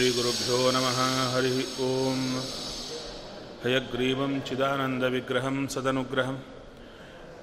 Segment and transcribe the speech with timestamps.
[0.00, 0.98] श्रीगुरुभ्यो नमः
[1.32, 1.56] हरिः
[1.86, 2.20] ॐ
[3.62, 6.36] हयग्रीवं चिदानन्दविग्रहं सदनुग्रहं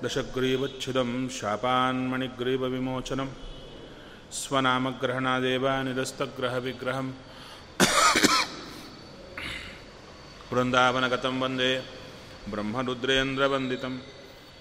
[0.03, 3.29] दशग्रीवच्छिदं शापान्मणिग्रीवविमोचनं
[4.39, 7.09] स्वनामग्रहणादेव निरस्तग्रहविग्रहं
[10.53, 11.71] वृन्दावनगतं वन्दे
[12.53, 13.95] ब्रह्मरुद्रेन्द्रवन्दितं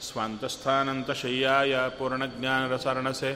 [0.08, 3.32] स्वान्तस्थानन्तशय्याय पूर्णज्ञानरसरणसे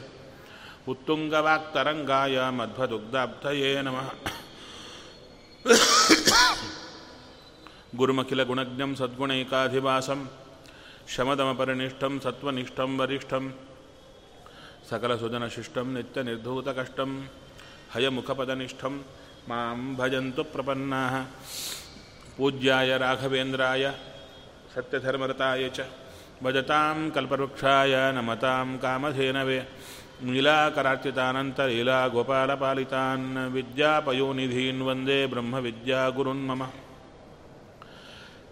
[0.93, 4.09] उत्तुङ्गवाक्तरङ्गाय मध्वदुग्धाब्धये नमः
[7.98, 10.22] ಗುರುಮಖಿಲ ಗುಣಜ್ಞಂ ಸದ್ಗುಣೈಕಾಧಿವಾಸಂ
[11.14, 13.46] ಶಮದಮಪರಿನಿಷ್ಠಂ ಸತ್ವನಿಷ್ಠಂ ವರಿಷ್ಠಂ
[14.90, 17.12] ಸಕಲಸುಜನಶಿಷ್ಟಂ ನಿತ್ಯನಿರ್ಧೂತಕಷ್ಟಂ
[17.94, 18.94] ಹಯಮುಖಪದನಿಷ್ಠಂ
[19.50, 21.02] ಮಾಂ ಭಜಂತು ಪ್ರಪನ್ನಾ
[22.38, 23.86] ಪೂಜ್ಯಾಯ ರಾಘವೇಂದ್ರಾಯ
[24.74, 25.88] ಸತ್ಯಧರ್ಮರತಾಯ ಚ
[26.44, 29.60] ಭಜತಾಂ ಕಲ್ಪವೃಕ್ಷಾಯ ನಮತಾಂ ಕಾಮಧೇನವೇ
[30.26, 36.62] नीलाकरार्चितानन्तलीलागोपालपालितान् विद्यापयोनिधीन् वन्दे ब्रह्मविद्यागुरुन् मम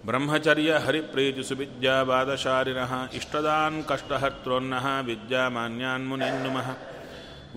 [0.07, 6.69] ब्रह्मचर्यहरिप्रीतिसुविद्यावादशालिनः इष्टदान् कष्टहर्त्रोन्नः विद्यामान्यान् मुनिन्नुमः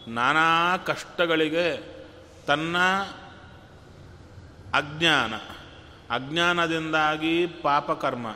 [0.07, 0.47] ನಾನಾ
[0.89, 1.67] ಕಷ್ಟಗಳಿಗೆ
[2.47, 2.75] ತನ್ನ
[4.75, 5.33] ಅಜ್ಞಾನ
[6.15, 7.33] ಅಜ್ಞಾನದಿಂದಾಗಿ
[7.63, 8.27] ಪಾಪಕರ್ಮ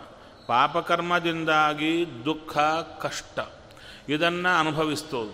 [0.48, 1.94] ಪಾಪಕರ್ಮದಿಂದಾಗಿ
[2.26, 2.54] ದುಃಖ
[3.02, 3.38] ಕಷ್ಟ
[4.10, 5.34] ಇದನ್ನು ಅನುಭವಿಸ್ತೋದು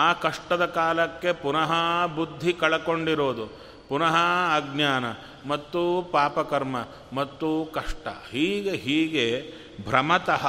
[0.00, 1.70] ಆ ಕಷ್ಟದ ಕಾಲಕ್ಕೆ ಪುನಃ
[2.16, 3.46] ಬುದ್ಧಿ ಕಳಕೊಂಡಿರೋದು
[3.89, 4.15] ಪುನಃ
[4.55, 5.05] ಅಜ್ಞಾನ,
[5.45, 6.75] ಮತ್ತು ಪಾಪಕರ್ಮ,
[7.13, 8.07] ಮತ್ತು ಕಷ್ಟ.
[8.07, 9.27] ಹೀಗೆ ಹೀಗೆ
[9.87, 10.45] ಭ್ರಮತಃ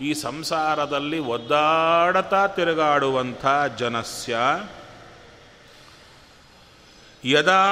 [0.00, 3.46] ಈ ಸಂಸಾರದಲ್ಲಿ ಒದ್ದಾಡತಾ ತಿರುಗಾಡುವಂಥ
[3.78, 4.36] ಜನಸ್ಯ
[7.24, 7.64] ಯದಾ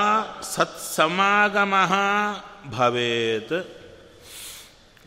[0.43, 1.75] ಸತ್ಸಮಾಗಮ
[2.77, 3.67] ಭವೇತ್.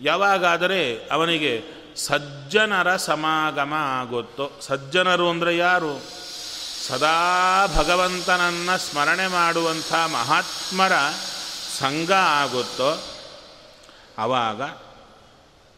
[0.02, 1.63] ಯಾವಾಗಾದರೆ ಅವನಿಗೆ
[1.96, 6.21] ಸಜ್ಜನರ ಸಮಾಗಮ ಆಗುತ್ತೋ, ಸಜ್ಜನರು ಅಂದರೆ ಯಾರು?
[6.91, 10.91] ಸದಾ ಭಗವಂತನನ್ನು ಸ್ಮರಣೆ ಮಾಡುವಂಥ ಮಹಾತ್ಮರ
[11.79, 13.03] ಸಂಘ ಆಗುತ್ತೋ
[14.17, 14.61] ಆವಾಗ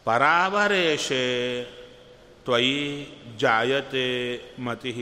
[0.04, 1.64] ಪರಾವರೇಶೆ
[2.44, 3.06] ತ್ವಯಿ
[3.36, 4.08] ಜಾಯತೆ
[4.60, 4.92] ಮತಿ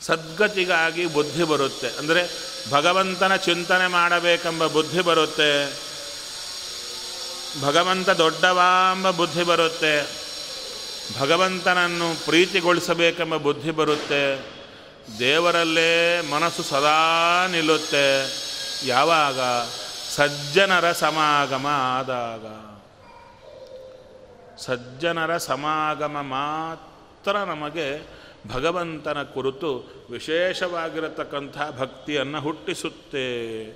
[0.00, 1.88] ಸದ್ಗತಿಗಾಗಿ ಬುದ್ಧಿ ಬರುತ್ತೆ.
[1.98, 2.22] ಅಂದರೆ
[2.70, 5.72] ಭಗವಂತನ ಚಿಂತನೆ ಮಾಡಬೇಕೆಂಬ ಬುದ್ಧಿ ಬರುತ್ತೆ.
[7.62, 10.23] ಭಗವಂತ ದೊಡ್ಡವಾ ಎಂಬ ಬುದ್ಧಿ ಬರುತ್ತೆ.
[11.20, 14.54] ಭಗವಂತನನ್ನು ಪ್ರೀತಿಗೊಳಿಸಬೇಕೆಂಬ ಬುದ್ಧಿ ಬರುತ್ತೆ.
[15.18, 18.26] ದೇವರಲ್ಲೇ ಮನಸ್ಸು ಸದಾ ನಿಲ್ಲುತ್ತೆ.
[18.86, 19.40] ಯಾವಾಗ?
[20.14, 22.46] ಸಜ್ಜನರ ಸಮಾಗಮ ಆದಾಗ.
[24.58, 28.06] ಸಜ್ಜನರ ಸಮಾಗಮ ಮಾತ್ರ ನಮಗೆ
[28.54, 33.68] ಭಗವಂತನ ಕುರಿತು ವಿಶೇಷವಾಗಿರತಕ್ಕಂಥ ಭಕ್ತಿಯನ್ನು ಹುಟ್ಟಿಸುತ್ತೆ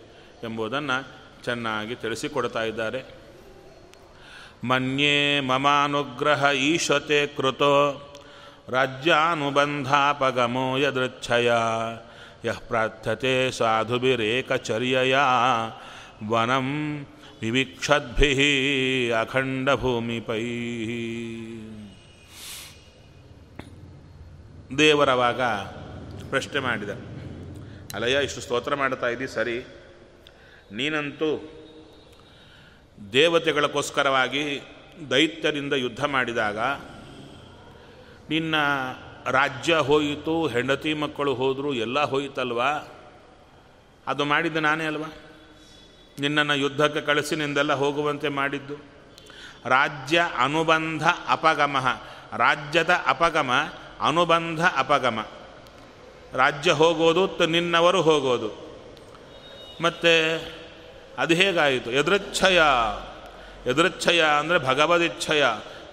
[0.45, 1.09] ಎಂಬುದನ್ನು
[1.45, 3.18] ಚೆನ್ನಾಗಿ ತಿಳಿಸಿಕೊಡ್ತಾ ಇದ್ದಾರೆ.
[4.65, 8.05] ಮನ್ಯೇ ಮಮಾನುಗ್ರಹ ಈಶತೆ ಕೃತೋ
[8.69, 11.53] ರಾಜ್ಯಾನುಬಂಧಾಪಗಮೋ ಯದೃಚ್ಛಯ
[12.45, 15.17] ಯಃ ಪ್ರಾರ್ಥತೆ ಸಾಧುಭಿರೇಕಚರ್ಯಯ
[16.29, 17.07] ವನಂ
[17.43, 20.45] ವಿವಿಕ್ಷದ್ಭಿ ಅಖಂಡ ಅಖಂಡಭೂಮಿಪೈ
[24.79, 25.41] ದೇವರವಾಗ
[26.31, 26.91] ಪ್ರಶ್ನೆ ಮಾಡಿದ,
[27.95, 29.67] ಅಲಯ್ಯ, ಇಷ್ಟು ಸ್ತೋತ್ರ ಮಾಡ್ತಾ ಇದ್ದೀ ಸರಿ.
[30.73, 31.55] ನೀನಂತೂ
[33.13, 34.61] ದೇವತೆಗಳಕ್ಕೋಸ್ಕರವಾಗಿ
[35.11, 36.59] ದೈತ್ಯರಿಂದ ಯುದ್ಧ ಮಾಡಿದಾಗ,
[38.31, 38.55] ನಿನ್ನ
[39.31, 42.71] ರಾಜ್ಯ ಹೋಯಿತು, ಹೆಂಡತಿ ಮಕ್ಕಳು ಹೋದರು, ಎಲ್ಲ ಹೋಯಿತಲ್ವಾ?
[44.07, 45.13] ಅದು ಮಾಡಿದ್ದು ನಾನೇ ಅಲ್ವಾ?
[46.21, 48.75] ನಿನ್ನನ್ನು ಯುದ್ಧಕ್ಕೆ ಕಳಿಸಿ ನಿಂದೆಲ್ಲ ಹೋಗುವಂತೆ ಮಾಡಿದ್ದು.
[49.65, 52.01] ರಾಜ್ಯ ಅನುಬಂಧ ಅಪಗಮ.
[52.37, 53.51] ರಾಜ್ಯದ ಅಪಗಮ
[54.01, 55.27] ಅನುಬಂಧ ಅಪಗಮ.
[56.33, 58.49] ರಾಜ್ಯ ಹೋಗೋದು ನಿನ್ನವರು ಹೋಗೋದು.
[59.83, 60.41] ಮತ್ತು
[61.19, 61.91] ಅದು ಹೇಗಾಯಿತು?
[61.91, 62.63] ಎದುರಚ್ಛಯ
[63.67, 65.45] ಎದುರಚ್ಛಯ ಅಂದರೆ ಭಗವದಿಚ್ಛಯ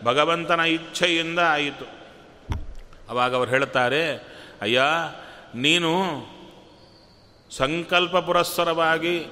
[0.04, 1.86] ಭಗವಂತನ ಇಚ್ಛೆಯಿಂದ ಆಯಿತು.
[3.10, 4.04] ಅವಾಗ ಅವರು ಹೇಳ್ತಾರೆ
[4.62, 4.82] ಅಯ್ಯ,
[5.56, 5.92] ನೀನು
[7.52, 9.26] ಸಂಕಲ್ಪ ಪುರಸ್ಸರವಾಗಿ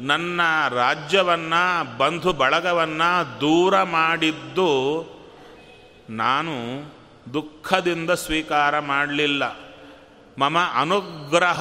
[0.00, 0.40] ನನ್ನ
[0.70, 1.62] ರಾಜ್ಯವನ್ನು,
[1.98, 4.70] ಬಂಧು ಬಳಗವನ್ನು ದೂರ ಮಾಡಿದ್ದು
[6.10, 6.54] ನಾನು
[7.32, 9.44] ದುಃಖದಿಂದ ಸ್ವೀಕಾರ ಮಾಡಲಿಲ್ಲ.
[10.38, 11.60] ಮಮ ಅನುಗ್ರಹ.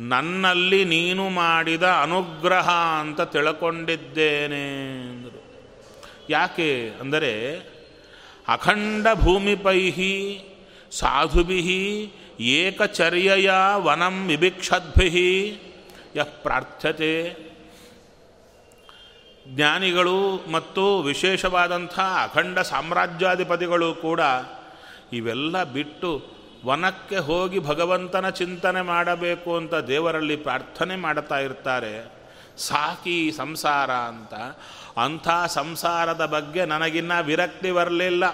[0.00, 5.42] ನನ್ನಲ್ಲಿ ನೀನು ಮಾಡಿದ ಅನುಗ್ರಹ ಅಂತ ತಿಳ್ಕೊಂಡಿದ್ದೇನೆ ಅಂದರು.
[6.30, 7.56] ಯಾಕೆ ಅಂದರೆ,
[8.48, 10.44] ಅಖಂಡ ಭೂಮಿಪೈಹಿ
[10.90, 15.46] ಸಾಧುಭಿ ಏಕಚರ್ಯಯ ವನಂ ವಿಭಿಕ್ಷದ್ಭಿ
[16.16, 17.50] ಯಃ ಪ್ರಾರ್ಥ್ಯತೆ.
[19.48, 24.20] ಜ್ಞಾನಿಗಳು ಮತ್ತು ವಿಶೇಷವಾದಂಥ ಅಖಂಡ ಸಾಮ್ರಾಜ್ಯಾಧಿಪತಿಗಳು ಕೂಡ
[25.12, 32.12] ಇವೆಲ್ಲ ಬಿಟ್ಟು ವನಕ್ಕೆ ಹೋಗಿ ಭಗವಂತನ ಚಿಂತನೆ ಮಾಡಬೇಕು ಅಂತ ದೇವರಲ್ಲಿ ಪ್ರಾರ್ಥನೆ ಮಾಡ್ತಾ ಇರ್ತಾರೆ.
[32.58, 34.34] ಸಾಕಿ ಸಂಸಾರ ಅಂತ.
[34.98, 38.24] ಅಂಥ ಸಂಸಾರದ ಬಗ್ಗೆ ನನಗಿನ್ನ ವಿರಕ್ತಿ ಬರಲಿಲ್ಲ.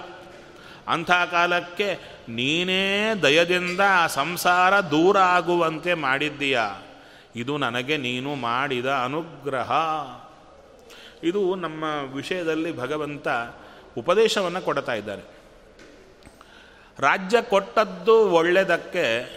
[0.88, 6.60] ಅಂಥ ಕಾಲಕ್ಕೆ ನೀನೇ ದಯದಿಂದ ಆ ಸಂಸಾರ ದೂರ ಆಗುವಂತೆ ಮಾಡಿದ್ದೀಯ?
[7.36, 9.72] ಇದು ನನಗೆ ನೀನು ಮಾಡಿದ ಅನುಗ್ರಹ.
[11.24, 13.28] ಇದು ನಮ್ಮ ವಿಷಯದಲ್ಲಿ ಭಗವಂತ
[13.98, 15.35] ಉಪದೇಶವನ್ನು ಕೊಡ್ತಾ ಇದ್ದಾರೆ.
[16.98, 19.30] ರಾಜ್ಯ ಕೊಟ್ಟದ್ದು ಒಳ್ಳೆಯದಕ್ಕೆ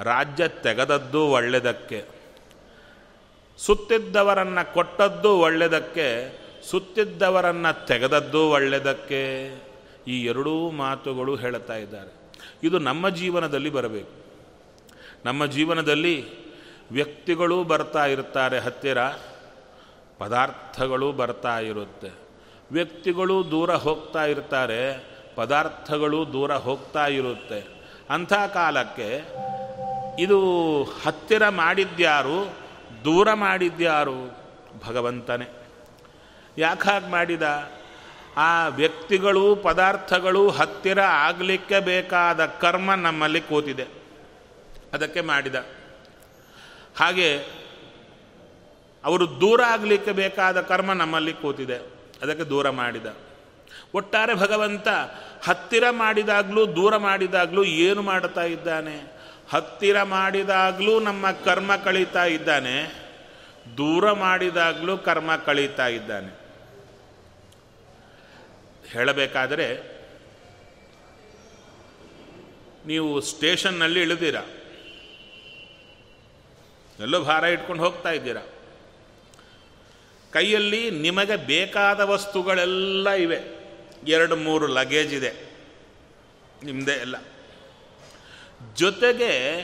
[0.00, 2.04] ರಾಜ್ಯ ತೆಗೆದದ್ದು ಒಳ್ಳೆಯದಕ್ಕೆ
[3.58, 6.38] ಸುತ್ತಿದ್ದವರನ್ನು ಕೊಟ್ಟದ್ದು ಒಳ್ಳೆಯದಕ್ಕೆ
[6.70, 9.52] ಸುತ್ತಿದ್ದವರನ್ನು ತೆಗೆದದ್ದು ಒಳ್ಳೆಯದಕ್ಕೆ
[10.08, 12.14] ಈ ಎರಡೂ ಮಾತುಗಳು ಹೇಳ್ತಾ ಇದ್ದಾರೆ.
[12.62, 14.10] ಇದು ನಮ್ಮ ಜೀವನದಲ್ಲಿ ಬರಬೇಕು.
[15.24, 16.46] ನಮ್ಮ ಜೀವನದಲ್ಲಿ
[16.92, 18.98] ವ್ಯಕ್ತಿಗಳು ಬರ್ತಾ ಇರ್ತಾರೆ, ಹತ್ತಿರ.
[20.18, 22.10] ಪದಾರ್ಥಗಳು ಬರ್ತಾ ಇರುತ್ತೆ.
[22.72, 25.15] ವ್ಯಕ್ತಿಗಳು ದೂರ ಹೋಗ್ತಾ ಇರ್ತಾರೆ.
[25.36, 27.68] ಪದಾರ್ಥಗಳು ದೂರ ಹೋಗ್ತಾ ಇರುತ್ತೆ.
[28.10, 29.22] ಅಂಥ ಕಾಲಕ್ಕೆ
[30.18, 32.46] ಇದು ಹತ್ತಿರ ಮಾಡಿದ್ಯಾರು,
[33.04, 34.38] ದೂರ ಮಾಡಿದ್ಯಾರು?
[34.86, 35.48] ಭಗವಂತನೇ.
[36.58, 37.70] ಯಾಕಾಗಿ ಮಾಡಿದ?
[38.36, 43.86] ಆ ವ್ಯಕ್ತಿಗಳು ಪದಾರ್ಥಗಳು ಹತ್ತಿರ ಆಗಲಿಕ್ಕೆ ಬೇಕಾದ ಕರ್ಮ ನಮ್ಮಲ್ಲಿ ಕೂತಿದೆ.
[44.92, 45.54] ಅದಕ್ಕೆ ಮಾಡಿದ.
[46.96, 47.38] ಹಾಗೆ
[49.04, 51.76] ಅವರು ದೂರ ಆಗಲಿಕ್ಕೆ ಬೇಕಾದ ಕರ್ಮ ನಮ್ಮಲ್ಲಿ ಕೂತಿದೆ.
[52.22, 53.06] ಅದಕ್ಕೆ ದೂರ ಮಾಡಿದ.
[53.94, 54.88] ಒಟ್ಟಾರೆ ಭಗವಂತ
[55.42, 59.16] ಹತ್ತಿರ ಮಾಡಿದಾಗಲೂ, ದೂರ ಮಾಡಿದಾಗಲೂ ಏನು ಮಾಡ್ತಾ ಇದ್ದಾನೆ?
[59.50, 63.06] ಹತ್ತಿರ ಮಾಡಿದಾಗಲೂ ನಮ್ಮ ಕರ್ಮ ಕಳೀತಾ ಇದ್ದಾನೆ.
[63.76, 66.46] ದೂರ ಮಾಡಿದಾಗಲೂ ಕರ್ಮ ಕಳೀತಾ ಇದ್ದಾನೆ.
[68.90, 69.96] ಹೇಳಬೇಕಾದರೆ,
[72.86, 74.36] ನೀವು ಸ್ಟೇಷನ್ನಲ್ಲಿ ಇಳಿದಿರ.
[77.00, 78.40] ಎಲ್ಲೋ ಭಾರ ಇಟ್ಕೊಂಡು ಹೋಗ್ತಾ ಇದ್ದೀರಾ.
[80.32, 83.55] ಕೈಯಲ್ಲಿ ನಿಮಗೆ ಬೇಕಾದ ವಸ್ತುಗಳೆಲ್ಲ ಇವೆ.
[84.06, 85.56] ಎರಡು ಮೂರು ಲಗೇಜ್ ಇದೆ.
[86.64, 87.16] ನಿಮ್ಮದೇ ಎಲ್ಲ.
[88.74, 89.62] ಜೊತೆಗೆ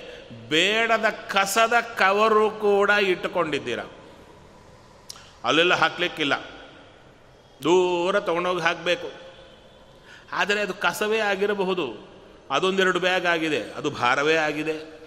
[0.48, 3.80] ಬೇಡದ ಕಸದ ಕವರು ಕೂಡ ಇಟ್ಟುಕೊಂಡಿದ್ದೀರ?
[5.44, 6.34] ಅಲ್ಲೆಲ್ಲ ಹಾಕ್ಲಿಕ್ಕಿಲ್ಲ.
[7.62, 9.12] ದೂರ ತೊಗೊಂಡೋಗಿ ಹಾಕಬೇಕು.
[10.32, 12.12] ಆದರೆ ಅದು ಕಸವೇ ಆಗಿರಬಹುದು.
[12.50, 13.62] ಅದೊಂದೆರಡು ಬ್ಯಾಗ್ ಆಗಿದೆ.
[13.62, 15.02] ಅದು ಭಾರವೇ ಆಗಿದೆ.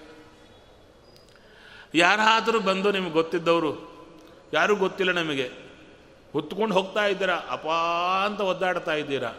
[1.96, 3.96] ಯಾರಾದರೂ ಬಂದು ನಿಮ್ಗೆ ಗೊತ್ತಿದ್ದವರು,
[4.54, 5.65] ಯಾರೂ ಗೊತ್ತಿಲ್ಲ ನಮಗೆ.
[6.36, 7.36] ಹೊತ್ಕೊಂಡು ಹೋಗ್ತಾ ಇದ್ದೀರಾ?
[7.50, 7.74] ಅಪಾ
[8.26, 9.32] ಅಂತ ಒದ್ದಾಡ್ತಾ ಇದ್ದೀರಾ?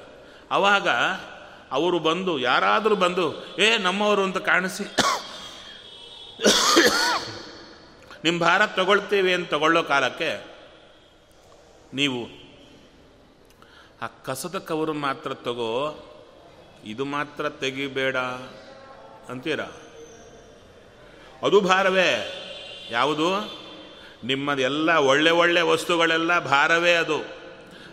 [0.50, 0.88] ಅವಾಗ
[1.70, 4.82] ಅವರು ಬಂದು, ಯಾರಾದರೂ ಬಂದು, ಏ, ನಮ್ಮವರು ಅಂತ ಕಾಣಿಸಿ.
[8.24, 10.44] ನಿಮ್ಮ ಭಾರ ತಗೊಳ್ತೀವಿ ಅಂತ ತಗೊಳ್ಳೋ ಕಾಲಕ್ಕೆ
[11.94, 12.28] ನೀವು
[14.02, 15.98] ಆ ಕಸದ ಕವರು ಮಾತ್ರ ತಗೋ,
[16.84, 18.16] ಇದು ಮಾತ್ರ ತೆಗಿಬೇಡ.
[19.28, 19.60] ಅಂತೀರ?
[21.42, 22.42] ಅದು ಭಾರವೇ.
[22.90, 23.65] ಯಾವುದು?
[24.26, 27.46] ನಿಮ್ಮದೆಲ್ಲ ಒಳ್ಳೆ ಒಳ್ಳೆ ವಸ್ತುಗಳೆಲ್ಲ ಭಾರವೇ ಅದು.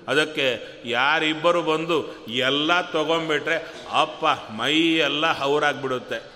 [0.08, 6.34] ಅದಕ್ಕೆ ಯಾರಿಬ್ಬರು ಬಂದು ಎಲ್ಲ ತೊಗೊಂಬಿಟ್ರೆ ಅಪ್ಪ ಮೈ ಎಲ್ಲ ಹೌರಾಗ್ಬಿಡುತ್ತೆ.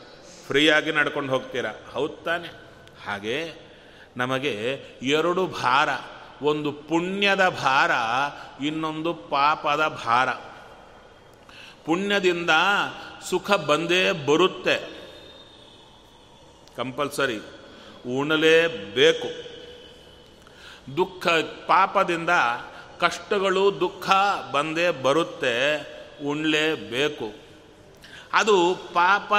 [0.47, 1.71] ಫ್ರೀಯಾಗಿ ನಡ್ಕೊಂಡು ಹೋಗ್ತೀರಾ?
[1.93, 2.47] ಹೌದು ತಾನೆ.
[3.05, 3.67] ಹಾಗೆ
[4.17, 5.89] ನಮಗೆ ಎರಡು ಭಾರ,
[6.41, 7.91] ಒಂದು ಪುಣ್ಯದ ಭಾರ,
[8.65, 10.29] ಇನ್ನೊಂದು ಪಾಪದ ಭಾರ.
[11.85, 12.49] ಪುಣ್ಯದಿಂದ
[13.29, 14.97] ಸುಖ ಬಂದೇ ಬರುತ್ತೆ.
[16.77, 17.39] ಕಂಪಲ್ಸರಿ,
[18.19, 19.56] ಉಣಲೇಬೇಕು.
[20.96, 21.27] ದುಃಖ,
[21.67, 22.29] ಪಾಪದಿಂದ
[23.00, 24.10] ಕಷ್ಟಗಳು, ದುಃಖ
[24.51, 25.58] ಬಂದೇ ಬರುತ್ತೆ
[26.25, 27.48] ಉಣ್ಲೇಬೇಕು
[28.34, 29.34] ಅದು ಪಾಪ,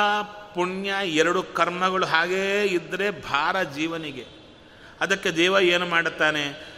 [0.54, 4.24] ಪುಣ್ಯ ಎರಡು ಕರ್ಮಗಳು ಹಾಗೇ ಇದ್ದರೆ ಭಾರ ಜೀವನಿಗೆ.
[5.00, 6.72] ಅದಕ್ಕೆ ದೇವ ಏನು ಮಾಡುತ್ತಾನೆ?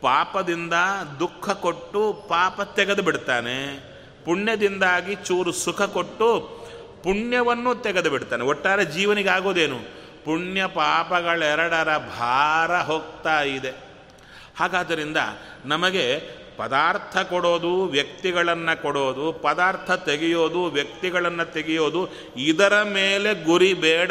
[0.00, 0.72] ಪಾಪದಿಂದ
[1.18, 3.80] ದುಃಖ ಕೊಟ್ಟು ಪಾಪ ತೆಗೆದು ಬಿಡ್ತಾನೆ.
[4.24, 6.58] ಪುಣ್ಯದಿಂದಾಗಿ ಚೂರು ಸುಖ ಕೊಟ್ಟು
[7.04, 8.44] ಪುಣ್ಯವನ್ನು ತೆಗೆದು ಬಿಡ್ತಾನೆ.
[8.44, 10.01] ಒಟ್ಟಾರೆ ಜೀವನಿಗೆ ಆಗೋದೇನು?
[10.24, 13.70] ಪುಣ್ಯ ಪಾಪಗಳೆರಡರ ಭಾರ ಹೋಗ್ತಾ ಇದೆ.
[14.58, 15.16] ಹಾಗಾದ್ದರಿಂದ
[15.64, 24.10] ನಮಗೆ ಪದಾರ್ಥ ಕೊಡೋದು, ವ್ಯಕ್ತಿಗಳನ್ನು ಕೊಡೋದು, ಪದಾರ್ಥ ತೆಗೆಯೋದು, ವ್ಯಕ್ತಿಗಳನ್ನು ತೆಗೆಯೋದು, ಇದರ ಮೇಲೆ ಗುರಿ ಬೇಡ.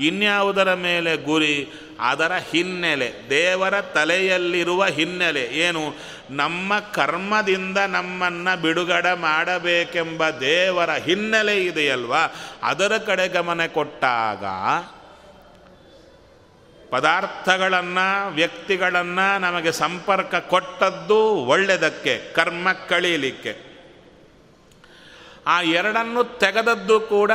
[0.00, 1.68] ಇನ್ಯಾವುದರ ಮೇಲೆ ಗುರಿ?
[2.00, 5.94] ಅದರ ಹಿನ್ನೆಲೆ, ದೇವರ ತಲೆಯಲ್ಲಿರುವ ಹಿನ್ನೆಲೆ ಏನು?
[6.30, 12.34] ನಮ್ಮ ಕರ್ಮದಿಂದ ನಮ್ಮನ್ನು ಬಿಡುಗಡೆ ಮಾಡಬೇಕೆಂಬ ದೇವರ ಹಿನ್ನೆಲೆ ಇದೆಯಲ್ವಾ?
[12.62, 14.44] ಅದರ ಕಡೆ ಗಮನ ಕೊಟ್ಟಾಗ
[16.90, 23.70] ಪದಾರ್ಥಗಳನ್ನು, ವ್ಯಕ್ತಿಗಳನ್ನು ನಮಗೆ ಸಂಪರ್ಕ ಕೊಟ್ಟದ್ದು ಒಳ್ಳೆಯದಕ್ಕೆ ಕರ್ಮ ಕಳೀಲಿಕ್ಕೆ.
[25.46, 27.32] ಆ ಎರಡನ್ನು ತೆಗೆದದ್ದು ಕೂಡ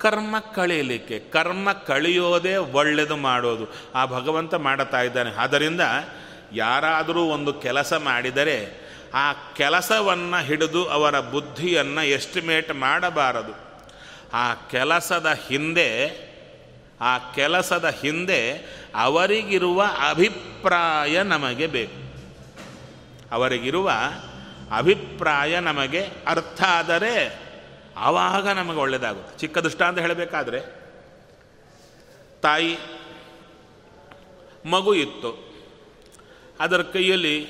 [0.00, 1.18] ಕರ್ಮ ಕಳೀಲಿಕ್ಕೆ.
[1.18, 3.66] ಕರ್ಮ ಕಳೆಯೋದೇ ಒಳ್ಳೆಯದು ಮಾಡೋದು.
[3.94, 5.34] ಆ ಭಗವಂತ ಮಾಡುತ್ತಾ ಇದ್ದಾನೆ.
[5.34, 5.80] ಆದ್ದರಿಂದ
[6.52, 13.52] ಯಾರಾದರೂ ಒಂದು ಕೆಲಸ ಮಾಡಿದರೆ ಆ ಕೆಲಸವನ್ನು ಹಿಡಿದು ಅವರ ಬುದ್ಧಿಯನ್ನು ಎಸ್ಟಿಮೇಟ್ ಮಾಡಬಾರದು.
[14.32, 16.28] ಆ ಕೆಲಸದ ಹಿಂದೆ,
[17.00, 22.08] ಆ ಕೆಲಸದ ಹಿಂದೆ ಅವರಿಗಿರುವ ಅಭಿಪ್ರಾಯ ನಮಗೆ ಬೇಕು.
[23.32, 23.92] ಅವರಿಗಿರುವ
[24.76, 27.48] ಅಭಿಪ್ರಾಯ ನಮಗೆ ಅರ್ಥ ಆದರೆ
[27.96, 29.38] ಆವಾಗ ನಮಗೆ ಒಳ್ಳೆಯದಾಗುತ್ತೆ.
[29.38, 30.60] ಚಿಕ್ಕ ದೃಷ್ಟಾಂತ ಹೇಳಬೇಕಾದ್ರೆ,
[32.42, 32.78] ತಾಯಿ
[34.64, 35.54] ಮಗು ಇತ್ತು.
[36.60, 37.46] ಅದರ ಕೈಯಲ್ಲಿ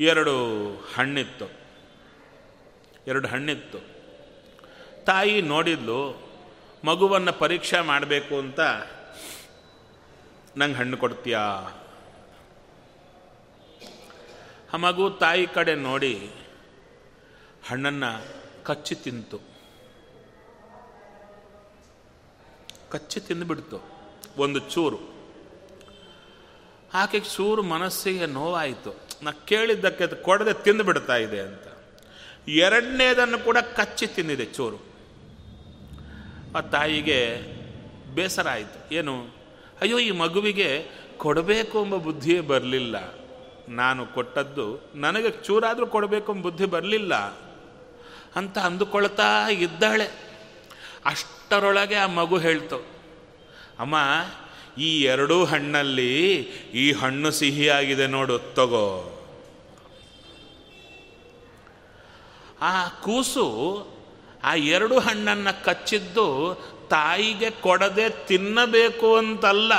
[0.00, 1.50] ಎರಡು ಹಣ್ಣಿತ್ತು.
[3.06, 3.78] ಎರಡು ಹಣ್ಣಿತ್ತು.
[5.04, 6.28] ತಾಯಿ ನೋಡಿದ್ಲು,
[6.84, 8.60] ಮಗುವನ್ನು ಪರೀಕ್ಷೆ ಮಾಡಬೇಕು ಅಂತ
[10.56, 11.40] ನಂಗೆ ಹಣ್ಣು ಕೊಡ್ತೀಯಾ?
[14.72, 16.30] ಆ ಮಗು ತಾಯಿ ಕಡೆ ನೋಡಿ
[17.68, 18.24] ಹಣ್ಣನ್ನು
[18.64, 19.38] ಕಚ್ಚಿ ತಿಂತು.
[22.90, 23.82] ಕಚ್ಚಿ ತಿಂದುಬಿಡ್ತು.
[24.36, 24.98] ಒಂದು ಚೂರು.
[26.94, 29.00] ಆಕೆಗೆ ಚೂರು ಮನಸ್ಸಿಗೆ ನೋವಾಯಿತು.
[29.22, 31.62] ನಾ ಕೇಳಿದ್ದಕ್ಕೆ ಕೊಡದೆ ತಿಂದುಬಿಡ್ತಾ ಇದೆ ಅಂತ.
[32.48, 34.76] ಎರಡನೇದನ್ನು ಕೂಡ ಕಚ್ಚಿ ತಿಂದಿದೆ ಚೂರು.
[36.56, 37.40] ಆ ತಾಯಿಗೆ
[38.14, 38.94] ಬೇಸರ ಆಯಿತು.
[38.94, 39.33] ಏನು?
[39.80, 40.68] ಅಯ್ಯೋ, ಈ ಮಗುವಿಗೆ
[41.16, 42.96] ಕೊಡಬೇಕು ಎಂಬ ಬುದ್ಧಿಯೇ ಬರಲಿಲ್ಲ.
[43.68, 47.14] ನಾನು ಕೊಟ್ಟದ್ದು ನನಗೆ ಚೂರಾದರೂ ಕೊಡಬೇಕು ಎಂಬ ಬುದ್ಧಿ ಬರಲಿಲ್ಲ.
[48.36, 50.06] ಅಂತ ಅಂದುಕೊಳ್ತಾ ಇದ್ದಾಳೆ.
[51.04, 52.76] ಅಷ್ಟರೊಳಗೆ ಆ ಮಗು ಹೇಳ್ತು,
[53.78, 53.96] ಅಮ್ಮ,
[54.80, 56.12] ಈ ಎರಡೂ ಹಣ್ಣಲ್ಲಿ
[56.74, 58.86] ಈ ಹಣ್ಣು ಸಿಹಿಯಾಗಿದೆ ನೋಡು, ತಗೋ.
[62.60, 63.46] ಆ ಕೂಸು
[64.44, 66.26] ಆ ಎರಡು ಹಣ್ಣನ್ನು ಕಚ್ಚಿದ್ದು
[66.88, 69.72] ತಾಯಿಗೆ ಕೊಡದೆ ತಿನ್ನಬೇಕು ಅಂತಲ್ಲ,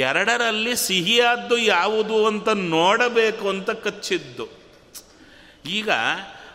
[0.00, 4.46] ಎರಡರಲ್ಲಿ ಸಿಹಿಯಾದ್ದು ಯಾವುದು ಅಂತ ನೋಡಬೇಕು ಅಂತ ಕಚ್ಚಿದ್ದು.
[5.66, 5.90] ಈಗ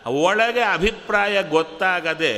[0.06, 2.34] ಒಳಗೆ ಅಭಿಪ್ರಾಯ ಗೊತ್ತಾಗದೆ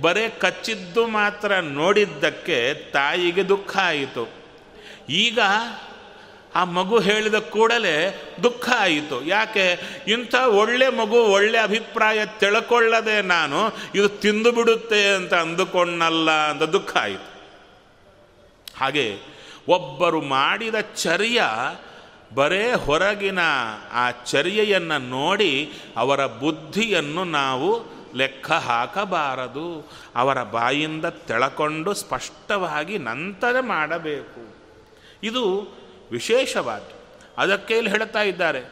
[0.00, 2.58] ಬರೇ ಕಚ್ಚಿದ್ದು ಮಾತ್ರ ನೋಡಿದ್ದಕ್ಕೆ
[2.92, 4.24] ತಾಯಿಗೆ ದುಃಖ ಆಯಿತು.
[5.08, 5.38] ಈಗ
[6.54, 9.24] ಆ ಮಗು ಹೇಳಿದ ಕೂಡಲೇ ದುಃಖ ಆಯಿತು.
[9.24, 9.80] ಯಾಕೆ?
[10.08, 17.40] ಇಂಥ ಒಳ್ಳೆ ಮಗು ಒಳ್ಳೆ ಅಭಿಪ್ರಾಯ ತಿಳ್ಕೊಳ್ಳದೆ ನಾನು ಇದು ತಿಂದು ಬಿಡುತ್ತೆ ಅಂತ ಅಂದುಕೊಂಡಲ್ಲ ಅಂತ ದುಃಖ ಆಯಿತು.
[18.78, 19.18] ಹಾಗೆ
[19.68, 21.42] ಒಬ್ಬರು ಮಾಡಿದ ಚರ್ಯ
[22.34, 23.38] ಬರೇ ಹೊರಗಿನ
[23.92, 29.90] ಆ ಚರ್ಯೆಯನ್ನು ನೋಡಿ ಅವರ ಬುದ್ಧಿಯನ್ನು ನಾವು ಲೆಕ್ಕ ಹಾಕಬಾರದು.
[30.16, 34.54] ಅವರ ಬಾಯಿಂದ ತೆಳಕೊಂಡು ಸ್ಪಷ್ಟವಾಗಿ ನಂತರ ಮಾಡಬೇಕು.
[35.22, 35.79] ಇದು
[36.10, 36.82] ವಿಶೇಷವಾದ
[37.38, 38.62] ಅದಕ್ಕೆ ಇಲ್ಲಿ ಹೇಳ್ತಾ ಇದ್ದಾರೆ,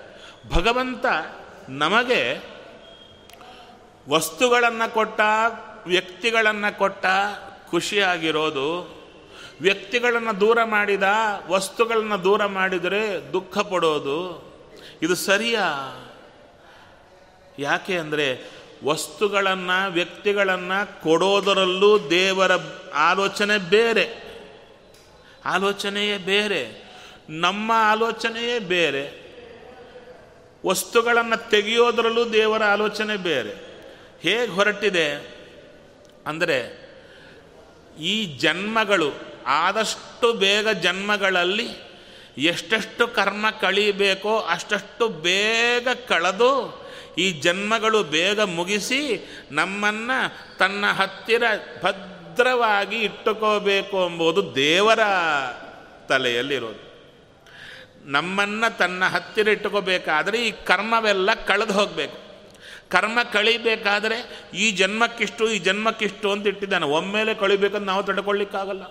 [0.52, 1.06] ಭಗವಂತ
[1.68, 2.38] ನಮಗೆ
[4.08, 5.20] ವಸ್ತುಗಳನ್ನು ಕೊಟ್ಟ,
[5.86, 7.06] ವ್ಯಕ್ತಿಗಳನ್ನು ಕೊಟ್ಟ
[7.70, 8.98] ಖುಷಿಯಾಗಿರೋದು,
[9.60, 11.02] ವ್ಯಕ್ತಿಗಳನ್ನು ದೂರ ಮಾಡಿದ,
[11.48, 14.48] ವಸ್ತುಗಳನ್ನು ದೂರ ಮಾಡಿದರೆ ದುಃಖ ಪಡೋದು.
[15.02, 15.64] ಇದು ಸರಿಯಾ?
[17.58, 18.50] ಯಾಕೆ ಅಂದರೆ
[18.84, 22.52] ವಸ್ತುಗಳನ್ನು, ವ್ಯಕ್ತಿಗಳನ್ನು ಕೊಡೋದರಲ್ಲೂ ದೇವರ
[22.94, 24.22] ಆಲೋಚನೆ ಬೇರೆ.
[25.44, 26.87] ಆಲೋಚನೆಯೇ ಬೇರೆ.
[27.28, 29.28] ನಮ್ಮ ಆಲೋಚನೆಯೇ ಬೇರೆ.
[30.66, 33.50] ವಸ್ತುಗಳನ್ನು ತೆಗೆಯೋದರಲ್ಲೂ ದೇವರ ಆಲೋಚನೆ ಬೇರೆ.
[34.20, 35.38] ಹೇಗೆ ಹೊರಟಿದೆ?
[36.26, 36.88] ಅಂದರೆ
[38.00, 39.12] ಈ ಜನ್ಮಗಳು,
[39.46, 41.68] ಆದಷ್ಟು ಬೇಗ ಜನ್ಮಗಳಲ್ಲಿ
[42.38, 46.84] ಎಷ್ಟೆಷ್ಟು ಕರ್ಮ ಕಳೀಬೇಕೋ ಅಷ್ಟಷ್ಟು ಬೇಗ ಕಳೆದು
[47.18, 51.42] ಈ ಜನ್ಮಗಳು ಬೇಗ ಮುಗಿಸಿ ನಮ್ಮನ್ನು ತನ್ನ ಹತ್ತಿರ
[51.84, 54.98] ಭದ್ರವಾಗಿ ಇಟ್ಟುಕೋಬೇಕು ಎಂಬುದು ದೇವರ
[56.08, 56.87] ತಲೆಯಲ್ಲಿರೋದು.
[58.08, 62.28] ನಮ್ಮನ್ನು ತನ್ನ ಹತ್ತಿರ ಇಟ್ಟುಕೋಬೇಕಾದರೆ ಈ ಕರ್ಮವೆಲ್ಲ ಕಳೆದು ಹೋಗಬೇಕು.
[62.90, 66.86] ಕರ್ಮ ಕಳಿಬೇಕಾದರೆ ಈ ಜನ್ಮಕ್ಕಿಷ್ಟು ಈ ಜನ್ಮಕ್ಕಿಷ್ಟು ಅಂತ ಇಟ್ಟಿದ್ದಾನೆ.
[66.86, 68.82] ಒಮ್ಮೆಲೆ ಕಳಿಬೇಕಂತ ನಾವು ತಡ್ಕೊಳ್ಳಿಕ್ಕಾಗಲ್ಲ.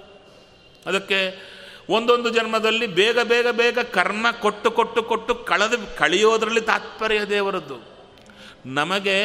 [0.86, 1.42] ಅದಕ್ಕೆ
[1.90, 7.98] ಒಂದೊಂದು ಜನ್ಮದಲ್ಲಿ ಬೇಗ ಬೇಗ ಬೇಗ ಕರ್ಮ ಕೊಟ್ಟು ಕೊಟ್ಟು ಕೊಟ್ಟು ಕಳೆದು ಕಳೆಯೋದರಲ್ಲಿ ತಾತ್ಪರ್ಯ ದೇವರದ್ದು.
[8.66, 9.24] ನಮಗೆ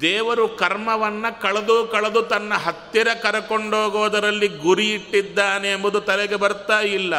[0.00, 7.14] ದೇವರು ಕರ್ಮವನ್ನು ಕಳೆದು ಕಳೆದು ತನ್ನ ಹತ್ತಿರ ಕರಕೊಂಡೋಗೋದರಲ್ಲಿ ಗುರಿ ಇಟ್ಟಿದ್ದಾನೆ ಎಂಬುದು ತಲೆಗೆ ಬರ್ತಾ ಇಲ್ಲ.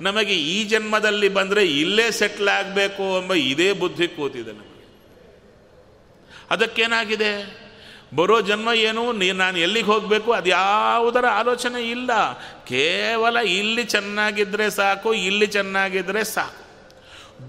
[0.00, 4.70] ನಮಗೆ ಈ ಜನ್ಮದಲ್ಲಿ ಬಂದರೆ ಇಲ್ಲೇ ಸೆಟ್ಲ್ ಆಗಬೇಕು ಎಂಬ ಇದೇ ಬುದ್ಧಿ ಕೂತಿದೆ ನಮಗೆ.
[6.50, 7.60] ಅದಕ್ಕೇನಾಗಿದೆ?
[8.14, 9.12] ಬರೋ ಜನ್ಮ ಏನು?
[9.12, 10.32] ನೀ ನಾನು ಎಲ್ಲಿಗೆ ಹೋಗಬೇಕು?
[10.32, 12.32] ಅದು ಯಾವುದರ ಆಲೋಚನೆ ಇಲ್ಲ.
[12.64, 16.59] ಕೇವಲ ಇಲ್ಲಿ ಚೆನ್ನಾಗಿದ್ದರೆ ಸಾಕು, ಇಲ್ಲಿ ಚೆನ್ನಾಗಿದ್ದರೆ ಸಾಕು.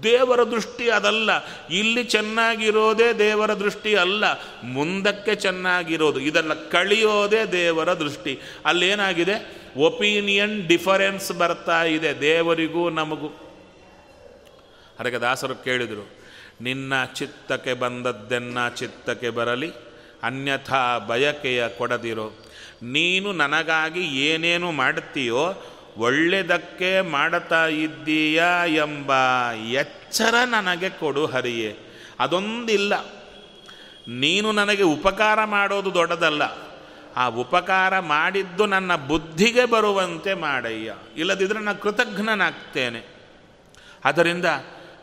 [0.02, 1.30] ದೇವರ ದೃಷ್ಟಿ ಅದಲ್ಲ.
[1.70, 4.24] ಇಲ್ಲಿ ಚೆನ್ನಾಗಿರೋದೇ ದೇವರ ದೃಷ್ಟಿ ಅಲ್ಲ.
[4.62, 6.20] ಮುಂದಕ್ಕೆ ಚೆನ್ನಾಗಿರೋದು.
[6.20, 8.40] ಇದೆಲ್ಲ ಕಳಿಯೋದೇ ದೇವರ ದೃಷ್ಟಿ.
[8.66, 9.62] ಅಲ್ಲೇನಾಗಿದೆ?
[9.76, 12.20] ಒಪಿನಿಯನ್ ಡಿಫರೆನ್ಸ್ ಬರ್ತಾ ಇದೆ.
[12.20, 13.28] ದೇವರಿಗೂ ನಮಗೂ.
[14.98, 16.10] ಅದಕ್ಕೆ ದಾಸರು ಕೇಳಿದರು,
[16.60, 19.70] ನಿನ್ನ ಚಿತ್ತಕ್ಕೆ ಬಂದದ್ದೆನ್ನ ಚಿತ್ತಕ್ಕೆ ಬರಲಿ,
[20.22, 22.32] ಅನ್ಯಥಾ ಬಯಕೆಯ ಕೊಡದಿರೋ.
[22.82, 25.54] ನೀನು ನನಗಾಗಿ ಏನೇನು ಮಾಡುತ್ತೀಯೋ
[25.96, 29.12] ಒಳ್ಳೆಯದಕ್ಕೆ ಮಾಡುತ್ತಾ ಇದ್ದೀಯಾ ಎಂಬ
[29.52, 31.76] ಎಚ್ಚರ ನನಗೆ ಕೊಡು ಹರಿಯೇ.
[32.20, 33.06] ಅದೊಂದಿಲ್ಲ.
[34.08, 36.42] ನೀನು ನನಗೆ ಉಪಕಾರ ಮಾಡೋದು ದೊಡ್ಡದಲ್ಲ.
[37.16, 40.94] ಆ ಉಪಕಾರ ಮಾಡಿದ್ದು ನನ್ನ ಬುದ್ಧಿಗೆ ಬರುವಂತೆ ಮಾಡಯ್ಯ.
[41.16, 43.02] ಇಲ್ಲದಿದ್ದರೆ ನಾನು ಕೃತಜ್ಞನಾಗ್ತೇನೆ.
[44.04, 44.44] ಅದರಿಂದ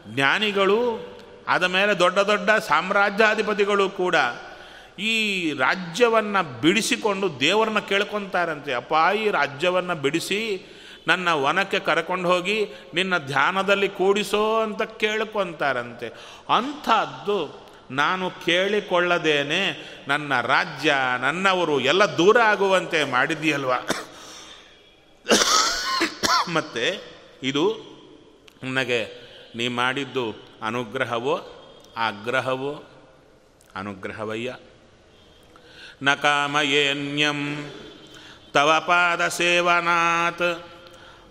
[0.07, 1.07] ಜ್ಞಾನಿಗಳು,
[1.47, 4.15] ಆದ ಮೇಲೆ ದೊಡ್ಡ ದೊಡ್ಡ ಸಾಮ್ರಾಜ್ಯಾಧಿಪತಿಗಳು ಕೂಡ
[4.99, 8.73] ಈ ರಾಜ್ಯವನ್ನು ಬಿಡಿಸಿಕೊಂಡು ದೇವರನ್ನ ಕೇಳ್ಕೊತಾರಂತೆ.
[8.73, 10.65] ಅಪ್ಪ, ಈ ರಾಜ್ಯವನ್ನು ಬಿಡಿಸಿ
[11.09, 16.07] ನನ್ನ ವನಕ್ಕೆ ಕರ್ಕೊಂಡು ಹೋಗಿ ನಿನ್ನ ಧ್ಯಾನದಲ್ಲಿ ಕೂಡಿಸೋ ಅಂತ ಕೇಳ್ಕೊತಾರಂತೆ.
[16.55, 23.71] ಅಂಥದ್ದು ನಾನು ಕೇಳಿಕೊಳ್ಳದೇನೆ ನನ್ನ ರಾಜ್ಯ, ನನ್ನವರು ಎಲ್ಲ ದೂರ ಆಗುವಂತೆ ಮಾಡಿದೆಯಲ್ವ
[26.53, 27.03] ಮತ್ತು
[27.43, 27.89] ಇದು
[28.63, 31.55] ನನಗೆ ನೀ ಮಾಡಿದ್ದು ಅನುಗ್ರಹವೋ,
[31.97, 32.83] ಆಗ್ರಹವೋ?
[33.75, 34.55] ಅನುಗ್ರಹವಯ್ಯ.
[36.01, 37.71] ನ ಕಾಮಯೇನ್ಯಂ
[38.53, 40.78] ತವ ಪಾದ ಸೇವನಾತ್.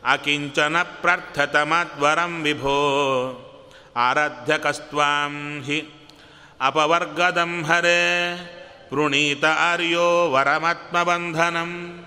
[0.05, 2.77] ಅಕಿಂಚನ ಪ್ರಾರ್ಥತಮದ್ವರಂ ವಿಭೋ
[3.97, 5.89] ಆರಾಧ್ಯ ಕಸ್ವಾಂ ಹಿ
[6.61, 8.05] ಅಪವರ್ಗದಂ ಹರೇ
[8.91, 12.05] ಪೃಣೀತ ಆರ್ಯೋ ವರಮಾತ್ಮಬಂಧನಂ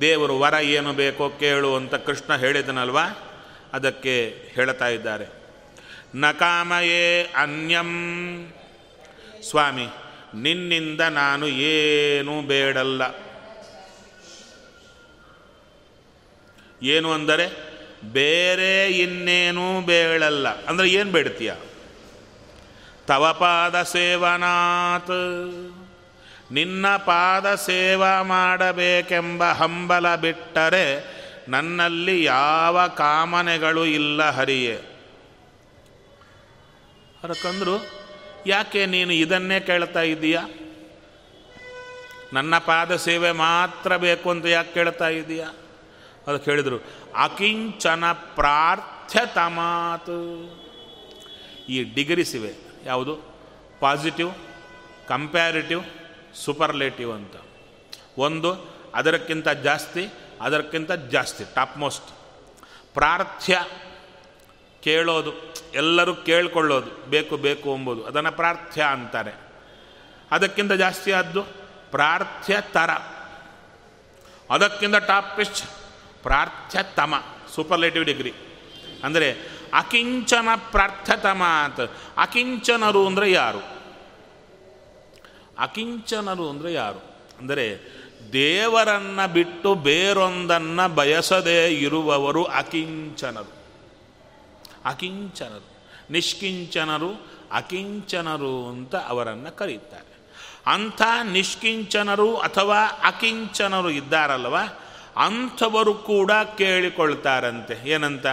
[0.00, 3.04] ದೇವರು ವರ ಏನು ಬೇಕೋ ಕೇಳು ಅಂತ ಕೃಷ್ಣ ಹೇಳಿದನಲ್ವಾ?
[3.72, 5.26] ಅದಕ್ಕೆ ಹೇಳ್ತಾ ಇದ್ದಾರೆ.
[6.14, 7.90] ನ ಕಾಮಯೇ ಅನ್ಯಂ.
[9.50, 9.86] ಸ್ವಾಮಿ,
[10.34, 13.27] ನಿನ್ನಿಂದ ನಾನು ಏನೂ ಬೇಡಲ್ಲ.
[16.82, 17.68] ಏನು ಅಂದರೆ
[18.12, 21.54] ಬೇರೆ ಇನ್ನೇನೂ ಬೇಳಲ್ಲ ಅಂದರೆ ಏನು ಬೇಡ್ತೀಯ?
[23.06, 25.10] ತವ ಪಾದ ಸೇವನಾತ್.
[26.52, 34.76] ನಿನ್ನ ಪಾದ ಸೇವಾ ಮಾಡಬೇಕೆಂಬ ಹಂಬಲ ಬಿಟ್ಟರೆ ನನ್ನಲ್ಲಿ ಯಾವ ಕಾಮನೆಗಳು ಇಲ್ಲ ಹರಿಯೇ.
[37.24, 37.86] ಅದಕ್ಕಂದ್ರು
[38.46, 40.48] ಯಾಕೆ ನೀನು ಇದನ್ನೇ ಕೇಳ್ತಾ ಇದ್ದೀಯಾ?
[42.32, 45.67] ನನ್ನ ಪಾದ ಸೇವೆ ಮಾತ್ರ ಬೇಕು ಅಂತ ಯಾಕೆ ಕೇಳ್ತಾ ಇದ್ದೀಯಾ?
[46.28, 46.78] ಅದಕ್ಕೆ ಹೇಳಿದರು,
[47.16, 50.10] ಅಕಿಂಚನ ಪ್ರಾರ್ಥ್ಯತಮಾತ್.
[51.68, 52.52] ಈ ಡಿಗ್ರೀಸ್ ಇವೆ.
[52.84, 53.14] ಯಾವುದು?
[53.80, 54.30] ಪಾಸಿಟಿವ್,
[55.08, 55.84] ಕಂಪ್ಯಾರಿಟಿವ್,
[56.34, 57.36] ಸೂಪರ್ಲೇಟಿವ್ ಅಂತ.
[58.18, 58.52] ಒಂದು
[58.94, 60.08] ಅದಕ್ಕಿಂತ ಜಾಸ್ತಿ
[60.40, 62.10] ಅದಕ್ಕಿಂತ ಜಾಸ್ತಿ, ಟಾಪ್ ಮೋಸ್ಟ್.
[62.94, 63.64] ಪ್ರಾರ್ಥ್ಯ
[64.82, 65.32] ಕೇಳೋದು,
[65.74, 69.32] ಎಲ್ಲರೂ ಕೇಳ್ಕೊಳ್ಳೋದು, ಬೇಕು ಬೇಕು ಎಂಬುದು ಅದನ್ನು ಪ್ರಾರ್ಥ್ಯ ಅಂತಾರೆ.
[70.30, 71.42] ಅದಕ್ಕಿಂತ ಜಾಸ್ತಿ ಆದ್ದು
[71.90, 72.90] ಪ್ರಾರ್ಥ್ಯ ತರ
[74.50, 75.62] ಅದಕ್ಕಿಂತ ಟಾಪ್ ಪಿಚ್
[76.28, 77.14] ಪ್ರಾರ್ಥ್ಯ ತಮ
[77.54, 78.32] ಸೂಪರ್ಲೇಟಿವ್ ಡಿಗ್ರಿ
[79.04, 81.80] ಅಂದರೆ ಅಕಿಂಚನ ಪ್ರಾರ್ಥತಮಾತ್
[82.18, 83.62] ಅಕಿಂಚನರು ಅಂದರೆ ಯಾರು?
[85.58, 87.00] ಅಕಿಂಚನರು ಅಂದರೆ ಯಾರು?
[87.38, 87.66] ಅಂದರೆ
[88.32, 93.52] ದೇವರನ್ನು ಬಿಟ್ಟು ಬೇರೊಂದನ್ನು ಬಯಸದೇ ಇರುವವರು ಅಕಿಂಚನರು.
[94.84, 95.66] ಅಕಿಂಚನರು.
[96.10, 100.08] ನಿಷ್ಕಿಂಚನರು, ಅಕಿಂಚನರು ಅಂತ ಅವರನ್ನು ಕರೀತಾರೆ.
[100.66, 104.56] ಅಂಥ ನಿಷ್ಕಿಂಚನರು ಅಥವಾ ಅಕಿಂಚನರು ಇದ್ದಾರಲ್ವ
[105.18, 107.90] ಅಂಥವರು ಕೂಡ ಕೇಳಿಕೊಳ್ತಾರಂತೆ.
[107.90, 108.26] ಏನಂತ?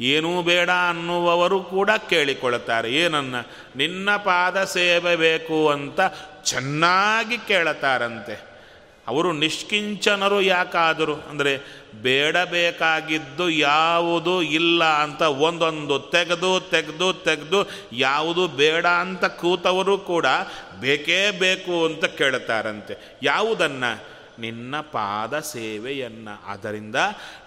[0.00, 2.92] ಏನೂ ಬೇಡ ಅನ್ನುವವರು ಕೂಡ ಕೇಳಿಕೊಳ್ತಾರೆ.
[2.92, 3.34] ಏನನ್ನ?
[3.76, 6.00] ನಿನ್ನ ಪಾದ ಸೇವೆ ಬೇಕು ಅಂತ
[6.44, 8.48] ಚೆನ್ನಾಗಿ ಕೇಳುತ್ತಾರಂತೆ
[9.08, 11.14] ಅವರು ನಿಷ್ಕಿಂಚನರು ಯಾಕಾದರು?
[11.14, 11.58] ಅಂದರೆ
[12.02, 20.26] ಬೇಡಬೇಕಾಗಿದ್ದು ಯಾವುದು ಇಲ್ಲ ಅಂತ ಒಂದೊಂದು ತೆಗೆದು ತೆಗೆದು ತೆಗೆದು ಯಾವುದು ಬೇಡ ಅಂತ ಕೂತವರು ಕೂಡ
[20.80, 24.17] ಬೇಕೇ ಬೇಕು ಅಂತ ಕೇಳುತ್ತಾರಂತೆ ಯಾವುದನ್ನು?
[24.38, 26.46] ನಿನ್ನ ಪಾದ ಸೇವೆಯನ್ನು.
[26.46, 26.94] ಆದ್ದರಿಂದ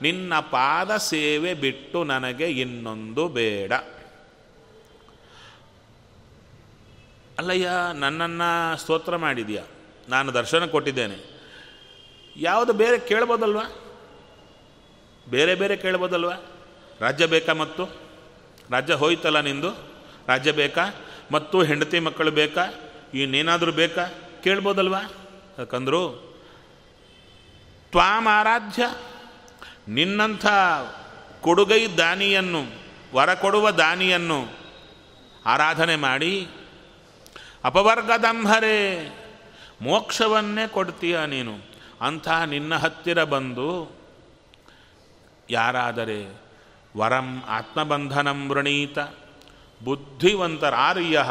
[0.01, 3.73] ನಿನ್ನ ಪಾದ ಸೇವೆ ಬಿಟ್ಟು ನನಗೆ ಇನ್ನೊಂದು ಬೇಡ.
[7.37, 9.63] ಅಲ್ಲಯ್ಯ, ನನ್ನನ್ನು ಸ್ತೋತ್ರ ಮಾಡಿದೆಯಾ?
[10.09, 11.41] ನಾನು ದರ್ಶನ ಕೊಟ್ಟಿದ್ದೇನೆ.
[12.37, 13.63] ಯಾವುದು ಬೇರೆ ಕೇಳ್ಬೋದಲ್ವಾ?
[15.29, 16.33] ಬೇರೆ ಬೇರೆ ಕೇಳ್ಬೋದಲ್ವಾ?
[16.99, 17.85] ರಾಜ್ಯ ಬೇಕಾ ಮತ್ತು?
[18.71, 19.69] ರಾಜ್ಯ ಹೋಯ್ತಲ್ಲ ನಿಂದು?
[20.27, 20.85] ರಾಜ್ಯ ಬೇಕಾ?
[21.31, 22.65] ಮತ್ತು ಹೆಂಡತಿ ಮಕ್ಕಳು ಬೇಕಾ?
[23.13, 24.07] ಇನ್ನೇನಾದರೂ ಬೇಕಾ?
[24.43, 25.01] ಕೇಳ್ಬೋದಲ್ವಾ?
[25.59, 26.30] ಯಾಕಂದ್ರು
[27.91, 28.89] ತ್ವಾಂ ಆರಾಧ್ಯ.
[29.87, 30.45] ನಿನ್ನಂಥ
[31.41, 32.63] ಕೊಡುಗೈ ದಾನಿಯನ್ನು
[33.13, 34.47] ವರ ಕೊಡುವ ದಾನಿಯನ್ನು
[35.45, 36.47] ಆರಾಧನೆ ಮಾಡಿ,
[37.63, 39.09] ಅಪವರ್ಗದಂಹರೇ,
[39.81, 41.57] ಮೋಕ್ಷವನ್ನೇ ಕೊಡ್ತೀಯ ನೀನು.
[42.01, 43.91] ಅಂಥ ನಿನ್ನ ಹತ್ತಿರ ಬಂದು
[45.49, 46.41] ಯಾರಾದರೆ
[46.97, 48.99] ವರಂ ಆತ್ಮಬಂಧನಂ ವೃಣೀತ.
[49.83, 51.23] ಬುದ್ಧಿವಂತರಾರ್ಯ.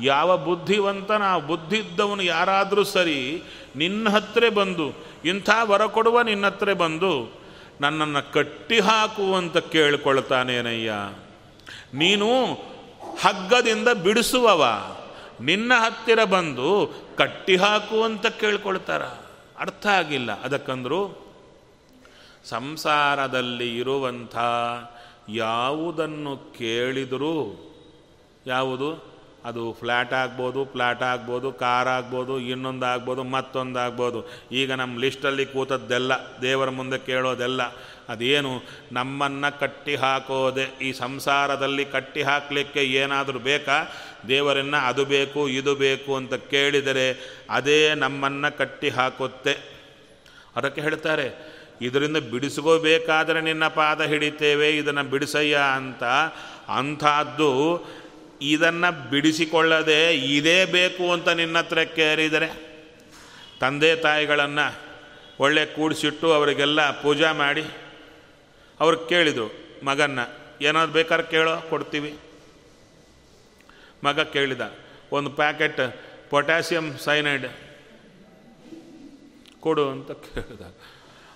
[0.00, 3.42] ಯಾವ ಬುದ್ಧಿವಂತನ ಬುದ್ಧಿ ಇದ್ದವನು ಯಾರಾದರೂ ಸರಿ
[3.76, 4.92] ನಿನ್ನ ಹತ್ರ ಬಂದು,
[5.24, 7.42] ಇಂಥ ವರ ಕೊಡುವ ನಿನ್ನ ಹತ್ರ ಬಂದು,
[7.80, 10.92] ನನ್ನನ್ನು ಕಟ್ಟಿ ಹಾಕು ಅಂತ ಕೇಳಿಕೊಳ್ತಾನೇನಯ್ಯ
[11.94, 12.44] ನೀನು
[13.20, 14.66] ಹಗ್ಗದಿಂದ ಬಿಡಿಸುವವ.
[15.40, 19.02] ನಿನ್ನ ಹತ್ತಿರ ಬಂದು ಕಟ್ಟಿ ಹಾಕು ಅಂತ ಕೇಳ್ಕೊಳ್ತಾರ.
[19.58, 20.42] ಅರ್ಥ ಆಗಿಲ್ಲ.
[20.42, 21.22] ಅದಕ್ಕಂದ್ರು,
[22.44, 24.36] ಸಂಸಾರದಲ್ಲಿ ಇರುವಂಥ
[25.28, 27.58] ಯಾವುದನ್ನು ಕೇಳಿದರೂ,
[28.46, 29.11] ಯಾವುದು?
[29.48, 34.20] ಅದು ಫ್ಲ್ಯಾಟ್ ಆಗ್ಬೋದು ಫ್ಲ್ಯಾಟ್ ಆಗ್ಬೋದು, ಕಾರ್ ಆಗ್ಬೋದು ಇನ್ನೊಂದು ಆಗ್ಬೋದು ಮತ್ತೊಂದು ಆಗ್ಬೋದು
[34.60, 37.62] ಈಗ ನಮ್ಮ ಲಿಸ್ಟಲ್ಲಿ ಕೂತದ್ದೆಲ್ಲ, ದೇವರ ಮುಂದೆ ಕೇಳೋದೆಲ್ಲ,
[38.12, 38.52] ಅದೇನು
[38.98, 40.66] ನಮ್ಮನ್ನು ಕಟ್ಟಿ ಹಾಕೋದೆ.
[40.86, 43.78] ಈ ಸಂಸಾರದಲ್ಲಿ ಕಟ್ಟಿ ಹಾಕಲಿಕ್ಕೆ ಏನಾದರೂ ಬೇಕಾ?
[44.28, 47.06] ದೇವರನ್ನು ಅದು ಬೇಕು, ಇದು ಬೇಕು ಅಂತ ಕೇಳಿದರೆ
[47.50, 49.54] ಅದೇ ನಮ್ಮನ್ನು ಕಟ್ಟಿ ಹಾಕುತ್ತೆ.
[50.56, 51.26] ಅದಕ್ಕೆ ಹೇಳ್ತಾರೆ,
[51.86, 56.04] ಇದರಿಂದ ಬಿಡಿಸ್ಕೋಬೇಕಾದರೆ ನಿನ್ನ ಪಾದ ಹಿಡಿತೇವೆ, ಇದನ್ನು ಬಿಡಿಸಯ್ಯ ಅಂತ.
[56.78, 57.50] ಅಂಥದ್ದು
[58.50, 62.48] ಇದನ್ನು ಬಿಡಿಸಿಕೊಳ್ಳದೆ ಇದೇ ಬೇಕು ಅಂತ ನಿನ್ನ ಹತ್ರ ಕೇರಿದರೆ,
[63.60, 64.66] ತಂದೆ ತಾಯಿಗಳನ್ನು
[65.40, 67.64] ಒಳ್ಳೆ ಕೂಡಿಸಿಟ್ಟು ಅವರಿಗೆಲ್ಲ ಪೂಜಾ ಮಾಡಿ,
[68.80, 69.46] ಅವ್ರು ಕೇಳಿದರು,
[69.84, 70.20] ಮಗನ್ನ,
[70.60, 72.12] ಏನಾದ್ರು ಬೇಕಾದ್ರೆ ಕೇಳೋ, ಕೊಡ್ತೀವಿ.
[74.04, 74.60] ಮಗ ಕೇಳಿದ,
[75.12, 75.80] ಒಂದು ಪ್ಯಾಕೆಟ್
[76.30, 77.46] ಪೊಟ್ಯಾಸಿಯಂ ಸೈನೈಡ್
[79.60, 80.62] ಕೊಡು ಅಂತ ಕೇಳಿದ.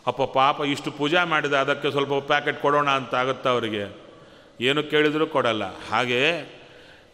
[0.07, 3.85] ಅಪ್ಪ, ಪಾಪ, ಇಷ್ಟು ಪೂಜಾ ಮಾಡಿದ, ಅದಕ್ಕೆ ಸ್ವಲ್ಪ ಪ್ಯಾಕೆಟ್ ಕೊಡೋಣ ಅಂತ ಆಗುತ್ತಾ ಅವರಿಗೆ?
[4.61, 5.64] ಏನು ಕೇಳಿದರೂ ಕೊಡಲ್ಲ.
[5.88, 6.21] ಹಾಗೆ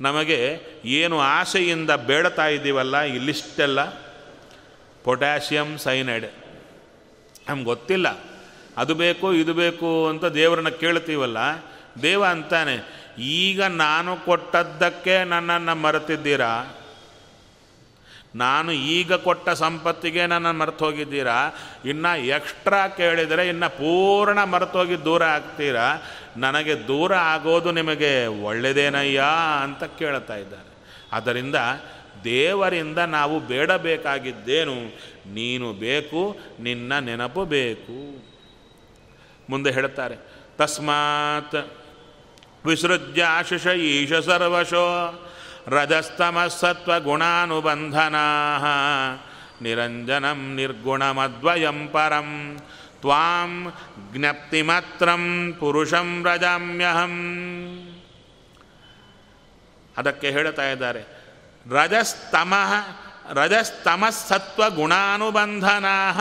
[0.07, 0.39] ನಮಗೆ
[0.85, 3.81] ಏನು ಆಸೆಯಿಂದ ಬೇಡತಾ ಇದ್ದೀವಲ್ಲ, ಇಲ್ಲಿಷ್ಟೆಲ್ಲ?
[5.05, 6.29] Potassium cyanide.
[7.49, 8.09] ನಮ್ಗೆ ಗೊತ್ತಿಲ್ಲ.
[8.77, 11.39] ಅದು ಬೇಕು, ಇದು ಬೇಕು ಅಂತ ದೇವರನ್ನ ಕೇಳ್ತೀವಲ್ಲ?
[12.03, 12.77] ದೇವ ಅಂತಾನೆ,
[13.19, 16.53] ಈಗ ನಾನು ಕೊಟ್ಟದ್ದಕ್ಕೆ ನನ್ನನ್ನು ಮರೆತಿದ್ದೀರಾ?
[18.35, 21.39] ನಾನು ಈಗ ಕೊಟ್ಟ ಸಂಪತ್ತಿಗೆ ನನ್ನನ್ನು ಮರೆತು ಹೋಗಿದ್ದೀರಾ
[21.85, 25.87] ಇನ್ನು ಎಕ್ಸ್ಟ್ರಾ ಕೇಳಿದರೆ ಇನ್ನು ಪೂರ್ಣ ಮರೆತೋಗಿ ದೂರ ಆಗ್ತೀರಾ?
[26.37, 29.25] ನನಗೆ ದೂರ ಆಗೋದು ನಿಮಗೆ ಒಳ್ಳೆಯದೇನಯ್ಯ
[29.63, 30.75] ಅಂತ ಕೇಳ್ತಾ ಇದ್ದಾರೆ.
[31.13, 31.55] ಆದ್ದರಿಂದ
[32.25, 34.75] ದೇವರಿಂದ ನಾವು ಬೇಡಬೇಕಾಗಿದ್ದೇನು?
[35.35, 38.25] ನೀನು ಬೇಕು, ನಿನ್ನ ನೆನಪು ಬೇಕು.
[39.51, 40.17] ಮುಂದೆ ಹೇಳ್ತಾರೆ,
[40.59, 41.73] ತಸ್ಮಾತ್
[42.67, 45.19] ವಿಸೃಜ್ಯ ಆಶಿಷ ಈಶ ಸರ್ವಶೋ
[45.67, 48.25] ರಜಸ್ತಮಸತ್ವಗುಣಾನುಬಂಧನಾ
[49.63, 52.59] ನಿರಂಜನಂ ನಿರ್ಗುಣಮದ್ವಯಂ ಪರಂ
[53.03, 53.73] ತ್ವಾಂ
[54.13, 57.15] ಜ್ಞಪ್ತಿಮಾತ್ರಂ ಪುರುಷಂ ರಜಾಮ್ಯಹಂ
[59.97, 61.31] ಅದಕ್ಕೆ ಹೇಳ್ತಾ ಇದ್ದಾರೆ,
[61.71, 62.55] ರಜಸ್ತಮ
[63.33, 66.19] ರಜಸ್ತಮಸತ್ವಗುಣಾನುಬಂಧನಾ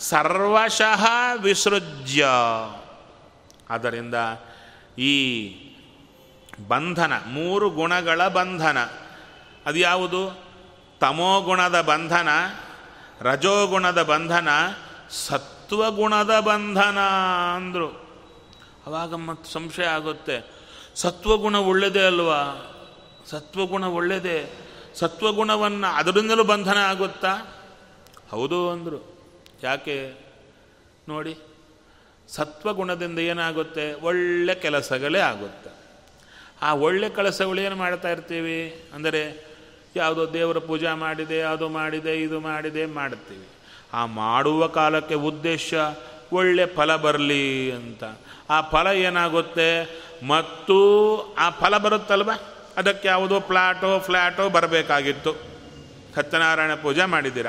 [0.00, 1.06] ಸರ್ವಶಃ
[1.42, 2.26] ವಿಸೃಜ್ಯ.
[3.70, 4.14] ಆದ್ದರಿಂದ
[4.98, 5.14] ಈ
[6.68, 8.78] ಬಂಧನ, ಮೂರು ಗುಣಗಳ ಬಂಧನ,
[9.66, 10.44] ಅದು ಯಾವುದು?
[11.00, 12.28] ತಮೋಗುಣದ ಬಂಧನ,
[13.20, 14.48] ರಜೋಗುಣದ ಬಂಧನ
[15.70, 16.98] ಸತ್ವಗುಣದ ಬಂಧನ
[17.56, 17.88] ಅಂದರು.
[18.86, 20.46] ಅವಾಗ ಮತ್ತು ಸಂಶಯ ಆಗುತ್ತೆ.
[20.94, 22.40] ಸತ್ವಗುಣ ಒಳ್ಳೆಯದೇ ಅಲ್ವಾ?
[23.26, 24.52] ಸತ್ವಗುಣ ಒಳ್ಳೆಯದೇ
[24.94, 27.34] ಸತ್ವಗುಣವನ್ನು ಅದರಿಂದಲೂ ಬಂಧನ ಆಗುತ್ತಾ?
[28.30, 29.18] ಹೌದು ಅಂದರು.
[29.62, 30.14] ಯಾಕೆ?
[31.08, 31.38] ನೋಡಿ
[32.28, 33.94] ಸತ್ವಗುಣದಿಂದ ಏನಾಗುತ್ತೆ?
[33.94, 35.70] ಒಳ್ಳೆ ಕೆಲಸಗಳೇ ಆಗುತ್ತೆ.
[36.62, 38.84] ಆ ಒಳ್ಳೆ ಕೆಲಸಗಳು ಏನು ಮಾಡ್ತಾ ಇರ್ತೀವಿ?
[38.94, 39.46] ಅಂದರೆ
[39.96, 43.48] ಯಾವುದೋ ದೇವರ ಪೂಜಾ ಮಾಡಿದೆ, ಅದು ಮಾಡಿದೆ, ಇದು ಮಾಡಿದೆ ಮಾಡ್ತೀವಿ.
[43.92, 45.74] ಆ ಮಾಡುವ ಕಾಲಕ್ಕೆ ಉದ್ದೇಶ
[46.32, 48.04] ಒಳ್ಳೆ ಫಲ ಬರಲಿ ಅಂತ.
[48.50, 50.00] ಆ ಫಲ ಏನಾಗುತ್ತೆ?
[50.26, 52.30] ಮತ್ತು ಆ ಫಲ ಬರುತ್ತಲ್ವ?
[52.76, 55.34] ಅದಕ್ಕೆ ಯಾವುದೋ ಪ್ಲಾಟೋ ಫ್ಲ್ಯಾಟೋ ಬರಬೇಕಾಗಿತ್ತು.
[56.14, 57.46] ಸತ್ಯನಾರಾಯಣ ಪೂಜೆ ಮಾಡಿದ್ದೀರ.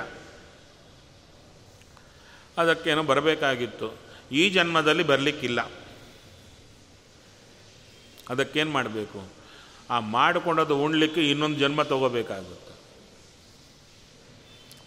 [2.57, 3.97] ಅದಕ್ಕೇನೋ ಬರಬೇಕಾಗಿತ್ತು.
[4.31, 5.71] ಈ ಜನ್ಮದಲ್ಲಿ ಬರಲಿಕ್ಕಿಲ್ಲ.
[8.29, 9.23] ಅದಕ್ಕೇನು ಮಾಡಬೇಕು?
[9.89, 12.71] ಆ ಮಾಡಿಕೊಂಡದು ಉಣ್ಲಿಕ್ಕೆ ಇನ್ನೊಂದು ಜನ್ಮ ತಗೋಬೇಕಾಗುತ್ತೆ.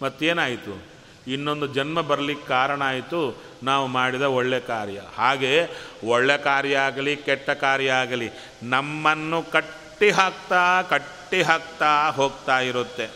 [0.04, 0.93] ಮತ್ತೇನಾಯಿತು?
[1.26, 5.00] ಇನ್ನೊಂದು ಜನ್ಮ ಬರಲಿಕ್ಕೆ ಕಾರಣ ಆಯಿತು ನಾವು ಮಾಡಿದ ಒಳ್ಳೆ ಕಾರ್ಯ.
[5.16, 5.66] ಹಾಗೆ
[6.04, 8.30] ಒಳ್ಳೆ ಕಾರ್ಯ ಆಗಲಿ, ಕೆಟ್ಟ ಕಾರ್ಯ ಆಗಲಿ,
[8.62, 13.10] ನಮ್ಮನ್ನು ಕಟ್ಟಿ ಹಾಕ್ತಾ ಕಟ್ಟಿ ಹಾಕ್ತಾ ಹೋಗ್ತಾ ಇರುತ್ತೆ.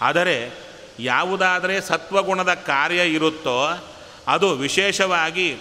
[0.00, 0.52] ಆದರೆ
[1.00, 3.84] ಯಾವುದಾದರೆ ಸತ್ವಗುಣದ ಕಾರ್ಯ ಇರುತ್ತೋ,
[4.28, 5.56] ಅದು ವಿಶೇಷವಾಗಿ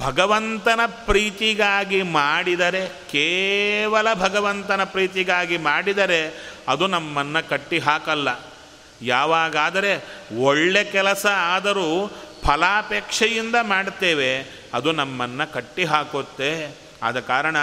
[0.00, 8.53] ಭಗವಂತನ ಪ್ರೀತಿಗಾಗಿ ಮಾಡಿದರೆ, ಕೇವಲ ಭಗವಂತನ ಪ್ರೀತಿಗಾಗಿ ಮಾಡಿದರೆ ಅದು ನಮ್ಮನ್ನು ಕಟ್ಟಿ ಹಾಕಲ್ಲ.
[9.02, 10.04] ಯಾವಾಗಾದರೆ
[10.38, 12.12] ಒಳ್ಳೆ ಕೆಲಸ ಆದರೂ
[12.44, 17.56] ಫಲಾಪೇಕ್ಷೆಯಿಂದ ಮಾಡ್ತೇವೆ ಅದು ನಮ್ಮನ್ನು ಕಟ್ಟಿ ಹಾಕುತ್ತೆ ಆದ ಕಾರಣ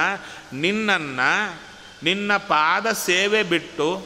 [0.54, 1.62] ನಿನ್ನನ್ನು,
[2.04, 4.06] ನಿನ್ನ ಪಾದ ಸೇವೆ ಬಿಟ್ಟು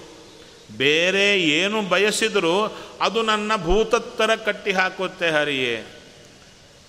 [0.77, 5.85] ಬೇರೆ ಏನು ಬಯಸಿದರೂ ಅದು ನನ್ನ ಭೂತತ್ತರ ಕಟ್ಟಿ ಹಾಕುತ್ತೆ ಹರಿಯೇ.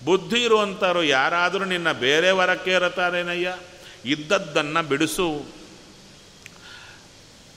[0.04, 3.56] ಬುದ್ಧಿ ಇರುವಂಥವ್ರು ಯಾರಾದರೂ ನಿನ್ನ ಬೇರೆ ವರಕ್ಕೆ ಇರುತ್ತಾರೇನಯ್ಯ?
[4.04, 5.44] ಇದ್ದದ್ದನ್ನು ಬಿಡಿಸು.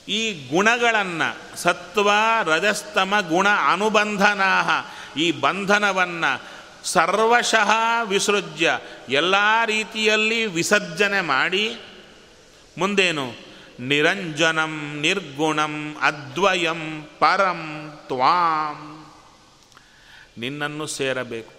[0.09, 2.11] ಈ ಗುಣಗಳನ್ನು ಸತ್ವ,
[2.43, 4.61] ರಜಸ್ತಮ, ಗುಣ ಅನುಬಂಧನಾ
[5.17, 6.41] ಈ ಬಂಧನವನ್ನು
[6.83, 7.71] ಸರ್ವಶಃ
[8.03, 11.77] ವಿಸೃಜ್ಯ, ಎಲ್ಲ ರೀತಿಯಲ್ಲಿ ವಿಸರ್ಜನೆ ಮಾಡಿ,
[12.77, 13.33] ಮುಂದೇನು?
[13.79, 19.05] ನಿರಂಜನಂ, ನಿರ್ಗುಣಂ, ಅದ್ವಯಂ, ಪರಂ, ತ್ವಾಂ.
[20.37, 21.53] ನಿನ್ನನ್ನು ಸೇರಬೇಕು.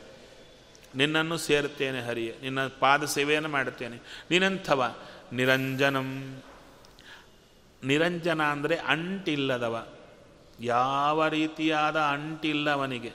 [0.94, 2.36] ನಿನ್ನನ್ನು ಸೇರ್ತೇನೆ ಹರಿಯೇ.
[2.42, 4.24] ನಿನ್ನ ಪಾದ ಸೇವೆಯನ್ನು ಮಾಡುತ್ತೇನೆ.
[4.30, 4.94] ನಿನ್ನಂಥವ
[5.32, 6.42] ನಿರಂಜನಂ
[7.82, 9.76] ನಿರಂಜನ ಅಂದರೆ ಅಂಟಿಲ್ಲದವ.
[10.60, 13.12] ಯಾವ ರೀತಿಯಾದ ಅಂಟಿಲ್ಲವನಿಗೆ?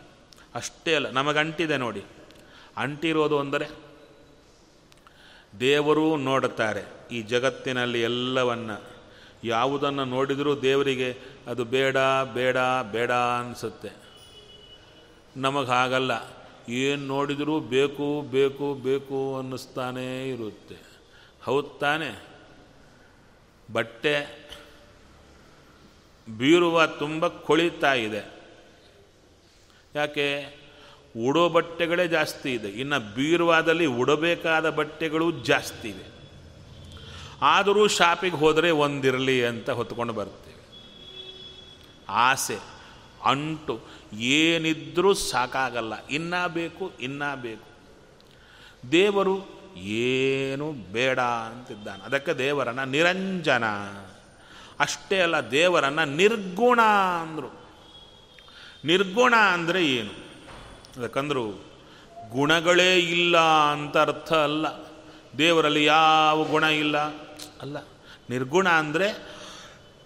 [0.55, 2.03] ಅಷ್ಟೇ ಅಲ್ಲ, ನಮಗಂಟಿದೆ ನೋಡಿ.
[2.77, 3.67] ಅಂಟಿರೋದು ಅಂದರೆ
[5.59, 8.71] ದೇವರೂ ನೋಡುತ್ತಾರೆ ಈ ಜಗತ್ತಿನಲ್ಲಿ ಎಲ್ಲವನ್ನ.
[9.43, 11.09] ಯಾವುದನ್ನು ನೋಡಿದರೂ ದೇವರಿಗೆ
[11.47, 11.97] ಅದು ಬೇಡ
[12.33, 12.57] ಬೇಡ
[12.91, 13.91] ಬೇಡ ಅನಿಸುತ್ತೆ.
[15.37, 16.11] ನಮಗೆ ಹಾಗಲ್ಲ,
[16.69, 20.77] ಏನು ನೋಡಿದರೂ ಬೇಕು ಬೇಕು ಬೇಕು ಅನ್ನಿಸ್ತಾನೇ ಇರುತ್ತೆ.
[21.43, 22.09] ಹೌದು ತಾನೆ?
[23.73, 24.15] ಬಟ್ಟೆ
[26.37, 28.35] ಬೀರುವ ತುಂಬ ಕೊಳಿತಾ ಇದೆ.
[29.95, 30.55] ಯಾಕೆ?
[31.27, 32.69] ಉಡೋ ಬಟ್ಟೆಗಳೇ ಜಾಸ್ತಿ ಇದೆ.
[32.69, 36.15] ಇನ್ನು ಬೀರುವಾದಲ್ಲಿ ಉಡಬೇಕಾದ ಬಟ್ಟೆಗಳು ಜಾಸ್ತಿ ಇವೆ
[37.41, 40.55] ಆದರೂ ಶಾಪಿಗೆ ಹೋದರೆ ಒಂದಿರಲಿ ಅಂತ ಹೊತ್ಕೊಂಡು ಬರ್ತೀವಿ.
[42.09, 42.57] ಆಸೆ,
[43.25, 43.79] ಅಂಟು,
[44.19, 46.07] ಏನಿದ್ರೂ ಸಾಕಾಗಲ್ಲ.
[46.07, 47.75] ಇನ್ನೂ ಬೇಕು ಇನ್ನೂ ಬೇಕು.
[48.91, 52.03] ದೇವರು ಏನು ಬೇಡ ಅಂತಿದ್ದಾನೆ.
[52.03, 53.63] ಅದಕ್ಕೆ ದೇವರನ್ನ ನಿರಂಜನ
[54.79, 56.81] ಅಷ್ಟೇ ಅಲ್ಲ, ದೇವರನ್ನು ನಿರ್ಗುಣ
[57.21, 57.49] ಅಂದರು.
[58.85, 60.13] ನಿರ್ಗುಣ ಅಂದರೆ ಏನು?
[61.01, 61.45] ಯಾಕಂದ್ರು
[62.31, 63.37] ಗುಣಗಳೇ ಇಲ್ಲ
[63.71, 64.65] ಅಂತ ಅರ್ಥ ಅಲ್ಲ.
[65.37, 66.97] ದೇವರಲ್ಲಿ ಯಾವ ಗುಣ ಇಲ್ಲ?
[67.61, 67.77] ಅಲ್ಲ,
[68.29, 69.07] ನಿರ್ಗುಣ ಅಂದರೆ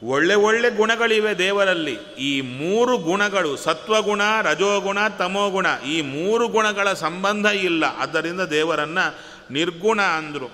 [0.01, 1.95] ಒಳ್ಳೆ ಒಳ್ಳೆ ಗುಣಗಳಿವೆ ದೇವರಲ್ಲಿ.
[2.19, 7.83] ಈ ಮೂರು ಗುಣಗಳು, ಸತ್ವಗುಣ, ರಜೋಗುಣ, ತಮೋಗುಣ, ಈ ಮೂರು ಗುಣಗಳ ಸಂಬಂಧ ಇಲ್ಲ.
[7.97, 9.05] ಆದ್ದರಿಂದ ದೇವರನ್ನು
[9.53, 10.49] ನಿರ್ಗುಣ ಅಂದರು.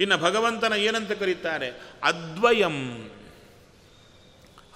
[0.00, 1.68] ಇನ್ನು ಭಗವಂತನ ಏನಂತ ಕರೀತಾರೆ?
[2.02, 2.78] ಅದ್ವಯಂ.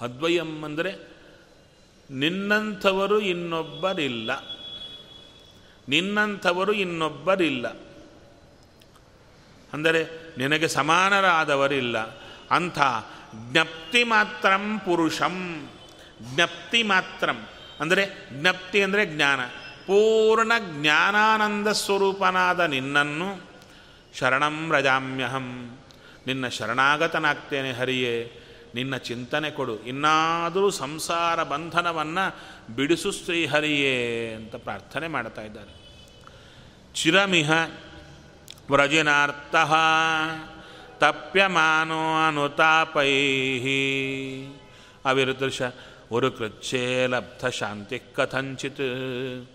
[0.01, 1.19] ಅದ್ವಯಂ ಅಂದರೆ
[2.11, 4.31] ನಿನ್ನಂಥವರು ಇನ್ನೊಬ್ಬರಿಲ್ಲ.
[5.89, 7.67] ನಿನ್ನಂಥವರು ಇನ್ನೊಬ್ಬರಿಲ್ಲ.
[9.73, 10.07] ಅಂದರೆ
[10.37, 11.97] ನಿನಗೆ ಸಮಾನರಾದವರಿಲ್ಲ.
[12.51, 12.79] ಅಂಥ
[13.51, 15.69] ಜ್ಞಪ್ತಿ ಮಾತ್ರಂ ಪುರುಷಂ.
[16.21, 17.47] ಜ್ಞಪ್ತಿ ಮಾತ್ರಂ.
[17.79, 19.39] ಅಂದರೆ ಜ್ಞಪ್ತಿ ಅಂದರೆ ಜ್ಞಾನ.
[19.85, 23.41] ಪೂರ್ಣ ಜ್ಞಾನಾನಂದ ಸ್ವರೂಪನಾದ ನಿನ್ನನ್ನು
[24.19, 25.79] ಶರಣಂ ರಜಾಮ್ಯಹಂ
[26.27, 28.45] ನಿನ್ನ ಶರಣಾಗತನಾಗ್ತೇನೆ ಹರಿಯೇ.
[28.75, 29.79] ನಿನ್ನ ಚಿಂತನೆ ಕೊಡು.
[29.79, 32.35] ಇನ್ನಾದರೂ ಸಂಸಾರ ಬಂಧನವನ್ನು
[32.75, 35.89] ಬಿಡಿಸು ಶ್ರೀಹರಿಯೇ ಅಂತ ಪ್ರಾರ್ಥನೆ ಮಾಡ್ತಾ ಇದ್ದಾರೆ.
[36.93, 37.51] ಚಿರಮಿಹ
[38.71, 39.55] ವ್ರಜಿನಾರ್ಥ
[41.03, 43.11] ತಪ್ಯಮಾನೋ ಅನುತಾಪೈ
[45.05, 45.61] ಅವಿರುದೃಶ
[46.11, 49.49] ಉರುಕೃಚ್ಛೇ ಲಬ್ಧ ಶಾಂತಿ ಕಥಂಚಿತ್.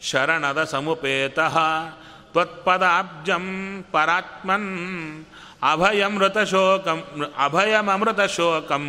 [0.00, 1.38] ಶರಣದ ಸಮುಪೇತ
[2.32, 3.46] ತ್ವತ್ಪದಾಬ್ಜಂ
[3.92, 5.24] ಪರಾತ್ಮನ್
[5.62, 7.02] ಅಭಯಮೃತಶೋಕಂ
[7.38, 8.86] ಅಭಯಮೃತಶೋಕಂ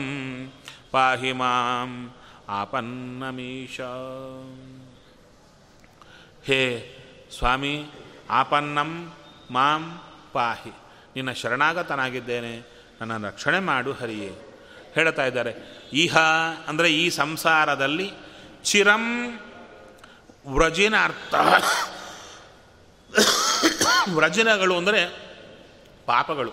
[0.91, 2.13] ಪಾಹಿ ಮಾಂ
[2.49, 3.81] ಆಪನ್ನಮೀಶ.
[6.45, 6.61] ಹೇ
[7.37, 7.85] ಸ್ವಾಮಿ,
[8.29, 9.13] ಆಪನ್ನಂ
[9.51, 10.01] ಮಾಂ
[10.33, 10.69] ಪಾಹಿ.
[11.15, 12.53] ನಿನ್ನ ಶರಣಾಗತನಾಗಿದ್ದೇನೆ,
[13.01, 14.31] ನನ್ನ ರಕ್ಷಣೆ ಮಾಡು ಹರಿಯೇ.
[14.93, 15.53] ಹೇಳ್ತಾ ಇದ್ದಾರೆ,
[15.93, 16.17] ಇಹ
[16.67, 18.11] ಅಂದರೆ ಈ ಸಂಸಾರದಲ್ಲಿ
[18.63, 19.05] ಚಿರಂ
[20.53, 21.35] ವ್ರಜಿನಾರ್ಥ.
[24.15, 25.05] ವ್ರಜನಗಳು ಅಂದರೆ
[26.05, 26.51] ಪಾಪಗಳು.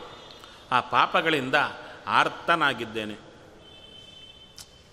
[0.73, 1.55] ಆ ಪಾಪಗಳಿಂದ
[2.07, 3.14] ಆರ್ತನಾಗಿದ್ದೇನೆ.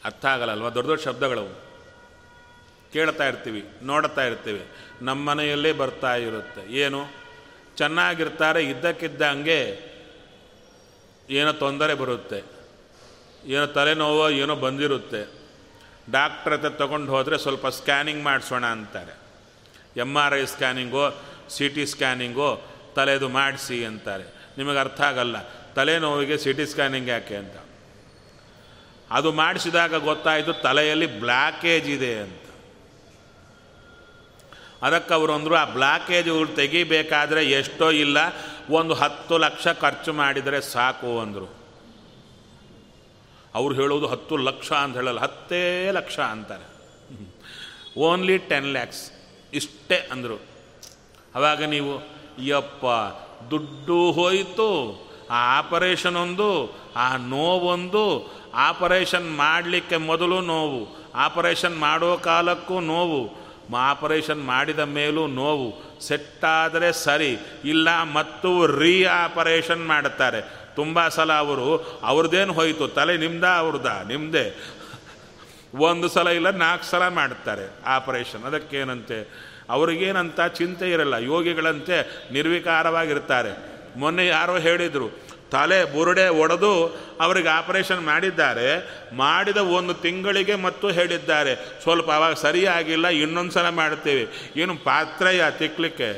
[0.04, 0.70] ಅರ್ಥ ಆಗಲ್ಲಲ್ವ?
[0.70, 1.68] ದೊಡ್ಡ ದೊಡ್ಡ ಶಬ್ದಗಳವು.
[2.94, 4.68] ಕೇಳ್ತಾ ಇರ್ತೀವಿ, ನೋಡ್ತಾ ಇರ್ತೀವಿ.
[5.02, 6.74] ನಮ್ಮ ಮನೆಯಲ್ಲೇ ಬರ್ತಾ ಇರುತ್ತೆ.
[6.74, 7.08] ಏನು?
[7.78, 9.88] ಚೆನ್ನಾಗಿರ್ತಾರೆ ಇದ್ದಕ್ಕಿದ್ದಂಗೆ
[11.30, 12.44] ಏನೋ ತೊಂದರೆ ಬರುತ್ತೆ.
[13.46, 15.38] ಏನೋ ತಲೆನೋವೋ ಏನೋ ಬಂದಿರುತ್ತೆ.
[16.12, 19.18] ಡಾಕ್ಟ್ರ್ ಹತ್ರ ತೊಗೊಂಡು ಹೋದರೆ ಸ್ವಲ್ಪ ಸ್ಕ್ಯಾನಿಂಗ್ ಮಾಡಿಸೋಣ ಅಂತಾರೆ.
[19.98, 21.10] ಎಂ ಆರ್ ಐ ಸ್ಕ್ಯಾನಿಂಗೋ
[21.50, 24.24] ಸಿ ಟಿ ಸ್ಕ್ಯಾನಿಂಗು ತಲೆದು ಮಾಡಿಸಿ ಅಂತಾರೆ.
[24.58, 25.36] ನಿಮಗೆ ಅರ್ಥ ಆಗಲ್ಲ.
[25.74, 27.58] ತಲೆನೋವಿಗೆ ಸಿ ಟಿ ಸ್ಕ್ಯಾನಿಂಗ್ ಯಾಕೆ ಅಂತ.
[29.12, 32.44] ಅದು ಮಾಡಿಸಿದಾಗ ಗೊತ್ತಾಯಿತು ತಲೆಯಲ್ಲಿ ಬ್ಲ್ಯಾಕೇಜ್ ಇದೆ ಅಂತ.
[34.82, 35.66] ಅದಕ್ಕೆ ಅವರು ಅಂದರು, ಆ
[36.30, 38.18] ಇವ್ರು ತೆಗಿಬೇಕಾದ್ರೆ ಎಷ್ಟೋ ಇಲ್ಲ,
[38.70, 41.58] ಒಂದು ಹತ್ತು ಲಕ್ಷ ಖರ್ಚು ಮಾಡಿದರೆ ಸಾಕು ಅಂದರು.
[43.56, 46.68] ಅವ್ರು ಹೇಳೋದು ಹತ್ತು ಲಕ್ಷ ಅಂತ ಹೇಳಲ್ಲ, ಹತ್ತೇ ಲಕ್ಷ ಅಂತಾರೆ.
[47.98, 49.12] Only ten lakhs.
[49.54, 50.57] ಇಷ್ಟೇ ಅಂದರು.
[51.38, 51.94] ಆವಾಗ ನೀವು,
[52.44, 52.86] ಯಪ್ಪ,
[53.52, 54.70] ದುಡ್ಡು ಹೋಯಿತು,
[55.32, 58.06] ಆ ಆಪರೇಷನ್ ಒಂದು ಆ ನೋವೊಂದು,
[58.54, 68.04] ಆಪರೇಷನ್ ಮಾಡಲಿಕ್ಕೆ ಮೊದಲು ನೋವು, ಆಪರೇಷನ್ ಮಾಡೋ ಕಾಲಕ್ಕೂ ನೋವು ಆಪರೇಷನ್ ಮಾಡಿದ ಮೇಲೂ ನೋವು, ಸೆಟ್ಟಾದರೆ ಸರಿ, ಇಲ್ಲ
[68.04, 70.42] ಮತ್ತು ರೀ ಆಪರೇಷನ್ ಮಾಡುತ್ತಾರೆ.
[70.76, 74.46] ತುಂಬ ಸಲ ಅವರು, ಅವ್ರದ್ದೇನು ಹೋಯಿತು, ತಲೆ ನಿಮ್ದ, ಅವ್ರದ್ದ ನಿಮ್ಮದೇ
[75.76, 78.44] ಒಂದು ಸಲ ಇಲ್ಲ, ನಾಲ್ಕು ಸಲ ಮಾಡ್ತಾರೆ ಆಪರೇಷನ್.
[78.44, 79.18] ಅದಕ್ಕೇನಂತೆ?
[79.70, 81.14] ಅವ್ರಿಗೇನಂತ ಚಿಂತೆ ಇರಲ್ಲ.
[81.14, 81.98] ಯೋಗಿಗಳಂತೆ
[82.34, 83.52] ನಿರ್ವಿಕಾರವಾಗಿರ್ತಾರೆ.
[84.00, 85.08] ಮೊನ್ನೆ ಯಾರೋ ಹೇಳಿದರು,
[85.52, 86.72] ತಲೆ ಬುರುಡೆ ಒಡೆದು
[87.22, 88.70] ಅವರಿಗೆ ಆಪರೇಷನ್ ಮಾಡಿದ್ದಾರೆ.
[89.16, 91.56] ಮಾಡಿದ ಒಂದು ತಿಂಗಳಿಗೆ ಮತ್ತು ಹೇಳಿದ್ದಾರೆ.
[91.82, 94.24] ಸ್ವಲ್ಪ ಅವಾಗ ಸರಿಯಾಗಿಲ್ಲ ಇನ್ನೊಂದು ಸಲ ಮಾಡ್ತೀವಿ.
[94.56, 96.10] ಏನು ಪಾತ್ರೆಯ ತಿಕ್ಕಲಿಕ್ಕೆ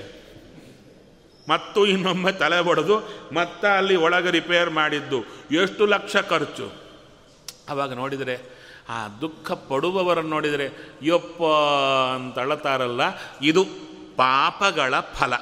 [1.49, 2.97] ಮತ್ತು ಇನ್ನೊಮ್ಮೆ ತಲೆ ಒಡೆದು
[3.33, 5.19] ಮತ್ತೆ ಅಲ್ಲಿ ಒಳಗೆ ರಿಪೇರ್ ಮಾಡಿದ್ದು.
[5.51, 6.67] ಎಷ್ಟು ಲಕ್ಷ ಖರ್ಚು.
[7.69, 8.58] ಅವಾಗ ನೋಡಿದರೆ
[8.89, 10.69] ಆ ದುಃಖ ಪಡುವವರನ್ನು ನೋಡಿದರೆ,
[11.03, 11.43] ಯೊಪ್ಪ
[12.15, 13.01] ಅಂತ ಅಳತಾರಲ್ಲ,
[13.41, 13.65] ಇದು
[14.17, 15.33] ಪಾಪಗಳ ಫಲ.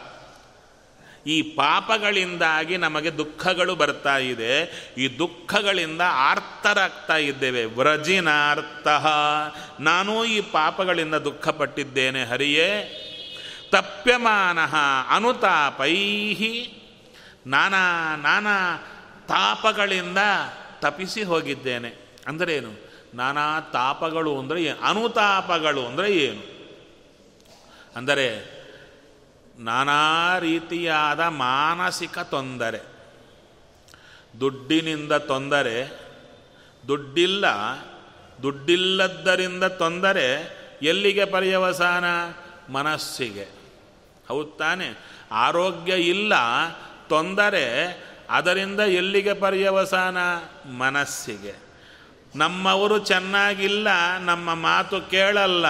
[1.27, 4.63] ಈ ಪಾಪಗಳಿಂದಾಗಿ ನಮಗೆ ದುಃಖಗಳು ಬರ್ತಾ ಇದೆ.
[4.97, 7.65] ಈ ದುಃಖಗಳಿಂದ ಆರ್ತರಾಗ್ತಾ ಇದ್ದೇವೆ.
[7.65, 8.87] ವ್ರಜಿನಾರ್ಥ.
[9.79, 13.03] ನಾನೂ ಈ ಪಾಪಗಳಿಂದ ದುಃಖಪಟ್ಟಿದ್ದೇನೆ, ಹರಿಯೇ.
[13.71, 14.59] ತಪ್ಯಮಾನ
[15.09, 16.73] ಅನುತಾಪೈಹಿ.
[17.47, 18.77] ನಾನಾ ನಾನಾ
[19.27, 20.17] ತಾಪಗಳಿಂದ
[20.79, 22.17] ತಪಿಸಿ ಹೋಗಿದ್ದೇನೆ.
[22.27, 22.86] ಅಂದರೇನು
[23.17, 26.57] ನಾನಾ ತಾಪಗಳು ಅಂದರೆ ಏನು ಅನುತಾಪಗಳು ಅಂದರೆ ಏನು?
[27.95, 28.57] ಅಂದರೆ
[29.59, 32.97] ನಾನಾ ರೀತಿಯಾದ ಮಾನಸಿಕ ತೊಂದರೆ.
[34.39, 35.99] ದುಡ್ಡಿನಿಂದ ತೊಂದರೆ,
[36.87, 37.45] ದುಡ್ಡಿಲ್ಲ,
[38.43, 40.27] ದುಡ್ಡಿಲ್ಲದ್ದರಿಂದ ತೊಂದರೆ
[40.81, 42.05] ಎಲ್ಲಿಗೆ ಪರ್ಯವಸಾನ?
[42.71, 43.47] ಮನಸ್ಸಿಗೆ.
[44.27, 44.87] ಹೌದು ತಾನೆ?
[45.31, 46.33] ಆರೋಗ್ಯ ಇಲ್ಲ,
[47.09, 47.65] ತೊಂದರೆ,
[48.29, 50.17] ಅದರಿಂದ ಎಲ್ಲಿಗೆ ಪರ್ಯವಸಾನ?
[50.69, 51.66] ಮನಸ್ಸಿಗೆ.
[52.35, 53.87] ನಮ್ಮವರು ಚೆನ್ನಾಗಿಲ್ಲ,
[54.17, 55.65] ನಮ್ಮ ಮಾತು ಕೇಳಲ್ಲ.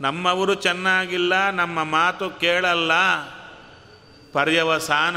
[0.00, 2.92] ನಮ್ಮವರು ಚೆನ್ನಾಗಿಲ್ಲ, ನಮ್ಮ ಮಾತು ಕೇಳಲ್ಲ.
[4.32, 5.16] ಪರ್ಯವಸಾನ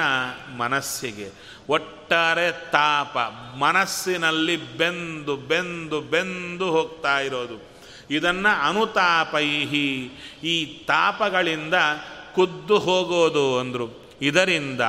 [0.57, 1.31] ಮನಸ್ಸಿಗೆ.
[1.69, 3.17] ಒಟ್ಟಾರೆ ತಾಪ,
[3.57, 7.75] ಮನಸ್ಸಿನಲ್ಲಿ ಬೆಂದು ಬೆಂದು ಬೆಂದು ಹೋಗ್ತಾ ಇರೋದು.
[8.11, 10.11] ಇದನ್ನು ಅನುತಾಪೈಹಿ.
[10.43, 11.73] ಈ ತಾಪಗಳಿಂದ
[12.35, 14.11] ಕುದ್ದು ಹೋಗೋದು ಅಂದರು.
[14.21, 14.81] ಇದರಿಂದ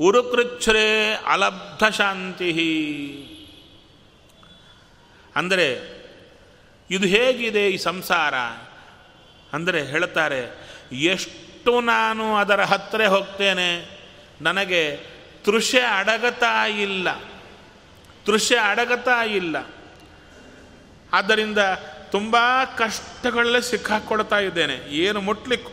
[0.00, 2.50] ಉರುಕೃಚ್ಛ್ರೇ ಅಲಬ್ಧ ಶಾಂತಿ
[5.36, 5.66] ಅಂದರೆ,
[6.90, 8.34] ಇದು ಹೇಗಿದೆ ಈ ಸಂಸಾರ?
[9.52, 10.40] ಅಂದರೆ ಹೇಳ್ತಾರೆ,
[10.92, 14.00] ಎಷ್ಟು ನಾನು ಅದರ ಹತ್ತಿರ ಹೋಗ್ತೇನೆ,
[14.42, 14.96] ನನಗೆ
[15.44, 17.08] ತೃಷೆ ಅಡಗತಾ ಇಲ್ಲ.
[18.26, 19.56] ತೃಷೆ ಅಡಗತಾ ಇಲ್ಲ.
[21.12, 21.58] ಆದ್ದರಿಂದ
[22.10, 22.36] ತುಂಬ
[22.78, 24.74] ಕಷ್ಟಗಳಲ್ಲೇ ಸಿಕ್ಕಾಕ್ಕೊಳ್ತಾ ಇದ್ದೇನೆ.
[24.90, 25.72] ಏನು ಮುಟ್ಲಿಕ್ಕೆ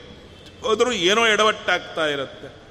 [0.61, 2.66] ಹೋದರೂ ಏನೋ ಎಡವಟ್ಟಾಗ್ತಾ ಇರುತ್ತೆ.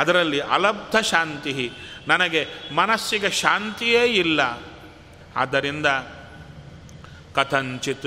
[0.00, 1.72] ಅದರಲ್ಲಿ ಅಲಬ್ಧ ಶಾಂತಿ.
[2.08, 4.40] ನನಗೆ ಮನಸ್ಸಿಗೆ ಶಾಂತಿಯೇ ಇಲ್ಲ.
[5.36, 5.86] ಆದ್ದರಿಂದ
[7.34, 8.06] ಕಥಂಚಿತ್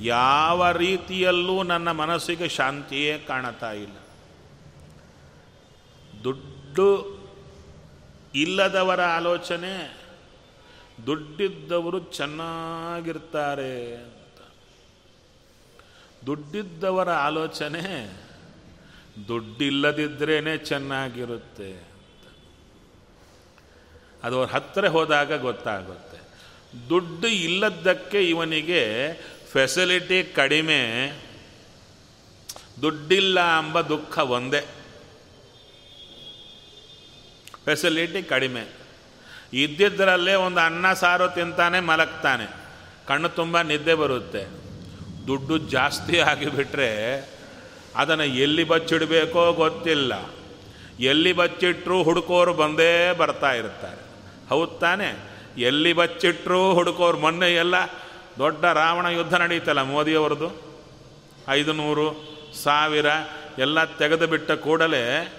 [0.00, 3.96] ಯಾವ ರೀತಿಯಲ್ಲೂ ನನ್ನ ಮನಸ್ಸಿಗೆ ಶಾಂತಿಯೇ ಕಾಣತಾ ಇಲ್ಲ.
[6.24, 7.18] ದುಡ್ಡು
[8.34, 9.96] ಇಲ್ಲದವರ ಆಲೋಚನೆ,
[11.06, 14.40] ದುಡ್ಡಿದ್ದವರು ಚೆನ್ನಾಗಿರ್ತಾರೆ ಅಂತ.
[16.26, 18.27] ದುಡ್ಡಿದ್ದವರ ಆಲೋಚನೆ
[19.28, 21.88] ದುಡ್ಡಿಲ್ಲದಿದ್ರೇ ಚೆನ್ನಾಗಿರುತ್ತೆ
[24.24, 26.18] ಅದು ಅವ್ರ ಹತ್ತಿರ ಹೋದಾಗ ಗೊತ್ತಾಗುತ್ತೆ.
[26.88, 29.12] ದುಡ್ಡು ಇಲ್ಲದ್ದಕ್ಕೆ ಇವನಿಗೆ
[29.52, 31.12] ಫೆಸಿಲಿಟಿ ಕಡಿಮೆ,
[32.82, 34.60] ದುಡ್ಡಿಲ್ಲ ಎಂಬ ದುಃಖ ಒಂದೇ.
[37.64, 38.64] ಫೆಸಿಲಿಟಿ ಕಡಿಮೆ.
[39.52, 42.46] ಇದ್ದಿದ್ದರಲ್ಲೇ ಒಂದು ಅನ್ನ ಸಾರು ತಿಂತಾನೆ ಮಲಗ್ತಾನೆ.
[43.06, 44.46] ಕಣ್ಣು ತುಂಬ ನಿದ್ದೆ ಬರುತ್ತೆ.
[45.26, 47.20] ದುಡ್ಡು ಜಾಸ್ತಿ ಆಗಿಬಿಟ್ರೆ
[47.96, 50.30] ಅದನ್ನು ಎಲ್ಲಿ ಬಚ್ಚಿಡಬೇಕೋ ಗೊತ್ತಿಲ್ಲ.
[51.00, 54.08] ಎಲ್ಲಿ ಬಚ್ಚಿಟ್ರೂ ಹುಡುಕೋರು ಬಂದೇ ಬರ್ತಾ ಇರ್ತಾರೆ.
[54.48, 55.16] ಹೌದು ತಾನೆ?
[55.58, 57.74] ಎಲ್ಲಿ ಬಚ್ಚಿಟ್ರೂ ಹುಡುಕೋರು ಮೊನ್ನೆ ಎಲ್ಲ
[58.38, 60.50] ದೊಡ್ಡ ರಾವಣ ಯುದ್ಧ ನಡೀತಲ್ಲ ಮೋದಿಯವ್ರದ್ದು?
[61.48, 63.06] ಐದು ನೂರು ಸಾವಿರ
[63.58, 65.32] ಎಲ್ಲ ತೆಗೆದು ಬಿಟ್ಟ ಕೂಡಲೇ,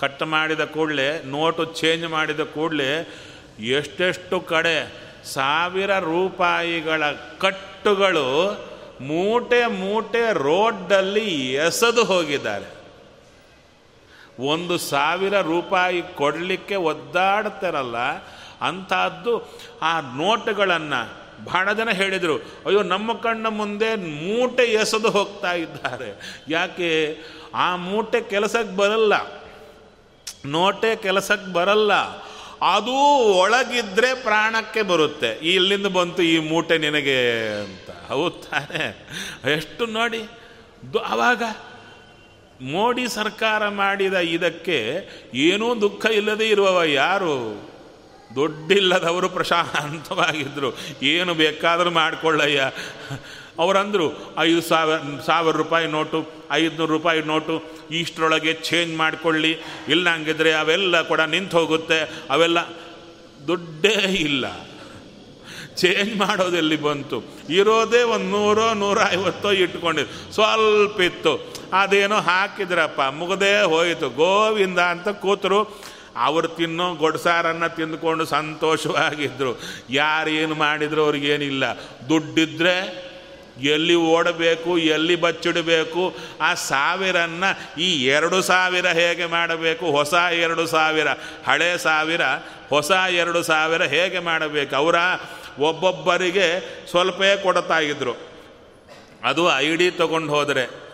[0.00, 3.14] ಕಟ್ ಮಾಡಿದ ಕೂಡಲೇ, ನೋಟು ಚೇಂಜ್ ಮಾಡಿದ ಕೂಡಲೇ
[3.60, 4.92] ಎಷ್ಟೆಷ್ಟು ಕಡೆ
[5.24, 7.02] ಸಾವಿರ ರೂಪಾಯಿಗಳ
[7.38, 8.56] ಕಟ್ಟುಗಳು
[9.02, 12.82] ಮೂಟೆ ಮೂಟೆ ರೋಡ್ಡಲ್ಲಿ ಎಸೆದು ಹೋಗಿದ್ದಾರೆ.
[14.46, 17.96] ಒಂದು ಸಾವಿರ ರೂಪಾಯಿ ಕೊಡಲಿಕ್ಕೆ ಒದ್ದಾಡ್ತಾರಲ್ಲ,
[18.60, 22.36] ಅಂಥದ್ದು ಆ ನೋಟುಗಳನ್ನು ಬಹಳ ಜನ ಹೇಳಿದರು,
[22.66, 26.40] ಅಯ್ಯೋ, ನಮ್ಮ ಕಣ್ಣ ಮುಂದೆ ಮೂಟೆ ಎಸೆದು ಹೋಗ್ತಾ ಇದ್ದಾರೆ.
[26.48, 27.18] ಯಾಕೆ?
[27.54, 29.12] ಆ ಮೂಟೆ ಕೆಲಸಕ್ಕೆ ಬರಲ್ಲ.
[30.46, 31.92] ನೋಟೆ ಕೆಲಸಕ್ಕೆ ಬರಲ್ಲ.
[32.62, 32.94] ಅದು
[33.34, 35.28] ಒಳಗಿದ್ರೆ ಪ್ರಾಣಕ್ಕೆ ಬರುತ್ತೆ.
[35.28, 38.12] ಇಲ್ಲಿಂದ ಬಂತು, ಈ ಮೂಟೆ ನಿನಗೆ ಅಂತ.
[38.12, 39.06] ಹೌದು ತಾನೆ.
[39.54, 40.22] ಎಷ್ಟು ನೋಡಿ
[41.06, 41.42] ಆವಾಗ
[42.60, 47.72] ಮೋಡಿ ಸರ್ಕಾರ ಮಾಡಿದ ಇದಕ್ಕೆ ಏನೂ ದುಃಖ ಇಲ್ಲದೆ ಇರುವವ ಯಾರು?
[48.34, 52.70] ದುಡ್ಡಿಲ್ಲದವರು ಪ್ರಶಾಂತವಾಗಿದ್ದರು ಏನು ಬೇಕಾದರೂ ಮಾಡಿಕೊಳ್ಳಯ್ಯ.
[53.58, 59.58] ಅವರಂದರು ಐದು ಸಾವಿರ ಸಾವಿರ ರೂಪಾಯಿ ನೋಟು, ಐದುನೂರು ರೂಪಾಯಿ ನೋಟು ಇಷ್ಟರೊಳಗೆ ಚೇಂಜ್ ಮಾಡಿಕೊಳ್ಳಿ.
[59.88, 62.26] ಇಲ್ಲ ಹಂಗಿದ್ರೆ ಅವೆಲ್ಲ ಕೂಡ ನಿಂತು ಹೋಗುತ್ತೆ.
[62.30, 62.58] ಅವೆಲ್ಲ
[63.46, 64.66] ದುಡ್ಡೇ ಇಲ್ಲ.
[65.76, 67.22] ಚೇಂಜ್ ಮಾಡೋದೆಲ್ಲಿ ಬಂತು?
[67.50, 71.52] ಇರೋದೇ ಒಂದು ನೂರೋ ನೂರ ಐವತ್ತೋ ಇಟ್ಕೊಂಡಿದ್ದು ಸ್ವಲ್ಪ ಇತ್ತು.
[71.72, 74.10] ಅದೇನೋ ಹಾಕಿದ್ರಪ್ಪ, ಮುಗದೇ ಹೋಯಿತು.
[74.10, 75.92] ಗೋವಿಂದ ಅಂತ ಕೂತರು.
[76.16, 81.72] ಅವರು ತಿನ್ನೋ ಗೊಡ್ಸಾರನ್ನು ತಿಂದ್ಕೊಂಡು ಸಂತೋಷವಾಗಿದ್ದರು ಯಾರೇನು ಮಾಡಿದ್ರು ಅವ್ರಿಗೇನಿಲ್ಲ.
[82.08, 83.11] ದುಡ್ಡಿದ್ರೆ
[83.60, 91.08] ಎಲ್ಲಿ ಓಡಬೇಕು, ಎಲ್ಲಿ ಬಚ್ಚಿಡಬೇಕು, ಆ ಸಾವಿರನ್ನು ಈ ಎರಡು ಸಾವಿರ ಹೇಗೆ ಮಾಡಬೇಕು, ಹೊಸ ಎರಡು ಸಾವಿರ,
[91.46, 92.20] ಹಳೆ ಸಾವಿರ,
[92.68, 94.76] ಹೊಸ ಎರಡು ಸಾವಿರ ಹೇಗೆ ಮಾಡಬೇಕು?
[94.76, 94.94] ಅವರ
[95.58, 97.78] ಒಬ್ಬೊಬ್ಬರಿಗೆ ಸ್ವಲ್ಪೇ ಕೊಡ್ತಾ
[99.24, 100.91] ಅದು ಐ ಡಿ ತೊಗೊಂಡು ಹೋದರೆ.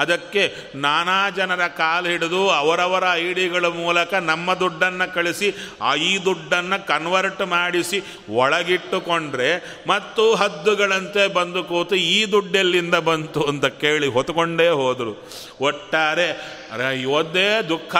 [0.00, 0.42] ಅದಕ್ಕೆ
[0.76, 5.48] ನಾನಾ ಜನರ ಕಾಲು ಹಿಡಿದು ಅವರವರ ಐಡಿಗಳ ಮೂಲಕ ನಮ್ಮ ದುಡ್ಡನ್ನು ಕಳಿಸಿ,
[5.82, 8.00] ಆ ಈ ದುಡ್ಡನ್ನು ಕನ್ವರ್ಟ್ ಮಾಡಿಸಿ,
[8.42, 9.50] ಒಳಗಿಟ್ಟುಕೊಂಡ್ರೆ
[9.86, 15.14] ಮತ್ತು ಹದ್ದುಗಳಂತೆ ಬಂದು ಕೂತು ಈ ದುಡ್ಡೆಲ್ಲಿಂದ ಬಂತು ಅಂತ ಕೇಳಿ ಹೊತ್ಕೊಂಡೇ ಹೋದರು.
[15.60, 16.28] ಒಟ್ಟಾರೆ
[17.02, 17.94] ಇವದ್ದೇ ದುಃಖ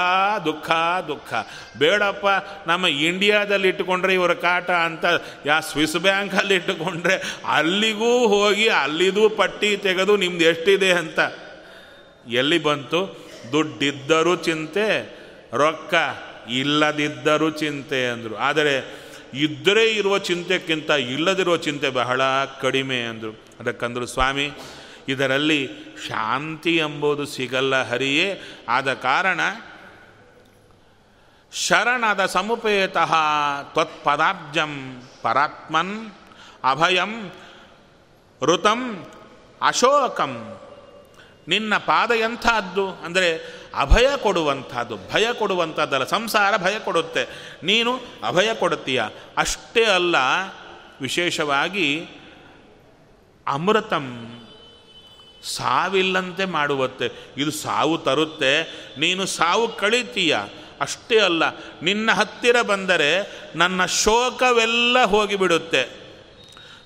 [0.45, 0.71] ದುಃಖ
[1.09, 1.31] ದುಃಖ.
[1.79, 2.27] ಬೇಡಪ್ಪ,
[2.67, 5.05] ನಮ್ಮ ಇಂಡಿಯಾದಲ್ಲಿ ಇಟ್ಟುಕೊಂಡ್ರೆ ಇವರ ಕಾಟ ಅಂತ,
[5.47, 7.17] ಯಾ ಸ್ವಿಸ್ ಬ್ಯಾಂಕಲ್ಲಿ ಇಟ್ಟುಕೊಂಡ್ರೆ
[7.57, 11.21] ಅಲ್ಲಿಗೂ ಹೋಗಿ ಅಲ್ಲಿದು ಪಟ್ಟಿ ತೆಗೆದು ನಿಮ್ದು ಎಷ್ಟಿದೆ ಅಂತ.
[12.29, 13.31] ಎಲ್ಲಿ ಬಂತು?
[13.53, 14.87] ದುಡ್ಡಿದ್ದರೂ ಚಿಂತೆ,
[15.53, 15.95] ರೊಕ್ಕ
[16.49, 18.37] ಇಲ್ಲದಿದ್ದರೂ ಚಿಂತೆ ಅಂದರು.
[18.37, 19.01] ಆದರೆ
[19.35, 23.41] ಇದ್ದರೆ ಇರುವ ಚಿಂತೆಕ್ಕಿಂತ ಇಲ್ಲದಿರುವ ಚಿಂತೆ ಬಹಳ ಕಡಿಮೆ ಅಂದರು.
[23.61, 24.53] ಅದಕ್ಕಂದರು ಸ್ವಾಮಿ,
[25.09, 25.71] ಇದರಲ್ಲಿ
[26.09, 28.41] ಶಾಂತಿ ಎಂಬುದು ಸಿಗಲ್ಲ ಹರಿಯೇ.
[28.69, 29.41] ಆದ ಕಾರಣ
[31.53, 33.13] ಶರಣದ ಸಮುಪೇತಃ
[33.63, 36.11] ತ್ವತ್ಪದಾಬ್ಜಂ ಪರಾತ್ಮನ್
[36.65, 37.33] ಅಭಯಂ
[38.43, 39.07] ಋತಂ
[39.63, 40.60] ಅಶೋಕಂ
[41.51, 42.87] ನಿನ್ನ ಪಾದ ಎಂಥದ್ದು?
[42.89, 43.29] ಅಂದರೆ
[43.75, 47.23] ಅಭಯ ಕೊಡುವಂಥದ್ದು, ಭಯ ಕೊಡುವಂಥದ್ದಲ್ಲ, ಸಂಸಾರ ಭಯ ಕೊಡುತ್ತೆ.
[47.63, 47.93] ನೀನು
[48.25, 49.03] ಅಭಯ ಕೊಡುತ್ತೀಯ?
[49.37, 50.17] ಅಷ್ಟೇ ಅಲ್ಲ,
[51.01, 51.89] ವಿಶೇಷವಾಗಿ
[53.47, 54.07] ಅಮೃತಂ
[55.43, 57.09] ಸಾವಿಲ್ಲಂತೆ ಮಾಡುವತ್ತೆ.
[57.37, 58.53] ಇದು ಸಾವು ತರುತ್ತೆ.
[58.99, 60.37] ನೀನು ಸಾವು ಕಳೀತೀಯ?
[60.81, 61.43] ಅಷ್ಟೇ ಅಲ್ಲ,
[61.83, 63.11] ನಿನ್ನ ಹತ್ತಿರ ಬಂದರೆ
[63.57, 65.83] ನನ್ನ ಶೋಕವೆಲ್ಲ ಹೋಗಿಬಿಡುತ್ತೆ.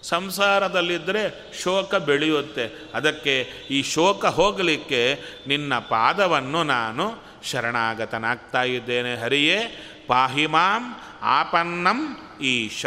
[0.09, 1.24] ಸಂಸಾರದಲ್ಲಿದ್ದರೆ
[1.62, 2.66] ಶೋಕ ಬೆಳೆಯುತ್ತೆ.
[2.94, 3.40] ಅದಕ್ಕೆ
[3.70, 5.02] ಈ ಶೋಕ ಹೋಗಲಿಕ್ಕೆ
[5.46, 7.07] ನಿನ್ನ ಪಾದವನ್ನು ನಾನು
[7.50, 9.16] ಶರಣಾಗತನಾಗ್ತಾ ಇದ್ದೇನೆ.
[9.16, 9.59] ಹರಿಯೇ
[10.07, 10.82] ಪಾಹಿಮಾಂ
[11.22, 12.00] ಆಪನ್ನಂ
[12.40, 12.86] ಈಶ.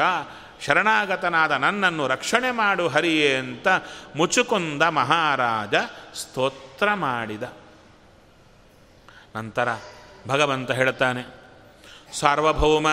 [0.65, 3.67] ಶರಣಾಗತನಾದ ನನ್ನನ್ನು ರಕ್ಷಣೆ ಮಾಡು ಹರಿಯೇ ಅಂತ
[4.15, 5.75] ಮುಚುಕುಂದ ಮಹಾರಾಜ
[6.15, 7.43] ಸ್ತೋತ್ರ ಮಾಡಿದ.
[9.35, 9.69] ನಂತರ
[10.27, 11.23] ಭಗವಂತ ಹೇಳ್ತಾನೆ,
[12.19, 12.87] ಸಾರ್ವಭೌಮ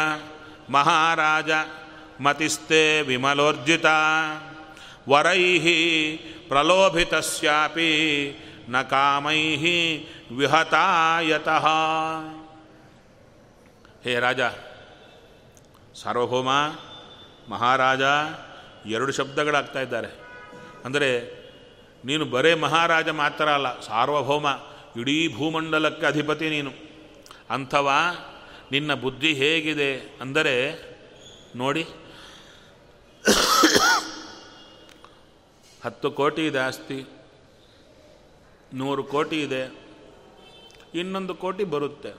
[0.70, 1.50] ಮಹಾರಾಜ
[2.20, 3.86] ಮತಿಸ್ತೆ ವಿಮಲೋರ್ಜಿತ.
[5.08, 5.56] ವರೈ
[6.48, 7.90] ಪ್ರಲೋಭಿತಸ್ಯಾಪಿ
[8.68, 9.56] ನ ಕಾಮೈ
[10.36, 11.66] ವಿಹತಾಯತಃ.
[14.04, 14.40] ಹೇ ರಾಜ,
[15.94, 16.48] ಸಾರ್ವಭೌಮ,
[17.48, 18.02] ಮಹಾರಾಜ,
[18.86, 20.08] ಎರಡು ಶಬ್ದಗಳಾಗ್ತಾ ಇದ್ದಾರೆ.
[20.84, 21.10] ಅಂದರೆ
[22.04, 24.46] ನೀನು ಬರೇ ಮಹಾರಾಜ ಮಾತ್ರ ಅಲ್ಲ, ಸಾರ್ವಭೌಮ,
[25.00, 26.72] ಇಡೀ ಭೂಮಂಡಲಕ್ಕೆ ಅಧಿಪತಿ ನೀನು.
[27.50, 27.90] ಅಂಥವ
[28.72, 30.54] ನಿನ್ನ ಬುದ್ಧಿ ಹೇಗಿದೆ ಅಂದರೆ
[31.56, 31.86] ನೋಡಿ.
[35.84, 37.04] ಹತ್ತು ಕೋಟಿ ಇದೆ ಆಸ್ತಿ,
[38.74, 39.62] ನೂರು ಕೋಟಿ ಇದೆ,
[40.94, 42.12] ಇನ್ನೊಂದು ಕೋಟಿ ಬರುತ್ತೆ.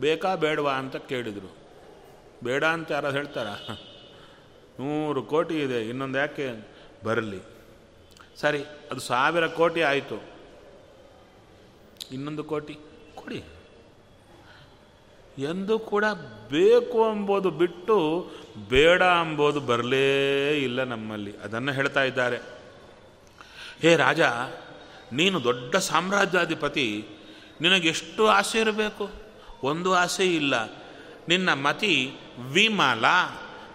[0.00, 1.50] ಬೇಕಾ ಬೇಡವಾ ಅಂತ ಕೇಳಿದರು.
[2.44, 3.46] ಬೇಡ ಅಂತ ಯಾರು ಹೇಳ್ತಾರ?
[4.80, 6.46] ನೂರು ಕೋಟಿ ಇದೆ, ಇನ್ನೊಂದು ಯಾಕೆ?
[7.04, 7.40] ಬರಲಿ.
[8.36, 10.18] ಸರಿ, ಅದು ಸಾವಿರ ಕೋಟಿ ಆಯಿತು.
[12.12, 12.74] ಇನ್ನೊಂದು ಕೋಟಿ
[13.14, 13.40] ಕೊಡಿ.
[15.38, 16.04] ಎಂದು ಕೂಡ
[16.48, 17.96] ಬೇಕು ಎಂಬುದು ಬಿಟ್ಟು
[18.68, 21.36] ಬೇಡ ಅಂಬೋದು ಬರಲೇ ಇಲ್ಲ ನಮ್ಮಲ್ಲಿ.
[21.36, 22.36] ಅದನ್ನು ಹೇಳ್ತಾ ಇದ್ದಾರೆ.
[23.82, 24.20] ಹೇ ರಾಜ,
[25.12, 27.04] ನೀನು ದೊಡ್ಡ ಸಾಮ್ರಾಜ್ಯಾಧಿಪತಿ.
[27.60, 29.10] ನಿನಗೆಷ್ಟು ಆಸೆ ಇರಬೇಕು?
[29.62, 30.64] ಒಂದು ಆಸೆ ಇಲ್ಲ.
[31.28, 33.04] ನಿನ್ನ ಮತಿ ವಿಮಲ.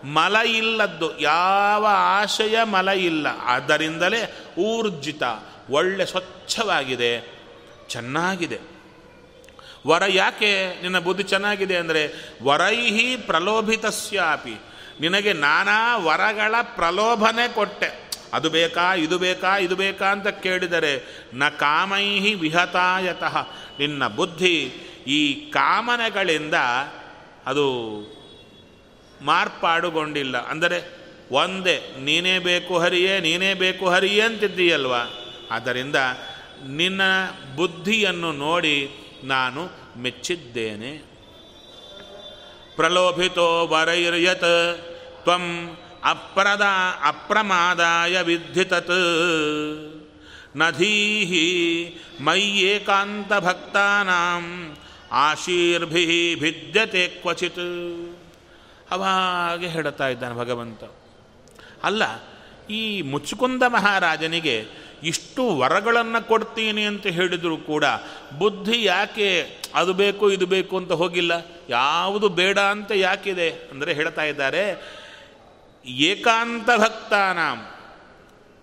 [0.03, 3.27] ಮಲ ಇಲ್ಲದ್ದು ಯಾವ ಆಶಯ ಮಲ ಇಲ್ಲ.
[3.41, 5.23] ಆದ್ದರಿಂದಲೇ ಊರ್ಜಿತ,
[5.69, 7.39] ಒಳ್ಳೆ ಸ್ವಚ್ಛವಾಗಿದೆ.
[7.87, 8.59] ಚೆನ್ನಾಗಿದೆ.
[9.87, 14.57] ವರ ಯಾಕೆ ನಿನ್ನ ಬುದ್ಧಿ ಚೆನ್ನಾಗಿದೆ ಅಂದರೆ ವರೈಹಿ ಪ್ರಲೋಭಿತಸ್ಯಾಪಿ.
[15.01, 18.11] ನಿನಗೆ ನಾನಾ ವರಗಳ ಪ್ರಲೋಭನೆ ಕೊಟ್ಟೆ.
[18.33, 23.47] ಅದು ಬೇಕಾ, ಇದು ಬೇಕಾ ಇದು ಬೇಕಾ ಅಂತ ಕೇಳಿದರೆ, ನ ಕಾಮೈಹಿ ವಿಹತಾಯತಃ.
[23.79, 24.61] ನಿನ್ನ ಬುದ್ಧಿ
[25.07, 26.53] ಈ ಕಾಮನೆಗಳಿಂದ
[27.45, 27.69] ಅದು
[29.21, 30.47] ಮಾರ್ಪಾಡುಗೊಂಡಿಲ್ಲ.
[30.47, 34.93] ಅಂದರೆ ಒಂದೇ, ನೀನೇ ಬೇಕು ಹರಿಯೇ, ನೀನೇ ಬೇಕು ಹರಿಯೇ ಅಂತಿದ್ದೀಯಲ್ವ?
[35.51, 35.95] ಆದ್ದರಿಂದ
[36.67, 37.01] ನಿನ್ನ
[37.55, 38.89] ಬುದ್ಧಿಯನ್ನು ನೋಡಿ
[39.23, 41.14] ನಾನು ಮೆಚ್ಚಿದ್ದೇನೆ.
[42.75, 44.77] ಪ್ರಲೋಭಿತೋ ವರೈರ್ಯತ್.
[45.23, 46.61] ತ್ವಂ ಅಪ್ರದ
[47.05, 48.91] ಅಪ್ರಮಾದಾಯ ವಿದ್ಧಿತತ್.
[50.55, 51.47] ನಧೀಹಿ
[52.21, 54.75] ಮಯ್ಯೇಕಾಂತ ಭಕ್ತಾನಾಂ
[55.11, 57.65] ಆಶೀರ್ಭಿ ಭಿದ್ಯತೆ ಕ್ವಚಿತ್.
[58.91, 60.83] ಅವಾಗೆ ಹೇಳ್ತಾ ಇದ್ದಾನೆ ಭಗವಂತ.
[61.83, 62.03] ಅಲ್ಲ,
[62.69, 64.67] ಈ ಮುಚ್ಚುಕುಂದ ಮಹಾರಾಜನಿಗೆ
[65.03, 67.85] ಇಷ್ಟು ವರಗಳನ್ನು ಕೊಡ್ತೀನಿ ಅಂತ ಹೇಳಿದರೂ ಕೂಡ
[68.37, 69.29] ಬುದ್ಧಿ ಯಾಕೆ
[69.75, 71.33] ಅದು ಬೇಕು, ಇದು ಬೇಕು ಅಂತ ಹೋಗಿಲ್ಲ?
[71.69, 73.49] ಯಾವುದು ಬೇಡ ಅಂತ ಯಾಕಿದೆ?
[73.71, 74.63] ಅಂದರೆ ಹೇಳ್ತಾ ಇದ್ದಾರೆ,
[75.85, 77.59] ಏಕಾಂತ ಭಕ್ತಾನಾಂ.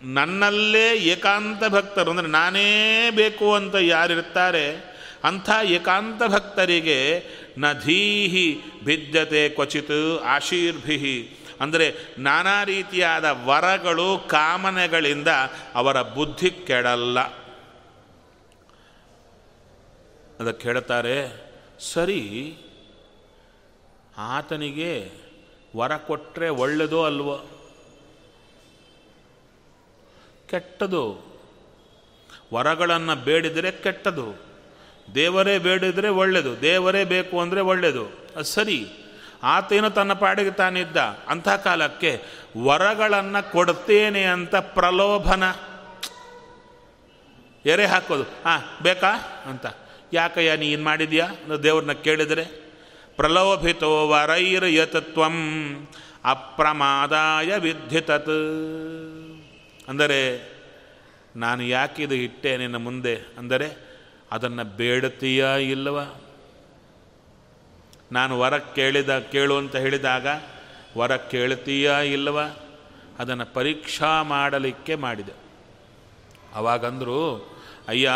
[0.02, 4.66] ನನ್ನಲ್ಲೇ ಏಕಾಂತ ಭಕ್ತರು, ಅಂದರೆ ನಾನೇ ಬೇಕು ಅಂತ ಯಾರಿರ್ತಾರೆ,
[5.24, 6.98] ಅಂಥ ಏಕಾಂತ ಭಕ್ತರಿಗೆ
[7.58, 10.98] ನಧೀಹಿ ಭಿದ್ಯತೆ ಕ್ವಚಿತ್ ಆಶೀರ್ಭಿ
[11.62, 11.86] ಅಂದರೆ
[12.18, 15.28] ನಾನಾ ರೀತಿಯಾದ ವರಗಳು, ಕಾಮನೆಗಳಿಂದ
[15.74, 17.20] ಅವರ ಬುದ್ಧಿ ಕೆಡಲ್ಲ.
[20.40, 21.16] ಅದಕ್ಕೆ ಹೇಳ್ತಾರೆ,
[21.80, 22.56] ಸರಿ,
[24.18, 25.10] ಆತನಿಗೆ
[25.76, 27.36] ವರ ಕೊಟ್ಟರೆ ಒಳ್ಳೆಯದೋ ಅಲ್ವೋ?
[30.50, 31.04] ಕೆಟ್ಟದು.
[32.54, 34.52] ವರಗಳನ್ನು ಬೇಡಿದರೆ ಕೆಟ್ಟದು.
[35.14, 39.01] ದೇವರೇ ಬೇಡಿದರೆ ಒಳ್ಳೆಯದು ದೇವರೇ ಬೇಕು ಅಂದರೆ ಒಳ್ಳೆಯದು ಅದು ಸರಿ.
[39.42, 40.96] ಆತೇನು ತನ್ನ ಪಾಡಿಗೆ ತಾನಿದ್ದ
[41.28, 42.22] ಅಂಥ ಕಾಲಕ್ಕೆ
[42.58, 45.42] ವರಗಳನ್ನು ಕೊಡ್ತೇನೆ ಅಂತ ಪ್ರಲೋಭನ.
[47.66, 48.22] ಎರೆ ಹಾಕೋದು.
[48.22, 49.42] ಹಾಂ ಬೇಕಾ?
[49.46, 49.66] ಅಂತ.
[50.12, 51.26] ಯಾಕಯ್ಯ ನೀನು ಮಾಡಿದ್ಯಾ?
[51.26, 52.44] ಅಂತ ದೇವ್ರನ್ನ ಕೇಳಿದರೆ,
[53.16, 55.36] ಪ್ರಲೋಭಿತೋ ವರೈರ್ ಯತತ್ವಂ
[56.24, 58.28] ಅಪ್ರಮಾದಾಯ ವಿದ್ಯುತತ್.
[59.88, 60.52] ಅಂದರೆ,
[61.36, 63.16] ನಾನು ಯಾಕಿದು ಇಟ್ಟೆ ನಿನ್ನ ಮುಂದೆ?
[63.38, 63.76] ಅಂದರೆ,
[64.32, 66.14] ಅದನ್ನು ಬೇಡತೀಯ ಇಲ್ಲವ?
[68.12, 70.26] ನಾನು ವರ ಕೇಳಿದ, ಕೇಳು ಅಂತ ಹೇಳಿದಾಗ
[70.96, 72.40] ವರ ಕೇಳ್ತೀಯ ಇಲ್ಲವ?
[73.18, 75.32] ಅದನ್ನು ಪರೀಕ್ಷಾ ಮಾಡಲಿಕ್ಕೆ ಮಾಡಿದೆ.
[76.54, 77.52] ಅವಾಗಂದರು,
[77.88, 78.10] ಅಯ್ಯ,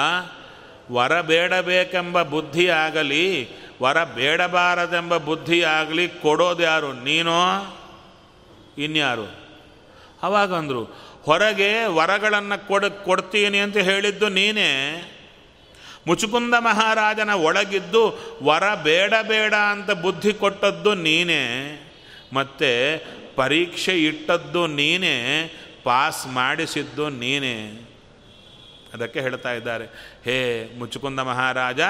[0.92, 3.48] ವರ ಬೇಡಬೇಕೆಂಬ ಬುದ್ಧಿ ಆಗಲಿ,
[3.82, 6.92] ವರ ಬೇಡಬಾರದೆಂಬ ಬುದ್ಧಿ ಆಗಲಿ ಕೊಡೋದು ಯಾರು?
[6.92, 7.76] ನೀನೋ?
[8.78, 9.34] ಇನ್ಯಾರು?
[10.22, 10.84] ಅವಾಗಂದರು,
[11.22, 14.72] ಹೊರಗೆ ವರಗಳನ್ನು ಕೊಡ, ಕೊಡ್ತೀನಿ ಅಂತ ಹೇಳಿದ್ದು ನೀನೇ?
[16.06, 18.02] ಮುಚುಕುಂದ ಮಹಾರಾಜನ ಒಳಗಿದ್ದು
[18.42, 21.42] ವರ ಬೇಡ ಬೇಡ ಅಂತ ಬುದ್ಧಿ ಕೊಟ್ಟದ್ದು ನೀನೇ,
[22.32, 22.70] ಮತ್ತು
[23.36, 25.16] ಪರೀಕ್ಷೆ ಇಟ್ಟದ್ದು ನೀನೇ,
[25.84, 27.56] ಪಾಸ್ ಮಾಡಿಸಿದ್ದು ನೀನೇ.
[28.94, 29.84] ಅದಕ್ಕೆ ಹೇಳ್ತಾ ಇದ್ದಾರೆ,
[30.24, 30.38] ಹೇ
[30.78, 31.80] ಮುಚುಕುಂದ ಮಹಾರಾಜ,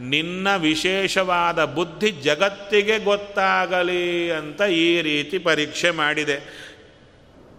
[0.00, 6.38] ನಿನ್ನ ವಿಶೇಷವಾದ ಬುದ್ಧಿ ಜಗತ್ತಿಗೆ ಗೊತ್ತಾಗಲಿ ಅಂತ ಈ ರೀತಿ ಪರೀಕ್ಷೆ ಮಾಡಿದೆ.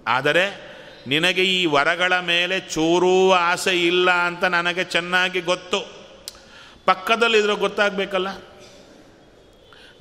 [0.08, 0.69] ಆದರೆ
[1.08, 6.00] ನಿನಗೆ ಈ ವರಗಳ ಮೇಲೆ ಚೂರೂ ಆಸೆ ಇಲ್ಲ ಅಂತ ನನಗೆ ಚೆನ್ನಾಗಿ ಗೊತ್ತು.
[6.86, 8.28] ಪಕ್ಕದಲ್ಲಿದ್ರೆ ಗೊತ್ತಾಗಬೇಕಲ್ಲ?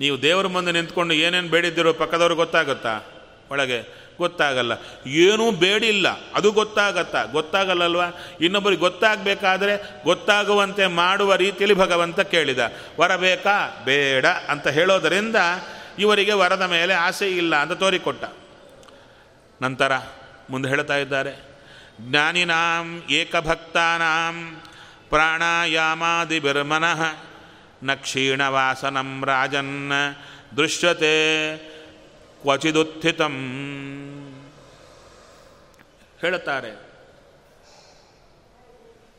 [0.01, 3.01] ನೀವು ದೇವರ ಮುಂದೆ ನಿಂತ್ಕೊಂಡು ಏನೇನು ಬೇಡಿದ್ದೀರೋ ಪಕ್ಕದವ್ರಿಗೆ ಗೊತ್ತಾಗುತ್ತಾ?
[3.51, 4.73] ಒಳಗೆ ಗೊತ್ತಾಗಲ್ಲ.
[5.07, 6.09] ಏನೂ ಬೇಡಿಲ್ಲ.
[6.35, 7.25] ಅದು ಗೊತ್ತಾಗತ್ತಾ.
[7.25, 8.07] ಗೊತ್ತಾಗಲ್ಲಲ್ವಾ?
[8.41, 12.59] ಇನ್ನೊಬ್ಬರಿಗೆ ಗೊತ್ತಾಗಬೇಕಾದ್ರೆ ಗೊತ್ತಾಗುವಂತೆ ಮಾಡುವ ರೀತಿಯಲ್ಲಿ ಭಗವಂತ ಕೇಳಿದ.
[13.01, 13.83] ವರ ಬೇಕಾ?
[13.85, 15.37] ಬೇಡ ಅಂತ ಹೇಳೋದರಿಂದ
[15.99, 18.25] ಇವರಿಗೆ ವರದ ಮೇಲೆ ಆಸೆ ಇಲ್ಲ ಅಂತ ತೋರಿಕೊಟ್ಟ.
[19.63, 19.93] ನಂತರ
[20.51, 21.33] ಮುಂದೆ ಹೇಳ್ತಾ ಇದ್ದಾರೆ.
[22.01, 24.37] ಜ್ಞಾನಿನಾಂ ಏಕಭಕ್ತಾನಾಂ
[25.09, 27.01] ಪ್ರಾಣಾಯಾಮಾದಿಭಿರ್ಮನಃ
[27.83, 29.93] ನ ಕ್ಷೀಣವಾಸನಂ ರಾಜನ್
[30.57, 31.15] ದೃಶ್ಯತೆ
[32.43, 33.37] ಕ್ವಚಿದುತ್ಥಿತಂ.
[36.21, 36.73] ಹೇಳುತ್ತಾರೆ,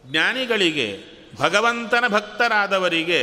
[0.05, 0.88] ಜ್ಞಾನಿಗಳಿಗೆ,
[1.39, 3.21] ಭಗವಂತನ ಭಕ್ತರಾದವರಿಗೆ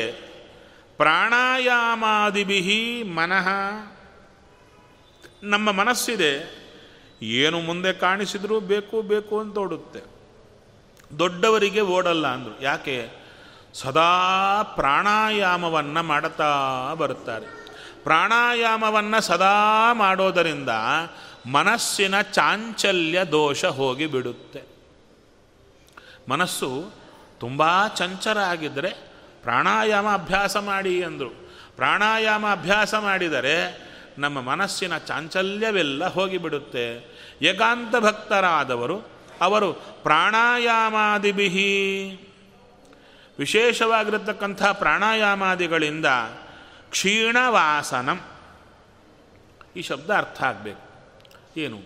[0.97, 3.49] ಪ್ರಾಣಾಯಾಮಾದಿಬಿಹಿ ಮನಃ
[5.43, 6.66] ನಮ್ಮ ಮನಸ್ಸಿದೆ.
[7.23, 10.17] ಏನು ಮುಂದೆ ಕಾಣಿಸಿದರೂ ಬೇಕು ಬೇಕು ಅಂತ ಓಡುತ್ತೆ.
[11.19, 12.63] ದೊಡ್ಡವರಿಗೆ ಓಡಲ್ಲ ಅಂದರು.
[12.63, 13.09] ಯಾಕೆ?
[13.75, 17.67] ಸದಾ ಪ್ರಾಣಾಯಾಮವನ್ನು ಮಾಡುತ್ತಾ ಬರುತ್ತಾರೆ.
[18.03, 20.69] ಪ್ರಾಣಾಯಾಮವನ್ನು ಸದಾ ಮಾಡೋದರಿಂದ
[21.47, 24.63] ಮನಸ್ಸಿನ ಚಾಂಚಲ್ಯ ದೋಷ ಹೋಗಿ ಬಿಡುತ್ತೆ.
[26.29, 26.91] ಮನಸ್ಸು
[27.41, 28.91] ತುಂಬ ಚಂಚರ ಆಗಿದ್ದರೆ
[29.43, 31.31] ಪ್ರಾಣಾಯಾಮ ಅಭ್ಯಾಸ ಮಾಡಿ ಅಂದರು.
[31.77, 33.86] ಪ್ರಾಣಾಯಾಮ ಅಭ್ಯಾಸ ಮಾಡಿದರೆ
[34.19, 37.17] ನಮ್ಮ ಮನಸ್ಸಿನ ಚಾಂಚಲ್ಯವೆಲ್ಲ ಹೋಗಿಬಿಡುತ್ತೆ.
[37.43, 39.01] ಏಕಾಂತ ಭಕ್ತರಾದವರು,
[39.41, 41.01] ಅವರು ಪ್ರಾಣಾಯಾಮಾದಿಬಿಹಿ
[43.39, 46.07] ವಿಶೇಷವಾಗಿರತಕ್ಕಂಥ ಪ್ರಾಣಾಯಾಮಾದಿಗಳಿಂದ
[46.91, 48.21] ಕ್ಷೀಣವಾಸನಂ.
[49.77, 51.15] ಈ ಶಬ್ದ ಅರ್ಥ ಆಗಬೇಕು.
[51.61, 51.81] ಏನು?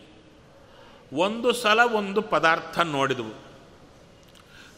[1.12, 3.50] ಒಂದು ಸಲ ಒಂದು ಪದಾರ್ಥ ನೋಡಿದವು.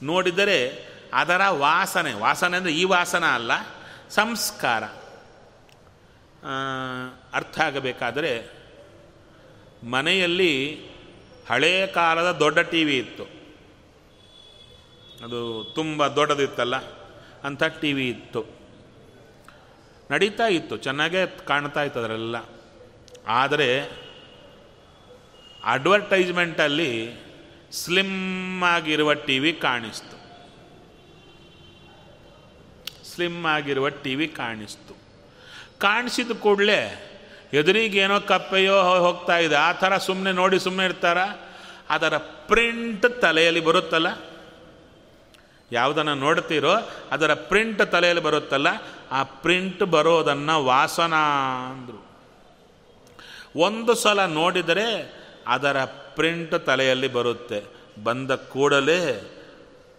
[0.03, 3.53] ನೋಡಿದರೆ ಅದರ ವಾಸನೆ ವಾಸನೆ ಅಂದರೆ ಈ ವಾಸನ ಅಲ್ಲ,
[4.11, 4.83] ಸಂಸ್ಕಾರ.
[7.39, 8.33] ಅರ್ಥ ಆಗಬೇಕಾದರೆ
[9.95, 10.53] ಮನೆಯಲ್ಲಿ
[11.51, 13.25] ಹಳೆಯ ಕಾಲದ ದೊಡ್ಡ ಟಿ ವಿ ಇತ್ತು.
[15.25, 15.41] ಅದು
[15.75, 16.77] ತುಂಬ ದೊಡ್ಡದಿತ್ತಲ್ಲ,
[17.45, 18.43] ಅಂಥ ಟಿ ವಿ ಇತ್ತು.
[20.11, 22.37] ನಡೀತಾ ಇತ್ತು, ಚೆನ್ನಾಗೇ ಕಾಣ್ತಾ ಇತ್ತು ಅದರೆಲ್ಲ
[23.41, 23.69] ಆದರೆ
[25.75, 26.91] ಅಡ್ವರ್ಟೈಸ್ಮೆಂಟಲ್ಲಿ
[27.81, 30.17] ಸ್ಲಿಮ್ ಆಗಿರುವ ಟಿ ವಿ ಕಾಣಿಸ್ತು.
[33.11, 34.95] ಸ್ಲಿಮ್ ಆಗಿರುವ ಟಿ ವಿ ಕಾಣಿಸ್ತು.
[35.83, 37.09] ಕಾಣಿಸಿದ ಕೂಡಲೇ
[37.53, 39.55] ಎದುರಿಗೇನೋ ಕಪ್ಪೆಯೋ ಹೋಗ್ತಾ ಇದೆ.
[39.55, 41.19] ಆ ಥರ ಸುಮ್ಮನೆ ನೋಡಿ ಸುಮ್ಮನೆ ಇರ್ತಾರ?
[41.91, 44.07] ಅದರ ಪ್ರಿಂಟ್ ತಲೆಯಲ್ಲಿ ಬರುತ್ತಲ್ಲ?
[45.73, 46.75] ಯಾವುದನ್ನು ನೋಡ್ತೀರೋ
[47.11, 48.67] ಅದರ ಪ್ರಿಂಟ್ ತಲೆಯಲ್ಲಿ ಬರುತ್ತಲ್ಲ?
[49.11, 51.15] ಆ ಪ್ರಿಂಟ್ ಬರೋದನ್ನು ವಾಸನ
[51.71, 52.07] ಅಂದರು.
[53.57, 55.15] ಒಂದು ಸಲ ನೋಡಿದರೆ
[55.47, 57.65] ಅದರ ಪ್ರಿಂಟ್ ತಲೆಯಲ್ಲಿ ಬರುತ್ತೆ.
[58.05, 59.31] ಬಂದ ಕೂಡಲೇ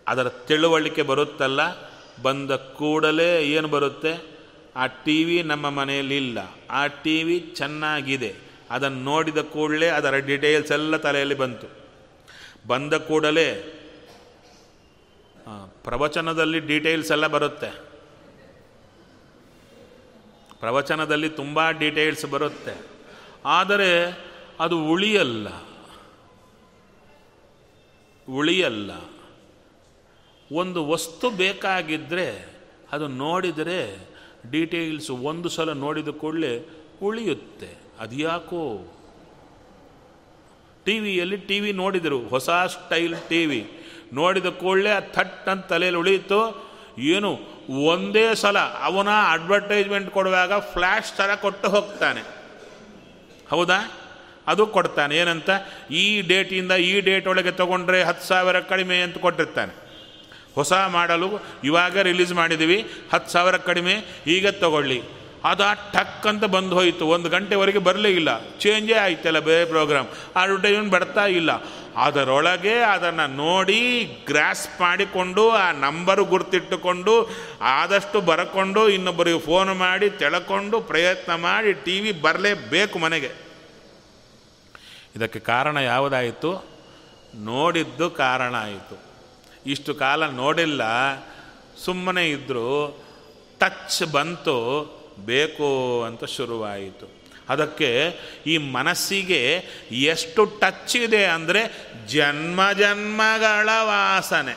[0.07, 1.59] ಅದರ ತಿಳುವಳಿಕೆ ಬರುತ್ತಲ್ಲ?
[2.21, 4.32] ಬಂದ ಕೂಡಲೇ ಏನು ಬರುತ್ತೆ?
[4.75, 6.37] ಆ ಟಿ ವಿ ನಮ್ಮ ಮನೆಯಲ್ಲಿ ಇಲ್ಲ.
[6.69, 8.35] ಆ ಟಿ ವಿ ಚೆನ್ನಾಗಿದೆ.
[8.69, 11.67] ಅದನ್ನು ನೋಡಿದ ಕೂಡಲೇ ಅದರ ಡೀಟೇಲ್ಸ್ ಎಲ್ಲ ತಲೆಯಲ್ಲಿ ಬಂತು.
[12.67, 13.79] ಬಂದ ಕೂಡಲೇ
[15.83, 17.69] ಪ್ರವಚನದಲ್ಲಿ ಡೀಟೇಲ್ಸ್ ಎಲ್ಲ ಬರುತ್ತೆ.
[20.59, 22.87] ಪ್ರವಚನದಲ್ಲಿ ತುಂಬ ಡೀಟೇಲ್ಸ್ ಬರುತ್ತೆ.
[23.45, 24.19] ಆದರೆ,
[24.59, 25.47] ಅದು ಉಳಿಯಲ್ಲ.
[28.29, 28.91] ಉಳಿಯಲ್ಲ.
[30.51, 32.59] ಒಂದು ವಸ್ತು ಬೇಕಾಗಿದ್ದರೆ
[32.91, 34.12] ಅದು ನೋಡಿದರೆ
[34.51, 36.67] ಡೀಟೇಲ್ಸ್ ಒಂದು ಸಲ ನೋಡಿದ ಕೂಡಲೇ
[37.01, 37.69] ಉಳಿಯುತ್ತೆ.
[37.99, 38.93] ಅದ್ಯಾಕೋ
[40.85, 43.71] ಟಿ ವಿಯಲ್ಲಿ ಟಿ ವಿ ನೋಡಿದರು, ಹೊಸ ಸ್ಟೈಲ್ ಟಿ ವಿ
[44.13, 46.73] ನೋಡಿದ ಕೂಡಲೇ ಆ ಥಟ್ ಅಂತ ತಲೆಯಲ್ಲಿ ಉಳಿಯಿತು.
[46.99, 47.39] ಏನು,
[47.85, 52.21] ಒಂದೇ ಸಲ ಅವನ ಅಡ್ವರ್ಟೈಸ್ಮೆಂಟ್ ಕೊಡುವಾಗ ಫ್ಲ್ಯಾಶ್ ಥರ ಕೊಟ್ಟು ಹೋಗ್ತಾನೆ.
[53.49, 53.91] ಹೌದಾ?
[54.47, 55.17] ಅದು ಕೊಡ್ತಾನೆ.
[55.17, 55.49] ಏನಂತ?
[55.91, 59.82] ಈ ಡೇಟಿಂದ ಈ ಡೇಟ್ ಒಳಗೆ ತೊಗೊಂಡ್ರೆ ಹತ್ತು ಸಾವಿರ ಕಡಿಮೆ ಅಂತ ಕೊಟ್ಟಿರ್ತಾನೆ.
[60.55, 61.29] ಹೊಸ ಮಾಡಲು
[61.63, 65.01] ಇವಾಗ ರಿಲೀಸ್ ಮಾಡಿದ್ದೀವಿ, ಹತ್ತು ಸಾವಿರ ಕಡಿಮೆ, ಈಗ ತಗೊಳ್ಳಿ.
[65.43, 67.07] ಅದು ಟಕ್ ಅಂತ ಬಂದು ಹೋಯಿತು.
[67.07, 68.49] ಒಂದು ಗಂಟೆವರೆಗೆ ಬರಲೇ ಇಲ್ಲ.
[68.49, 71.51] ಚೇಂಜೇ ಆಯ್ತಲ್ಲ ಬೇರೆ ಪ್ರೋಗ್ರಾಮ್ ಅಡ್ವರ್ಟೈಸ್ಮೆಂಟ್ ಬರ್ತಾ ಇಲ್ಲ.
[71.97, 77.29] ಅದರೊಳಗೆ ಅದನ್ನು ನೋಡಿ ಗ್ರಾಸ್ ಮಾಡಿಕೊಂಡು, ಆ ನಂಬರು ಗುರ್ತಿಟ್ಟುಕೊಂಡು,
[77.61, 83.31] ಆದಷ್ಟು ಬರಕೊಂಡು, ಇನ್ನೊಬ್ಬರಿಗೆ ಫೋನ್ ಮಾಡಿ, ತೆಳಕೊಂಡು, ಪ್ರಯತ್ನ ಮಾಡಿ ಟಿ ವಿ ಬರಲೇಬೇಕು ಮನೆಗೆ.
[85.15, 86.65] ಇದಕ್ಕೆ ಕಾರಣ ಯಾವುದಾಯಿತು?
[87.35, 89.12] ನೋಡಿದ್ದು ಕಾರಣ ಆಯಿತು.
[89.65, 90.81] ಇಷ್ಟು ಕಾಲ ನೋಡಿಲ್ಲ,
[91.85, 92.69] ಸುಮ್ಮನೆ ಇದ್ದರೂ
[93.59, 94.57] ಟಚ್ ಬಂತು,
[95.25, 95.69] ಬೇಕು
[96.03, 97.05] ಅಂತ ಶುರುವಾಯಿತು.
[97.49, 97.89] ಅದಕ್ಕೆ
[98.47, 99.41] ಈ ಮನಸ್ಸಿಗೆ
[99.91, 101.61] ಎಷ್ಟು ಟಚ್ ಇದೆ ಅಂದರೆ
[102.07, 104.55] ಜನ್ಮ ಜನ್ಮಗಳ ವಾಸನೆ.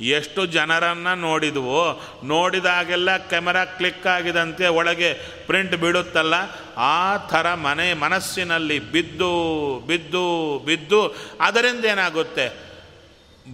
[0.00, 1.82] ಎಷ್ಟು ಜನರನ್ನು ನೋಡಿದವೋ,
[2.24, 5.10] ನೋಡಿದಾಗೆಲ್ಲ ಕ್ಯಾಮರಾ ಕ್ಲಿಕ್ ಆಗಿದಂತೆ ಒಳಗೆ
[5.46, 6.34] ಪ್ರಿಂಟ್ ಬಿಡುತ್ತಲ್ಲ
[6.76, 9.32] ಆ ಥರ ಮನೆ ಮನಸ್ಸಿನಲ್ಲಿ ಬಿದ್ದು
[9.86, 10.24] ಬಿದ್ದು
[10.58, 11.00] ಬಿದ್ದು,
[11.40, 12.46] ಅದರಿಂದ ಏನಾಗುತ್ತೆ?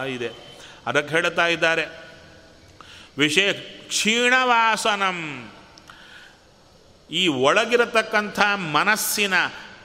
[0.09, 0.31] ಇದೆ.
[0.87, 1.87] ಅದಕ್ಕೆ ಹೇಳ್ತಾ ಇದ್ದಾರೆ.
[3.19, 5.51] ವಿಷಯ ಕ್ಷೀಣವಾಸನಂ.
[7.11, 9.35] ಈ ಒಳಗಿರತಕ್ಕಂಥ ಮನಸ್ಸಿನ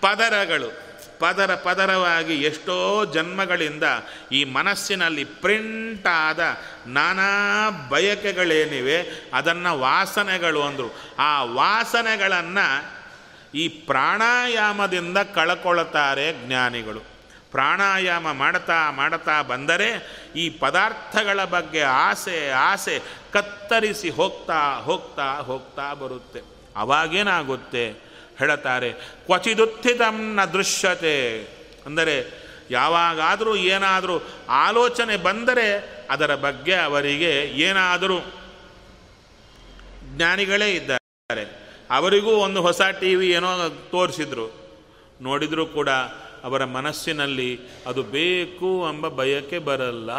[0.02, 3.84] ಪದರಗಳು, ಪದರ ಪದರವಾಗಿ ಎಷ್ಟೋ ಜನ್ಮಗಳಿಂದ
[4.32, 6.40] ಈ ಮನಸ್ಸಿನಲ್ಲಿ ಪ್ರಿಂಟ್ ಆದ
[6.88, 10.96] ನಾನಾ ಬಯಕೆಗಳೇನಿವೆ, ಅದನ್ನು ವಾಸನೆಗಳು ಅಂದರು.
[11.20, 12.99] ಆ ವಾಸನೆಗಳನ್ನು
[13.54, 17.00] ಈ ಪ್ರಾಣಾಯಾಮದಿಂದ ಕಳ್ಕೊಳ್ತಾರೆ ಜ್ಞಾನಿಗಳು.
[17.52, 19.88] ಪ್ರಾಣಾಯಾಮ ಮಾಡ್ತಾ ಮಾಡ್ತಾ ಬಂದರೆ
[20.36, 23.02] ಈ ಪದಾರ್ಥಗಳ ಬಗ್ಗೆ ಆಸೆ ಆಸೆ
[23.34, 26.42] ಕತ್ತರಿಸಿ ಹೋಗ್ತಾ ಹೋಗ್ತಾ ಹೋಗ್ತಾ ಬರುತ್ತೆ.
[26.76, 27.90] ಅವಾಗೇನಾಗುತ್ತೆ?
[28.40, 31.44] ಹೇಳುತ್ತಾರೆ ಕ್ವಚಿದುತ್ಥಿತಂ ನ ದೃಶ್ಯತೆ.
[31.86, 38.20] ಅಂದರೆ ಯಾವಾಗಾದರೂ ಏನಾದರೂ ಆಲೋಚನೆ ಬಂದರೆ ಅದರ ಬಗ್ಗೆ ಅವರಿಗೆ ಏನಾದರೂ
[40.16, 41.69] ಜ್ಞಾನಿಗಳೇ ಇದ್ದಾರೆ.
[41.92, 44.52] ಅವರಿಗೂ ಒಂದು ಹೊಸ ಟಿ ವಿ ಏನೋ ತೋರಿಸಿದ್ರು.
[45.22, 45.90] ನೋಡಿದರೂ ಕೂಡ
[46.44, 50.12] ಅವರ ಮನಸ್ಸಿನಲ್ಲಿ ಅದು ಬೇಕು ಎಂಬ ಬಯಕೆ ಬರಲ್ಲ.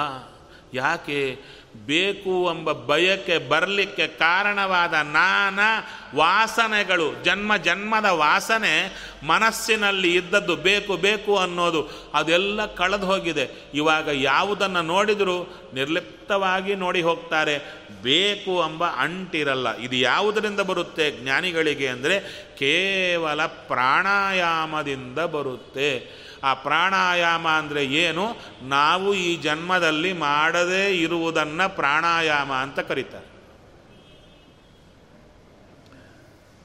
[0.75, 1.39] ಯಾಕೆ
[1.87, 12.11] ಬೇಕು ಎಂಬ ಬಯಕೆ ಬರಲಿಕ್ಕೆ ಕಾರಣವಾದ ನಾನಾ ವಾಸನೆಗಳು, ಜನ್ಮ ಜನ್ಮದ ವಾಸನೆ ಮನಸ್ಸಿನಲ್ಲಿ ಇದ್ದದ್ದು ಬೇಕು ಬೇಕು ಅನ್ನೋದು
[12.15, 13.71] ಅದೆಲ್ಲ ಕಳೆದು ಹೋಗಿದೆ.
[13.75, 17.59] ಇವಾಗ ಯಾವುದನ್ನು ನೋಡಿದರೂ ನಿರ್ಲಿಪ್ತವಾಗಿ ನೋಡಿ ಹೋಗ್ತಾರೆ.
[18.03, 19.77] ಬೇಕು ಎಂಬ ಅಂಟಿರಲ್ಲ.
[19.77, 22.21] ಇದು ಯಾವುದರಿಂದ ಬರುತ್ತೆ ಜ್ಞಾನಿಗಳಿಗೆ ಅಂದರೆ
[22.59, 26.21] ಕೇವಲ ಪ್ರಾಣಾಯಾಮದಿಂದ ಬರುತ್ತೆ.
[26.45, 28.37] ಆ ಪ್ರಾಣಾಯಾಮ ಅಂದರೆ ಏನು?
[28.63, 33.31] ನಾವು ಈ ಜನ್ಮದಲ್ಲಿ ಮಾಡದೇ ಇರುವುದನ್ನು ಪ್ರಾಣಾಯಾಮ ಅಂತ ಕರೀತಾರೆ.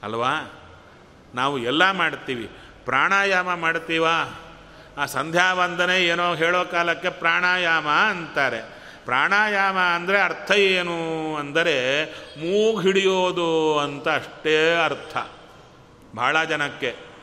[0.04, 0.62] ಅಲ್ವಾ?
[1.36, 2.50] ನಾವು ಎಲ್ಲ ಮಾಡ್ತೀವಿ.
[2.86, 4.42] ಪ್ರಾಣಾಯಾಮ ಮಾಡ್ತೀವಾ?
[4.98, 8.62] ಆ ಸಂಧ್ಯಾ ವಂದನೆ ಏನೋ ಹೇಳೋ ಕಾಲಕ್ಕೆ ಪ್ರಾಣಾಯಾಮ ಅಂತಾರೆ.
[9.06, 12.06] ಪ್ರಾಣಾಯಾಮ ಅಂದರೆ ಅರ್ಥ ಏನು ಅಂದರೆ
[12.40, 15.18] ಮೂಗು ಹಿಡಿಯೋದು ಅಂತ ಅಷ್ಟೇ ಅರ್ಥ.
[16.16, 17.15] ಭಾಳ ಜನಕ್ಕೆ.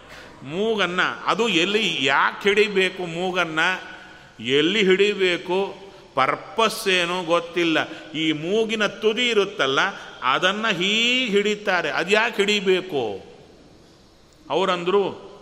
[0.43, 3.93] ಮೂಗನ್ನು, ಅದು ಎಲ್ಲಿ ಯಾಕೆ ಹಿಡಿಬೇಕು ಮೂಗನ್ನು?
[4.43, 5.74] ಎಲ್ಲಿ ಹಿಡಿಬೇಕು?
[6.14, 7.88] ಪರ್ಪಸ್ ಏನು ಗೊತ್ತಿಲ್ಲ.
[8.11, 9.80] ಈ ಮೂಗಿನ ತುದಿ ಇರುತ್ತಲ್ಲ,
[10.22, 11.90] ಅದನ್ನು ಹೀಗೆ ಹಿಡಿತಾರೆ.
[11.90, 13.32] ಅದು ಯಾಕೆ ಹಿಡಿಬೇಕು?
[14.51, 15.32] ಅವರಂದರು,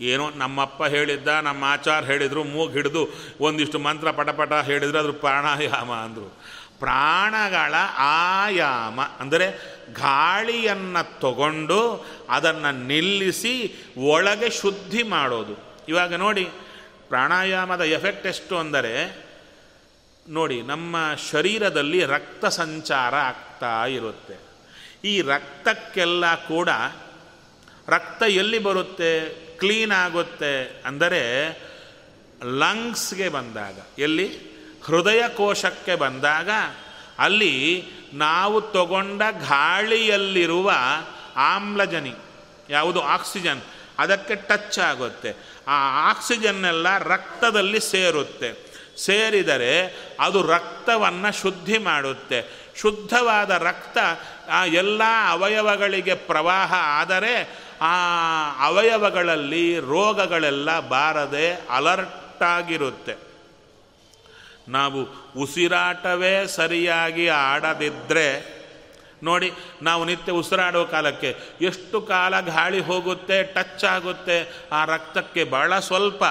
[0.00, 3.08] ಏನೋ ನಮ್ಮಪ್ಪ ಹೇಳಿದ್ದ, ನಮ್ಮ ಆಚಾರ ಹೇಳಿದರು, ಮೂಗು ಹಿಡಿದು
[3.40, 6.45] ಒಂದಿಷ್ಟು ಮಂತ್ರ ಪಟಪಟ ಹೇಳಿದ್ರು ಅದ್ರ ಪ್ರಾಣಾಯಾಮ ಅಂದರು.
[6.80, 9.00] ಪ್ರಾಣಗಳ ಆಯಾಮ.
[9.00, 15.84] ಅಂದರೆ ಗಾಳಿಯನ್ನು ತಗೊಂಡು ಅದನ್ನು ನಿಲ್ಲಿಸಿ ಒಳಗೆ ಶುದ್ಧಿ ಮಾಡೋದು.
[15.88, 16.44] ಇವಾಗ ನೋಡಿ,
[17.08, 19.26] ಪ್ರಾಣಾಯಾಮದ ಎಫೆಕ್ಟ್ ಎಷ್ಟು ಅಂದರೆ,
[20.28, 20.96] ನೋಡಿ, ನಮ್ಮ
[21.30, 24.36] ಶರೀರದಲ್ಲಿ ರಕ್ತ ಸಂಚಾರ ಆಗ್ತಾ ಇರುತ್ತೆ.
[25.04, 26.68] ಈ ರಕ್ತಕ್ಕೆಲ್ಲ ಕೂಡ
[27.88, 29.28] ರಕ್ತ ಎಲ್ಲಿ ಬರುತ್ತೆ?
[29.58, 30.82] ಕ್ಲೀನ್ ಆಗುತ್ತೆ.
[30.84, 31.48] ಅಂದರೆ
[32.44, 33.78] ಲಂಗ್ಸ್ಗೆ ಬಂದಾಗ.
[33.98, 34.45] ಎಲ್ಲಿ?
[34.86, 36.50] ಹೃದಯ ಕೋಶಕ್ಕೆ ಬಂದಾಗ
[37.18, 40.72] ಅಲ್ಲಿ ನಾವು ತಗೊಂಡ ಗಾಳಿಯಲ್ಲಿರುವ
[41.36, 42.14] ಆಮ್ಲಜನಿ,
[42.70, 43.60] ಯಾವುದು ಆಕ್ಸಿಜನ್,
[43.98, 45.30] ಅದಕ್ಕೆ ಟಚ್ ಆಗುತ್ತೆ.
[45.68, 48.66] ಆ ಆಕ್ಸಿಜನ್ನೆಲ್ಲ ರಕ್ತದಲ್ಲಿ ಸೇರುತ್ತೆ.
[48.96, 52.66] ಸೇರಿದರೆ ಅದು ರಕ್ತವನ್ನು ಶುದ್ಧಿ ಮಾಡುತ್ತೆ.
[52.80, 53.98] ಶುದ್ಧವಾದ ರಕ್ತ
[54.50, 57.94] ಆ ಎಲ್ಲ ಅವಯವಗಳಿಗೆ ಪ್ರವಾಹ ಆದರೆ ಆ
[58.66, 63.25] ಅವಯವಗಳಲ್ಲಿ ರೋಗಗಳೆಲ್ಲ ಬಾರದೆ ಅಲರ್ಟಾಗಿರುತ್ತೆ
[64.68, 68.56] ನಾವು ಉಸಿರಾಟವೇ ಸರಿಯಾಗಿ ಆಡದಿದ್ದರೆ
[69.22, 69.52] ನೋಡಿ,
[69.82, 76.24] ನಾವು ನಿತ್ಯ ಉಸಿರಾಡುವ ಕಾಲಕ್ಕೆ ಎಷ್ಟು ಕಾಲ ಗಾಳಿ ಹೋಗುತ್ತೆ, ಟಚ್ ಆಗುತ್ತೆ, ಆ ರಕ್ತಕ್ಕೆ ಬಹಳ ಸ್ವಲ್ಪ.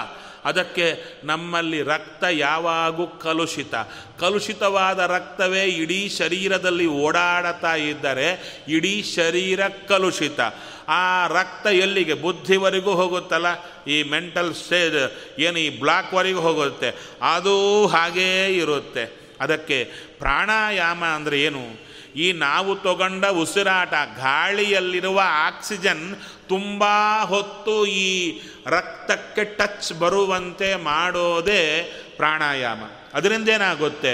[0.45, 3.75] ಅದಕ್ಕೆ ನಮ್ಮಲ್ಲಿ ರಕ್ತ ಯಾವಾಗೂ ಕಲುಷಿತ.
[4.19, 10.39] ಕಲುಷಿತವಾದ ರಕ್ತವೇ ಇಡೀ ಶರೀರದಲ್ಲಿ ಓಡಾಡತಾ ಇದ್ದರೆ ಇಡೀ ಶರೀರ ಕಲುಷಿತ.
[10.88, 12.13] ಆ ರಕ್ತ ಎಲ್ಲಿಗೆ?
[12.13, 13.45] ಬುದ್ಧಿವರೆಗೂ ಹೋಗುತ್ತಲ್ಲ.
[13.86, 16.95] ಈ ಮೆಂಟಲ್ ಸ್ಟೇಜ್ ಏನು ಈ ಬ್ಲಾಕ್ವರೆಗೂ ಹೋಗುತ್ತೆ.
[17.21, 19.36] ಅದು ಹಾಗೇ ಇರುತ್ತೆ.
[19.41, 19.83] ಅದಕ್ಕೆ
[20.19, 21.86] ಪ್ರಾಣಾಯಾಮ ಅಂದರೆ ಏನು?
[22.15, 26.15] ಈ ನಾವು ತಗೊಂಡ ಉಸಿರಾಟ, ಗಾಳಿಯಲ್ಲಿರುವ ಆಕ್ಸಿಜನ್
[26.49, 26.83] ತುಂಬ
[27.23, 31.83] ಹೊತ್ತು ಈ ರಕ್ತಕ್ಕೆ ಟಚ್ ಬರುವಂತೆ ಮಾಡೋದೇ
[32.17, 32.83] ಪ್ರಾಣಾಯಾಮ.
[33.13, 34.13] ಅದರಿಂದ ಏನಾಗುತ್ತೆ?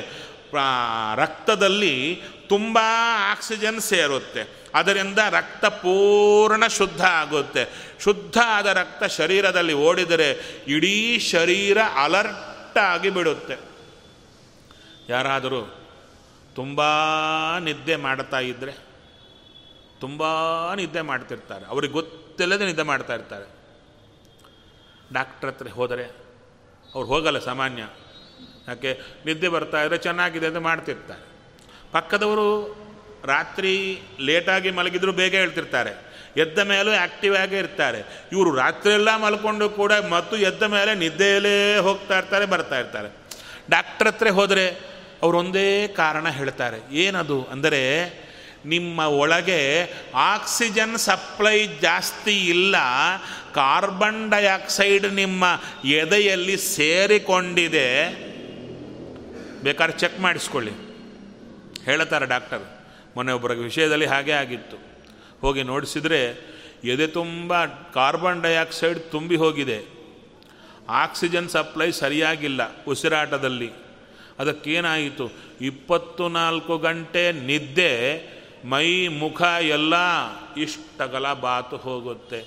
[1.15, 2.79] ರಕ್ತದಲ್ಲಿ ತುಂಬ
[3.31, 4.60] ಆಕ್ಸಿಜನ್ ಸೇರುತ್ತೆ.
[4.75, 7.69] ಅದರಿಂದ ರಕ್ತ ಪೂರ್ಣ ಶುದ್ಧ ಆಗುತ್ತೆ.
[7.99, 13.57] ಶುದ್ಧ ಆದ ರಕ್ತ ಶರೀರದಲ್ಲಿ ಓಡಿದರೆ ಇಡೀ ಶರೀರ ಅಲರ್ಟ್ ಆಗಿ ಬಿಡುತ್ತೆ
[15.09, 15.75] ಯಾರಾದರೂ
[16.55, 16.81] ತುಂಬ
[17.59, 18.73] ನಿದ್ದೆ ಮಾಡ್ತಾ ಇದ್ದರೆ
[19.99, 20.23] ತುಂಬ
[20.73, 21.65] ನಿದ್ದೆ ಮಾಡ್ತಿರ್ತಾರೆ.
[21.65, 23.61] ಅವ್ರಿಗೆ ಗೊತ್ತಿಲ್ಲದೆ ನಿದ್ದೆ ಮಾಡ್ತಾ ಇರ್ತಾರೆ.
[25.13, 26.03] ಡಾಕ್ಟ್ರ್ ಹತ್ರ ಹೋದರೆ,
[26.95, 27.83] ಅವ್ರು ಹೋಗಲ್ಲ ಸಾಮಾನ್ಯ.
[28.67, 29.01] ಯಾಕೆ?
[29.25, 31.31] ನಿದ್ದೆ ಬರ್ತಾ ಇದ್ರೆ ಚೆನ್ನಾಗಿದೆ ಅಂತ ಮಾಡ್ತಿರ್ತಾರೆ.
[31.91, 32.80] ಪಕ್ಕದವರು
[33.25, 36.11] ರಾತ್ರಿ ಲೇಟಾಗಿ ಮಲಗಿದ್ರು ಬೇಗ ಹೇಳ್ತಿರ್ತಾರೆ.
[36.37, 37.99] ಎದ್ದ ಮೇಲೂ ಆ್ಯಕ್ಟಿವ್ ಆಗೇ ಇರ್ತಾರೆ.
[38.31, 43.09] ಇವರು ರಾತ್ರಿ ಎಲ್ಲ ಮಲ್ಕೊಂಡು ಕೂಡ ಮತ್ತು ಎದ್ದ ಮೇಲೆ ನಿದ್ದೆಯಲ್ಲೇ ಹೋಗ್ತಾ ಇರ್ತಾರೆ, ಬರ್ತಾ ಇರ್ತಾರೆ.
[43.69, 44.65] ಡಾಕ್ಟ್ರ್ ಹತ್ರ ಹೋದರೆ
[45.23, 46.79] ಅವರೊಂದೇ ಕಾರಣ ಹೇಳ್ತಾರೆ.
[46.91, 47.81] ಏನದು ಅಂದರೆ
[48.65, 49.61] ನಿಮ್ಮ ಒಳಗೆ
[50.13, 52.75] ಆಕ್ಸಿಜನ್ ಸಪ್ಲೈ ಜಾಸ್ತಿ ಇಲ್ಲ,
[53.53, 55.43] ಕಾರ್ಬನ್ ಡೈಆಕ್ಸೈಡ್ ನಿಮ್ಮ
[55.85, 57.87] ಎದೆಯಲ್ಲಿ ಸೇರಿಕೊಂಡಿದೆ.
[59.63, 60.71] ಬೇಕಾದ್ರೆ ಚೆಕ್ ಮಾಡಿಸ್ಕೊಳ್ಳಿ.
[61.85, 62.80] ಹೇಳ್ತಾರೆ ಡಾಕ್ಟರ್.
[63.15, 64.77] ಮೊನ್ನೆ ಒಬ್ಬರ ವಿಷಯದಲ್ಲಿ ಹಾಗೆ ಆಗಿತ್ತು.
[65.41, 66.51] ಹೋಗಿ ನೋಡಿಸಿದರೆ
[66.83, 70.01] ಎದೆ ತುಂಬ ಕಾರ್ಬನ್ ಡೈಆಕ್ಸೈಡ್ ತುಂಬಿ ಹೋಗಿದೆ.
[70.89, 73.71] ಆಕ್ಸಿಜನ್ ಸಪ್ಲೈ ಸರಿಯಾಗಿಲ್ಲ ಉಸಿರಾಟದಲ್ಲಿ.
[74.39, 75.31] ಅದಕ್ಕೇನಾಯಿತು?
[75.61, 78.23] ಇಪ್ಪತ್ತು ನಾಲ್ಕು ಗಂಟೆ ನಿದ್ದೆ
[78.65, 79.93] ಮೈ ಮುಖ ಎಲ್ಲ
[80.57, 82.45] ಇಷ್ಟಗಲ ಬಾತು ಹೋಗುತ್ತೆ.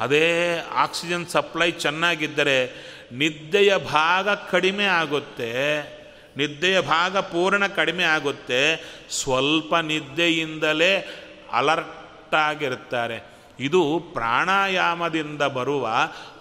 [0.00, 2.66] ಅದೇ ಆಕ್ಸಿಜನ್ ಸಪ್ಲೈ ಚೆನ್ನಾಗಿದ್ದರೆ
[3.12, 5.93] ನಿದ್ದೆಯ ಭಾಗ ಕಡಿಮೆ ಆಗುತ್ತೆ.
[6.36, 8.76] ನಿದ್ದೆಯ ಭಾಗ ಪೂರ್ಣ ಕಡಿಮೆ ಆಗುತ್ತೆ.
[9.10, 11.08] ಸ್ವಲ್ಪ ನಿದ್ದೆಯಿಂದಲೇ
[11.52, 13.34] ಅಲರ್ಟ್ ಆಗಿರುತ್ತಾರೆ.
[13.60, 15.88] ಇದು ಪ್ರಾಣಾಯಾಮದಿಂದ ಬರುವ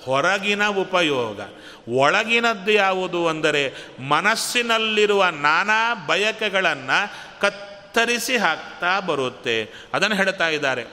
[0.06, 1.40] ಹೊರಗಿನ ಉಪಯೋಗ.
[1.88, 9.70] ಒಳಗಿನದ್ದು ಯಾವುದು ಅಂದರೆ ಮನಸ್ಸಿನಲ್ಲಿರುವ ನಾನಾ ಬಯಕೆಗಳನ್ನು ಕತ್ತರಿಸಿ ಹಾಕ್ತಾ ಬರುತ್ತೆ.
[9.94, 10.84] ಅದನ್ನು ಹೇಳ್ತಾ ಇದ್ದಾರೆ.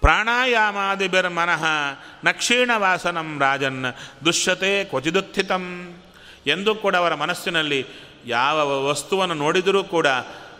[0.00, 1.64] ಪ್ರಾಣಾಯಾಮಾದಿಬಿರ್ಮನಃ
[2.24, 3.84] ನಕ್ಷೀಣವಾಸನಂ ರಾಜನ್
[4.24, 5.94] ದುಶ್ಯತೆ ಕ್ವಚಿದುತ್ಥಿತಂ.
[6.46, 7.86] ಎಂದು ಕೂಡ ಅವರ ಮನಸ್ಸಿನಲ್ಲಿ
[8.26, 10.06] ಯಾವ ವಸ್ತುವನ್ನು ನೋಡಿದರೂ ಕೂಡ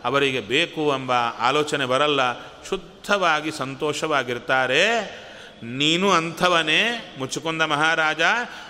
[0.05, 2.21] ಅವರಿಗೆ ಬೇಕು ಎಂಬ ಆಲೋಚನೆ ಬರಲ್ಲ.
[2.69, 4.83] ಶುದ್ಧವಾಗಿ ಸಂತೋಷವಾಗಿರ್ತಾರೆ.
[5.63, 8.21] ನೀನು ಅಂಥವನೇ ಮುಚ್ಚುಕೊಂಡ ಮಹಾರಾಜ.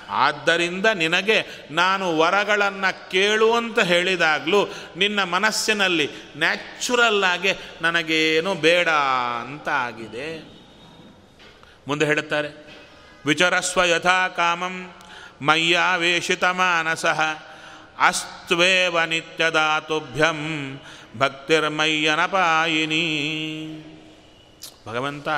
[0.09, 7.53] ಆದ್ದರಿಂದ ನಿನಗೆ ನಾನು ವರಗಳನ್ನು ಕೇಳು ಅಂತ ಹೇಳಿದಾಗಲೂ ನಿನ್ನ ಮನಸ್ಸಿನಲ್ಲಿ ನ್ಯಾಚುರಲ್ಲಾಗಿ
[7.83, 8.89] ನನಗೇನು ಬೇಡ
[9.41, 10.57] ಅಂತ ಆಗಿದೆ.
[11.89, 12.67] ಮುಂದೆ ಹೇಳುತ್ತಾರೆ,
[13.27, 14.95] ವಿಚರಸ್ವ ಯಥಾ ಕಾಮಂ
[15.43, 17.21] ಮಯ್ಯಾವೇಶಿತ ಮಾನಸಃ
[17.99, 20.81] ಅಸ್ತ್ವೇವ ನಿತ್ಯದಾತುಭ್ಯಂ
[21.19, 23.05] ಭಕ್ತಿರ್ಮಯ್ಯನಪಾಯಿನಿ
[24.87, 25.29] ಭಗವಂತ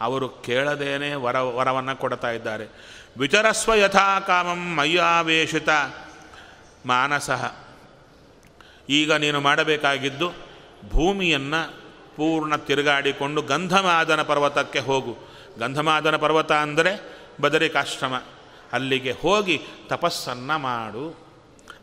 [0.00, 2.64] ಅವರು ಕೇಳದೇನೆ ವರ, ವರವನ್ನು ಕೊಡ್ತಾ ಇದ್ದಾರೆ.
[3.18, 5.68] ವಿಚರಸ್ವ ಯಥಾ ಕಾಮಂ ಮಯ್ಯಾವೇಶಿತ
[6.86, 7.56] ಮಾನಸಃ.
[8.88, 10.30] ಈಗ ನೀನು ಮಾಡಬೇಕಾಗಿದ್ದು,
[10.90, 15.18] ಭೂಮಿಯನ್ನು ಪೂರ್ಣ ತಿರುಗಾಡಿಕೊಂಡು ಗಂಧಮಾದನ ಪರ್ವತಕ್ಕೆ ಹೋಗು.
[15.58, 18.14] ಗಂಧಮಾದನ ಪರ್ವತ ಅಂದರೆ ಬದರಿಕಾಶ್ರಮ.
[18.72, 21.28] ಅಲ್ಲಿಗೆ ಹೋಗಿ ತಪಸ್ಸನ್ನು ಮಾಡು.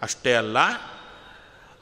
[0.02, 0.58] ಅಷ್ಟೇ ಅಲ್ಲ,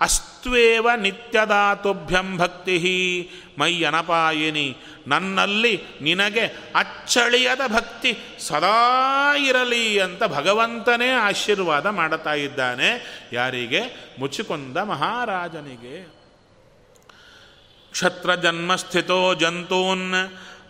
[0.02, 4.78] ಅಸ್ತ್ವೇವ ನಿತ್ಯದಾತುಭ್ಯಂ ಭಕ್ತಿ ಮೈ ಅನಪಾಯಿನಿ
[5.08, 6.46] ನನ್ನಲ್ಲಿ ನಿನಗೆ
[6.76, 12.90] ಅಚ್ಚಳಿಯದ ಭಕ್ತಿ ಸದಾ ಇರಲಿ ಅಂತ ಭಗವಂತನೇ ಆಶೀರ್ವಾದ ಮಾಡುತ್ತಾ ಇದ್ದಾನೆ.
[13.34, 13.82] ಯಾರಿಗೆ?
[14.20, 16.24] ಮುಚ್ಚಿಕೊಂಡ ಮಹಾರಾಜನಿಗೆ.
[17.92, 20.14] ಕ್ಷತ್ರಜನ್ಮಸ್ಥಿತೋ ಜಂತೂನ್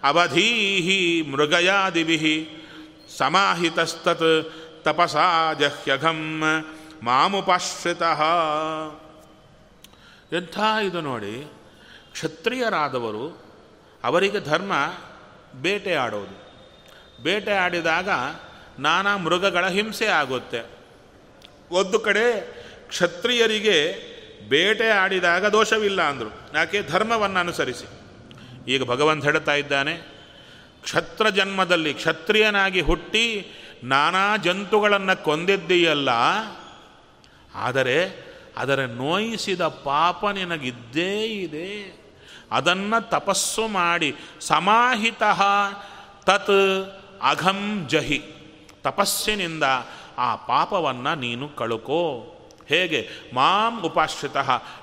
[0.04, 2.50] ಅವಧೀಹಿ ಮೃಗಯಾದಿಭಿ
[3.18, 4.54] ಸಮಾಹಿತಸ್ತತ್
[4.84, 6.40] ತಪಸಾ ಜಹ್ಯಘಂ
[7.04, 8.02] ಮಾಮುಪಾಶ್ರಿತ.
[10.34, 11.52] ಎಂಥ ಇದು ನೋಡಿ,
[12.12, 13.38] ಕ್ಷತ್ರಿಯರಾದವರು
[14.04, 14.74] ಅವರಿಗೆ ಧರ್ಮ
[15.54, 16.44] ಬೇಟೆ ಆಡೋದು
[17.24, 18.10] ಬೇಟೆ ಆಡಿದಾಗ
[18.80, 20.66] ನಾನಾ ಮೃಗಗಳ ಹಿಂಸೆ ಆಗುತ್ತೆ.
[21.72, 22.42] ಒಂದು ಕಡೆ
[22.88, 23.96] ಕ್ಷತ್ರಿಯರಿಗೆ
[24.50, 26.58] ಬೇಟೆ ಆಡಿದಾಗ ದೋಷವಿಲ್ಲ ಅಂದರು.
[26.58, 26.82] ಯಾಕೆ?
[26.82, 27.86] ಧರ್ಮವನ್ನು ಅನುಸರಿಸಿ.
[28.72, 30.13] ಈಗ ಭಗವಂತ ಹೇಳ್ತಾ ಇದ್ದಾನೆ
[30.84, 33.26] ಕ್ಷತ್ರ ಜನ್ಮದಲ್ಲಿ ಕ್ಷತ್ರಿಯನಾಗಿ ಹುಟ್ಟಿ
[33.84, 36.10] ನಾನಾ ಜಂತುಗಳನ್ನು ಕೊಂದಿದ್ದೀಯಲ್ಲ,
[37.66, 37.98] ಆದರೆ
[38.62, 41.16] ಅದರ ನೋಯಿಸಿದ ಪಾಪ ನಿನಗಿದ್ದೇ
[41.46, 41.70] ಇದೆ.
[42.52, 44.10] ಅದನ್ನು ತಪಸ್ಸು ಮಾಡಿ,
[44.42, 45.24] ಸಮಾಹಿತ
[46.28, 46.56] ತತ್
[47.32, 48.22] ಅಘಂ ಜಹಿ,
[48.84, 49.66] ತಪಸ್ಸಿನಿಂದ
[50.18, 52.04] ಆ ಪಾಪವನ್ನು ನೀನು ಕಳುಕೋ.
[52.68, 53.00] ಹೇಗೆ?
[53.34, 54.38] ಮಾಂ ಉಪಾಶ್ರಿತ,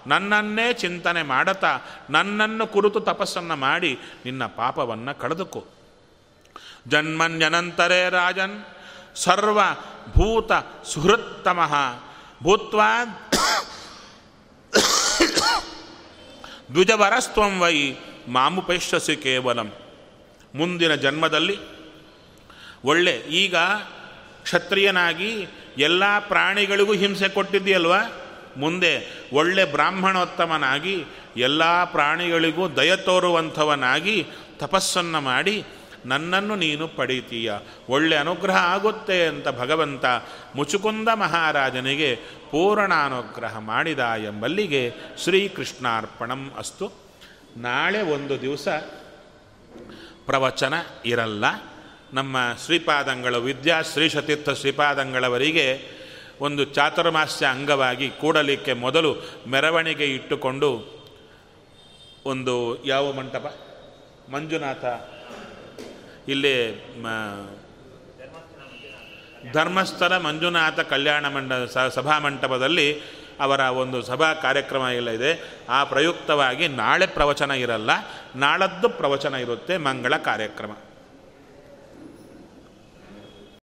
[0.07, 1.72] ನನ್ನನ್ನೇ ಚಿಂತನೆ ಮಾಡತಾ
[2.11, 3.92] ನನ್ನನ್ನು ಕುರಿತು ತಪಸ್ಸನ್ನು ಮಾಡಿ
[4.24, 5.62] ನಿನ್ನ ಪಾಪವನ್ನು ಕಳೆದುಕೋ.
[6.89, 8.64] ಜನ್ಮನ್ಯನಂತರೇ ರಾಜನ್
[9.14, 9.61] ಸರ್ವ
[10.16, 10.53] ಭೂತ
[10.85, 11.74] ಸುಹೃತ್ತಮಃ
[12.43, 13.05] ಭೂತ್ವಾ
[16.72, 17.97] ದ್ವಿಜವರಸ್ತ್ವಂ ವೈ
[18.28, 19.72] ಮಾಮುಪೈಶ್ಯಸಿ ಕೇವಲಂ
[20.55, 21.57] ಮುಂದಿನ ಜನ್ಮದಲ್ಲಿ
[22.85, 23.57] ಒಳ್ಳೆ, ಈಗ
[24.43, 25.47] ಕ್ಷತ್ರಿಯನಾಗಿ
[25.78, 27.93] ಎಲ್ಲ ಪ್ರಾಣಿಗಳಿಗೂ ಹಿಂಸೆ ಕೊಟ್ಟಿದ್ದೀಯಲ್ವ?
[28.57, 28.93] ಮುಂದೆ
[29.33, 31.05] ಒಳ್ಳೆ ಬ್ರಾಹ್ಮಣೋತ್ತಮನಾಗಿ
[31.37, 34.26] ಎಲ್ಲ ಪ್ರಾಣಿಗಳಿಗೂ ದಯ ತೋರುವಂಥವನಾಗಿ
[34.59, 35.64] ತಪಸ್ಸನ್ನು ಮಾಡಿ
[36.07, 37.53] ನನ್ನನ್ನು ನೀನು ಪಡೀತೀಯ.
[37.88, 40.05] ಒಳ್ಳೆ ಅನುಗ್ರಹ ಆಗುತ್ತೆ ಅಂತ ಭಗವಂತ
[40.55, 42.16] ಮುಚುಕುಂದ ಮಹಾರಾಜನಿಗೆ
[42.51, 46.92] ಪೂರ್ಣಾನುಗ್ರಹ ಮಾಡಿದ ಎಂಬಲ್ಲಿಗೆ ಶ್ರೀಕೃಷ್ಣಾರ್ಪಣಂ ಅಸ್ತು.
[47.57, 48.68] ನಾಳೆ ಒಂದು ದಿವಸ
[50.26, 50.74] ಪ್ರವಚನ
[51.07, 51.44] ಇರಲ್ಲ.
[52.12, 56.01] ನಮ್ಮ ಶ್ರೀಪಾದಂಗಳ ವಿದ್ಯಾ ಶ್ರೀಶತೀರ್ಥ ಶ್ರೀಪಾದಂಗಳವರಿಗೆ
[56.40, 61.01] ಒಂದು ಚಾತುರ್ಮಾಸ್ಯ ಅಂಗವಾಗಿ ಕೂಡಲಿಕ್ಕೆ ಮೊದಲು ಮೆರವಣಿಗೆ ಇಟ್ಟುಕೊಂಡು
[62.24, 63.55] ಒಂದು ಯಾವ ಮಂಟಪ?
[64.32, 64.84] ಮಂಜುನಾಥ
[66.28, 66.54] ಇಲ್ಲಿ
[69.52, 71.52] ಧರ್ಮಸ್ಥಳ ಮಂಜುನಾಥ ಕಲ್ಯಾಣ ಮಂಡ
[71.94, 73.02] ಸಭಾ ಮಂಟಪದಲ್ಲಿ
[73.40, 75.60] ಅವರ ಒಂದು ಸಭಾ ಕಾರ್ಯಕ್ರಮ ಎಲ್ಲ ಇದೆ.
[75.68, 77.90] ಆ ಪ್ರಯುಕ್ತವಾಗಿ ನಾಳೆ ಪ್ರವಚನ ಇರಲ್ಲ.
[78.36, 80.70] ನಾಳದ್ದು ಪ್ರವಚನ ಇರುತ್ತೆ, ಮಂಗಳ ಕಾರ್ಯಕ್ರಮ.